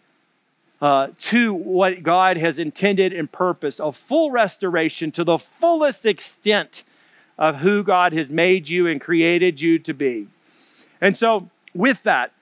uh, 0.80 1.08
to 1.18 1.52
what 1.52 2.04
God 2.04 2.36
has 2.36 2.60
intended 2.60 3.12
and 3.12 3.32
purposed, 3.32 3.80
a 3.80 3.90
full 3.90 4.30
restoration 4.30 5.10
to 5.10 5.24
the 5.24 5.38
fullest 5.38 6.06
extent 6.06 6.84
of 7.38 7.56
who 7.56 7.82
God 7.82 8.12
has 8.12 8.28
made 8.28 8.68
you 8.68 8.86
and 8.86 9.00
created 9.00 9.60
you 9.60 9.78
to 9.78 9.94
be. 9.94 10.26
And 11.00 11.16
so, 11.16 11.48
with 11.74 12.02
that, 12.02 12.32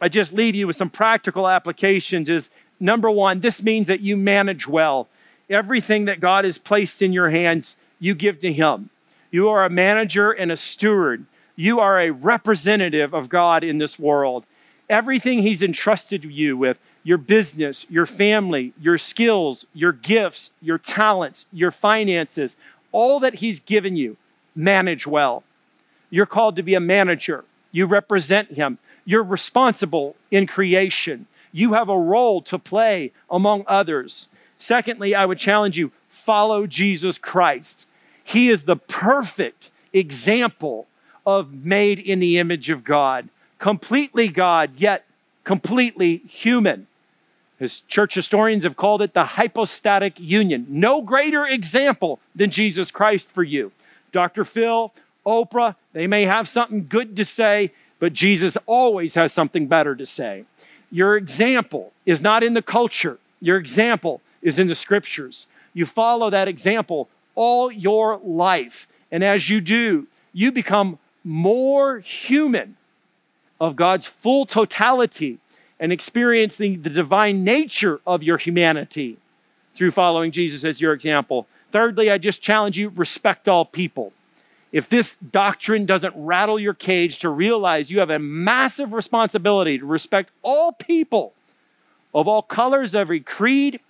I 0.00 0.08
just 0.08 0.32
leave 0.32 0.54
you 0.54 0.66
with 0.66 0.76
some 0.76 0.90
practical 0.90 1.48
applications. 1.48 2.28
Is 2.28 2.48
number 2.80 3.10
one, 3.10 3.40
this 3.40 3.62
means 3.62 3.88
that 3.88 4.00
you 4.00 4.16
manage 4.16 4.66
well. 4.66 5.08
Everything 5.48 6.06
that 6.06 6.20
God 6.20 6.44
has 6.44 6.58
placed 6.58 7.02
in 7.02 7.12
your 7.12 7.30
hands, 7.30 7.76
you 8.00 8.14
give 8.14 8.38
to 8.40 8.52
Him. 8.52 8.90
You 9.30 9.48
are 9.48 9.64
a 9.64 9.70
manager 9.70 10.30
and 10.30 10.50
a 10.50 10.56
steward. 10.56 11.26
You 11.54 11.78
are 11.80 11.98
a 11.98 12.10
representative 12.10 13.14
of 13.14 13.28
God 13.28 13.62
in 13.62 13.78
this 13.78 13.98
world. 13.98 14.44
Everything 14.88 15.42
He's 15.42 15.62
entrusted 15.62 16.24
you 16.24 16.56
with, 16.56 16.78
your 17.02 17.18
business, 17.18 17.86
your 17.88 18.06
family, 18.06 18.72
your 18.80 18.98
skills, 18.98 19.64
your 19.72 19.92
gifts, 19.92 20.50
your 20.60 20.78
talents, 20.78 21.46
your 21.52 21.70
finances, 21.70 22.56
all 22.92 23.20
that 23.20 23.36
He's 23.36 23.60
given 23.60 23.96
you, 23.96 24.16
manage 24.56 25.06
well. 25.06 25.44
You're 26.10 26.26
called 26.26 26.56
to 26.56 26.62
be 26.62 26.74
a 26.74 26.80
manager. 26.80 27.44
You 27.70 27.86
represent 27.86 28.52
Him. 28.52 28.78
You're 29.04 29.22
responsible 29.22 30.16
in 30.30 30.46
creation. 30.46 31.26
You 31.52 31.74
have 31.74 31.88
a 31.88 31.98
role 31.98 32.42
to 32.42 32.58
play 32.58 33.12
among 33.30 33.64
others. 33.66 34.28
Secondly, 34.58 35.14
I 35.14 35.26
would 35.26 35.38
challenge 35.38 35.76
you 35.76 35.92
follow 36.08 36.66
Jesus 36.66 37.18
Christ. 37.18 37.86
He 38.24 38.48
is 38.48 38.64
the 38.64 38.76
perfect 38.76 39.70
example 39.92 40.86
of 41.24 41.52
made 41.52 41.98
in 41.98 42.18
the 42.18 42.38
image 42.38 42.70
of 42.70 42.84
God, 42.84 43.28
completely 43.58 44.28
God, 44.28 44.72
yet 44.76 45.04
completely 45.44 46.18
human. 46.28 46.86
As 47.58 47.80
church 47.80 48.14
historians 48.14 48.64
have 48.64 48.76
called 48.76 49.00
it 49.00 49.14
the 49.14 49.24
hypostatic 49.24 50.20
union. 50.20 50.66
No 50.68 51.00
greater 51.00 51.46
example 51.46 52.20
than 52.34 52.50
Jesus 52.50 52.90
Christ 52.90 53.28
for 53.28 53.42
you. 53.42 53.72
Dr. 54.12 54.44
Phil, 54.44 54.92
Oprah, 55.26 55.76
they 55.92 56.06
may 56.06 56.24
have 56.24 56.48
something 56.48 56.86
good 56.86 57.16
to 57.16 57.24
say, 57.24 57.72
but 57.98 58.12
Jesus 58.12 58.56
always 58.66 59.14
has 59.14 59.32
something 59.32 59.66
better 59.66 59.94
to 59.96 60.06
say. 60.06 60.44
Your 60.90 61.16
example 61.16 61.92
is 62.04 62.22
not 62.22 62.44
in 62.44 62.54
the 62.54 62.62
culture, 62.62 63.18
your 63.40 63.56
example 63.56 64.20
is 64.42 64.58
in 64.58 64.68
the 64.68 64.74
scriptures. 64.74 65.46
You 65.74 65.84
follow 65.84 66.30
that 66.30 66.48
example 66.48 67.08
all 67.34 67.70
your 67.70 68.18
life. 68.18 68.86
And 69.10 69.22
as 69.22 69.50
you 69.50 69.60
do, 69.60 70.06
you 70.32 70.52
become 70.52 70.98
more 71.22 71.98
human 71.98 72.76
of 73.60 73.76
God's 73.76 74.06
full 74.06 74.46
totality 74.46 75.38
and 75.78 75.92
experiencing 75.92 76.82
the 76.82 76.90
divine 76.90 77.44
nature 77.44 78.00
of 78.06 78.22
your 78.22 78.38
humanity 78.38 79.18
through 79.74 79.90
following 79.90 80.30
Jesus 80.30 80.64
as 80.64 80.80
your 80.80 80.92
example. 80.92 81.46
Thirdly, 81.76 82.10
I 82.10 82.16
just 82.16 82.40
challenge 82.40 82.78
you 82.78 82.88
respect 82.88 83.48
all 83.48 83.66
people. 83.66 84.14
If 84.72 84.88
this 84.88 85.14
doctrine 85.16 85.84
doesn't 85.84 86.14
rattle 86.16 86.58
your 86.58 86.72
cage 86.72 87.18
to 87.18 87.28
realize 87.28 87.90
you 87.90 87.98
have 87.98 88.08
a 88.08 88.18
massive 88.18 88.94
responsibility 88.94 89.78
to 89.78 89.84
respect 89.84 90.30
all 90.40 90.72
people 90.72 91.34
of 92.14 92.28
all 92.28 92.40
colors, 92.40 92.94
every 92.94 93.20
creed, 93.20 93.80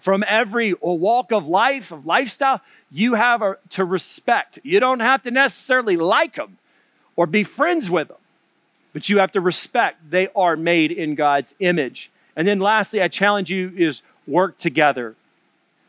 from 0.00 0.24
every 0.26 0.72
walk 0.80 1.32
of 1.32 1.46
life, 1.46 1.92
of 1.92 2.06
lifestyle, 2.06 2.62
you 2.90 3.12
have 3.12 3.42
to 3.68 3.84
respect. 3.84 4.58
You 4.62 4.80
don't 4.80 5.00
have 5.00 5.22
to 5.24 5.30
necessarily 5.30 5.96
like 5.96 6.36
them 6.36 6.56
or 7.14 7.26
be 7.26 7.44
friends 7.44 7.90
with 7.90 8.08
them, 8.08 8.16
but 8.94 9.10
you 9.10 9.18
have 9.18 9.32
to 9.32 9.40
respect. 9.42 10.10
They 10.10 10.28
are 10.34 10.56
made 10.56 10.90
in 10.90 11.14
God's 11.14 11.54
image. 11.60 12.10
And 12.34 12.48
then 12.48 12.58
lastly, 12.58 13.02
I 13.02 13.08
challenge 13.08 13.50
you 13.50 13.70
is 13.76 14.00
work 14.26 14.56
together. 14.56 15.14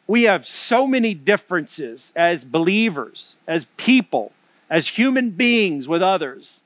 We 0.08 0.24
have 0.24 0.46
so 0.46 0.86
many 0.86 1.14
differences 1.14 2.12
as 2.16 2.44
believers, 2.44 3.38
as 3.48 3.66
people, 3.78 4.32
as 4.70 4.90
human 4.90 5.32
beings 5.32 5.88
with 5.88 6.02
others. 6.02 6.64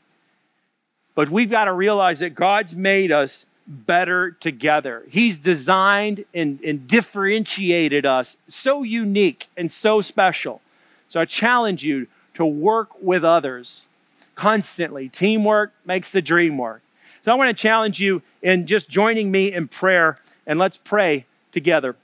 But 1.13 1.29
we've 1.29 1.49
got 1.49 1.65
to 1.65 1.73
realize 1.73 2.19
that 2.19 2.35
God's 2.35 2.75
made 2.75 3.11
us 3.11 3.45
better 3.67 4.31
together. 4.31 5.03
He's 5.09 5.37
designed 5.37 6.25
and, 6.33 6.59
and 6.63 6.87
differentiated 6.87 8.05
us 8.05 8.37
so 8.47 8.83
unique 8.83 9.49
and 9.57 9.69
so 9.69 9.99
special. 10.01 10.61
So 11.09 11.19
I 11.19 11.25
challenge 11.25 11.83
you 11.83 12.07
to 12.35 12.45
work 12.45 12.89
with 13.01 13.25
others 13.25 13.87
constantly. 14.35 15.09
Teamwork 15.09 15.73
makes 15.85 16.11
the 16.11 16.21
dream 16.21 16.57
work. 16.57 16.81
So 17.25 17.31
I 17.31 17.35
want 17.35 17.55
to 17.55 17.61
challenge 17.61 17.99
you 17.99 18.21
in 18.41 18.67
just 18.67 18.87
joining 18.87 19.31
me 19.31 19.51
in 19.51 19.67
prayer 19.67 20.19
and 20.45 20.57
let's 20.57 20.77
pray 20.77 21.25
together. 21.51 21.95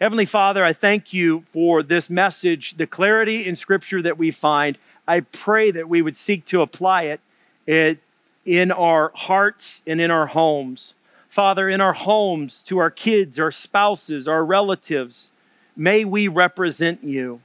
Heavenly 0.00 0.26
Father, 0.26 0.64
I 0.64 0.72
thank 0.72 1.12
you 1.12 1.42
for 1.52 1.82
this 1.82 2.08
message, 2.08 2.76
the 2.76 2.86
clarity 2.86 3.44
in 3.44 3.56
Scripture 3.56 4.00
that 4.02 4.16
we 4.16 4.30
find. 4.30 4.78
I 5.08 5.20
pray 5.20 5.72
that 5.72 5.88
we 5.88 6.02
would 6.02 6.16
seek 6.16 6.44
to 6.46 6.62
apply 6.62 7.18
it, 7.66 7.98
in 8.46 8.70
our 8.70 9.10
hearts 9.16 9.82
and 9.88 10.00
in 10.00 10.12
our 10.12 10.28
homes. 10.28 10.94
Father, 11.28 11.68
in 11.68 11.80
our 11.80 11.94
homes, 11.94 12.60
to 12.66 12.78
our 12.78 12.92
kids, 12.92 13.40
our 13.40 13.50
spouses, 13.50 14.28
our 14.28 14.44
relatives, 14.44 15.32
may 15.76 16.04
we 16.04 16.28
represent 16.28 17.02
you. 17.02 17.40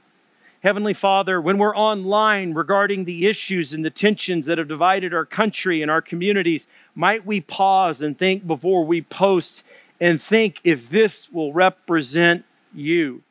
Heavenly 0.62 0.94
Father, 0.94 1.40
when 1.40 1.58
we're 1.58 1.76
online 1.76 2.54
regarding 2.54 3.04
the 3.04 3.26
issues 3.26 3.74
and 3.74 3.84
the 3.84 3.90
tensions 3.90 4.46
that 4.46 4.58
have 4.58 4.68
divided 4.68 5.12
our 5.12 5.26
country 5.26 5.82
and 5.82 5.90
our 5.90 6.00
communities, 6.00 6.68
might 6.94 7.26
we 7.26 7.40
pause 7.40 8.00
and 8.00 8.16
think 8.16 8.46
before 8.46 8.84
we 8.84 9.02
post 9.02 9.64
and 10.00 10.20
think 10.20 10.60
if 10.64 10.90
this 10.90 11.30
will 11.30 11.52
represent 11.52 12.44
you. 12.74 13.22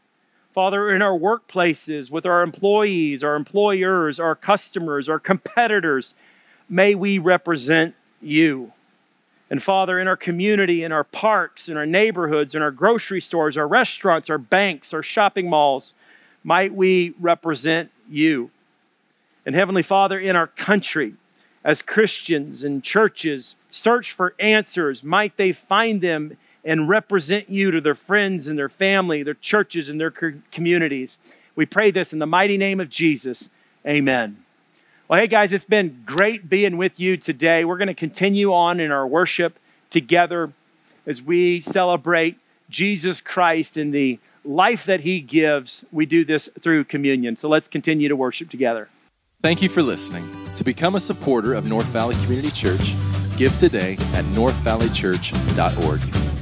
Father, 0.51 0.91
in 0.91 1.01
our 1.01 1.17
workplaces, 1.17 2.11
with 2.11 2.25
our 2.25 2.43
employees, 2.43 3.23
our 3.23 3.35
employers, 3.35 4.19
our 4.19 4.35
customers, 4.35 5.09
our 5.09 5.19
competitors, 5.19 6.13
may 6.69 6.93
we 6.93 7.17
represent 7.17 7.95
you. 8.21 8.71
And 9.49 9.61
Father, 9.61 9.99
in 9.99 10.07
our 10.07 10.17
community, 10.17 10.83
in 10.83 10.91
our 10.91 11.03
parks, 11.03 11.69
in 11.69 11.77
our 11.77 11.85
neighborhoods, 11.85 12.55
in 12.55 12.61
our 12.61 12.71
grocery 12.71 13.21
stores, 13.21 13.57
our 13.57 13.67
restaurants, 13.67 14.29
our 14.29 14.37
banks, 14.37 14.93
our 14.93 15.03
shopping 15.03 15.49
malls, 15.49 15.93
might 16.43 16.73
we 16.73 17.13
represent 17.19 17.91
you. 18.09 18.51
And 19.45 19.55
Heavenly 19.55 19.83
Father, 19.83 20.19
in 20.19 20.35
our 20.35 20.47
country, 20.47 21.15
as 21.63 21.81
Christians 21.81 22.63
and 22.63 22.83
churches 22.83 23.55
search 23.69 24.11
for 24.11 24.35
answers, 24.39 25.03
might 25.03 25.37
they 25.37 25.51
find 25.51 26.01
them 26.01 26.37
and 26.63 26.87
represent 26.87 27.49
you 27.49 27.71
to 27.71 27.81
their 27.81 27.95
friends 27.95 28.47
and 28.47 28.57
their 28.57 28.69
family, 28.69 29.23
their 29.23 29.33
churches, 29.33 29.89
and 29.89 29.99
their 29.99 30.11
communities. 30.51 31.17
We 31.55 31.65
pray 31.65 31.91
this 31.91 32.13
in 32.13 32.19
the 32.19 32.25
mighty 32.25 32.57
name 32.57 32.79
of 32.79 32.89
Jesus. 32.89 33.49
Amen. 33.85 34.43
Well, 35.07 35.19
hey 35.19 35.27
guys, 35.27 35.51
it's 35.51 35.65
been 35.65 36.03
great 36.05 36.49
being 36.49 36.77
with 36.77 36.99
you 36.99 37.17
today. 37.17 37.65
We're 37.65 37.77
going 37.77 37.89
to 37.89 37.93
continue 37.93 38.53
on 38.53 38.79
in 38.79 38.91
our 38.91 39.05
worship 39.05 39.59
together 39.89 40.53
as 41.05 41.21
we 41.21 41.59
celebrate 41.59 42.37
Jesus 42.69 43.19
Christ 43.19 43.77
and 43.77 43.93
the 43.93 44.19
life 44.45 44.85
that 44.85 45.01
he 45.01 45.19
gives. 45.19 45.83
We 45.91 46.05
do 46.05 46.23
this 46.23 46.49
through 46.59 46.85
communion. 46.85 47.35
So 47.35 47.49
let's 47.49 47.67
continue 47.67 48.07
to 48.07 48.15
worship 48.15 48.49
together. 48.49 48.89
Thank 49.41 49.61
you 49.61 49.69
for 49.69 49.83
listening. 49.83 50.27
To 50.55 50.63
become 50.63 50.95
a 50.95 51.01
supporter 51.01 51.53
of 51.53 51.65
North 51.65 51.87
Valley 51.87 52.15
Community 52.23 52.51
Church, 52.51 52.95
give 53.35 53.55
today 53.57 53.93
at 54.13 54.23
northvalleychurch.org. 54.33 56.32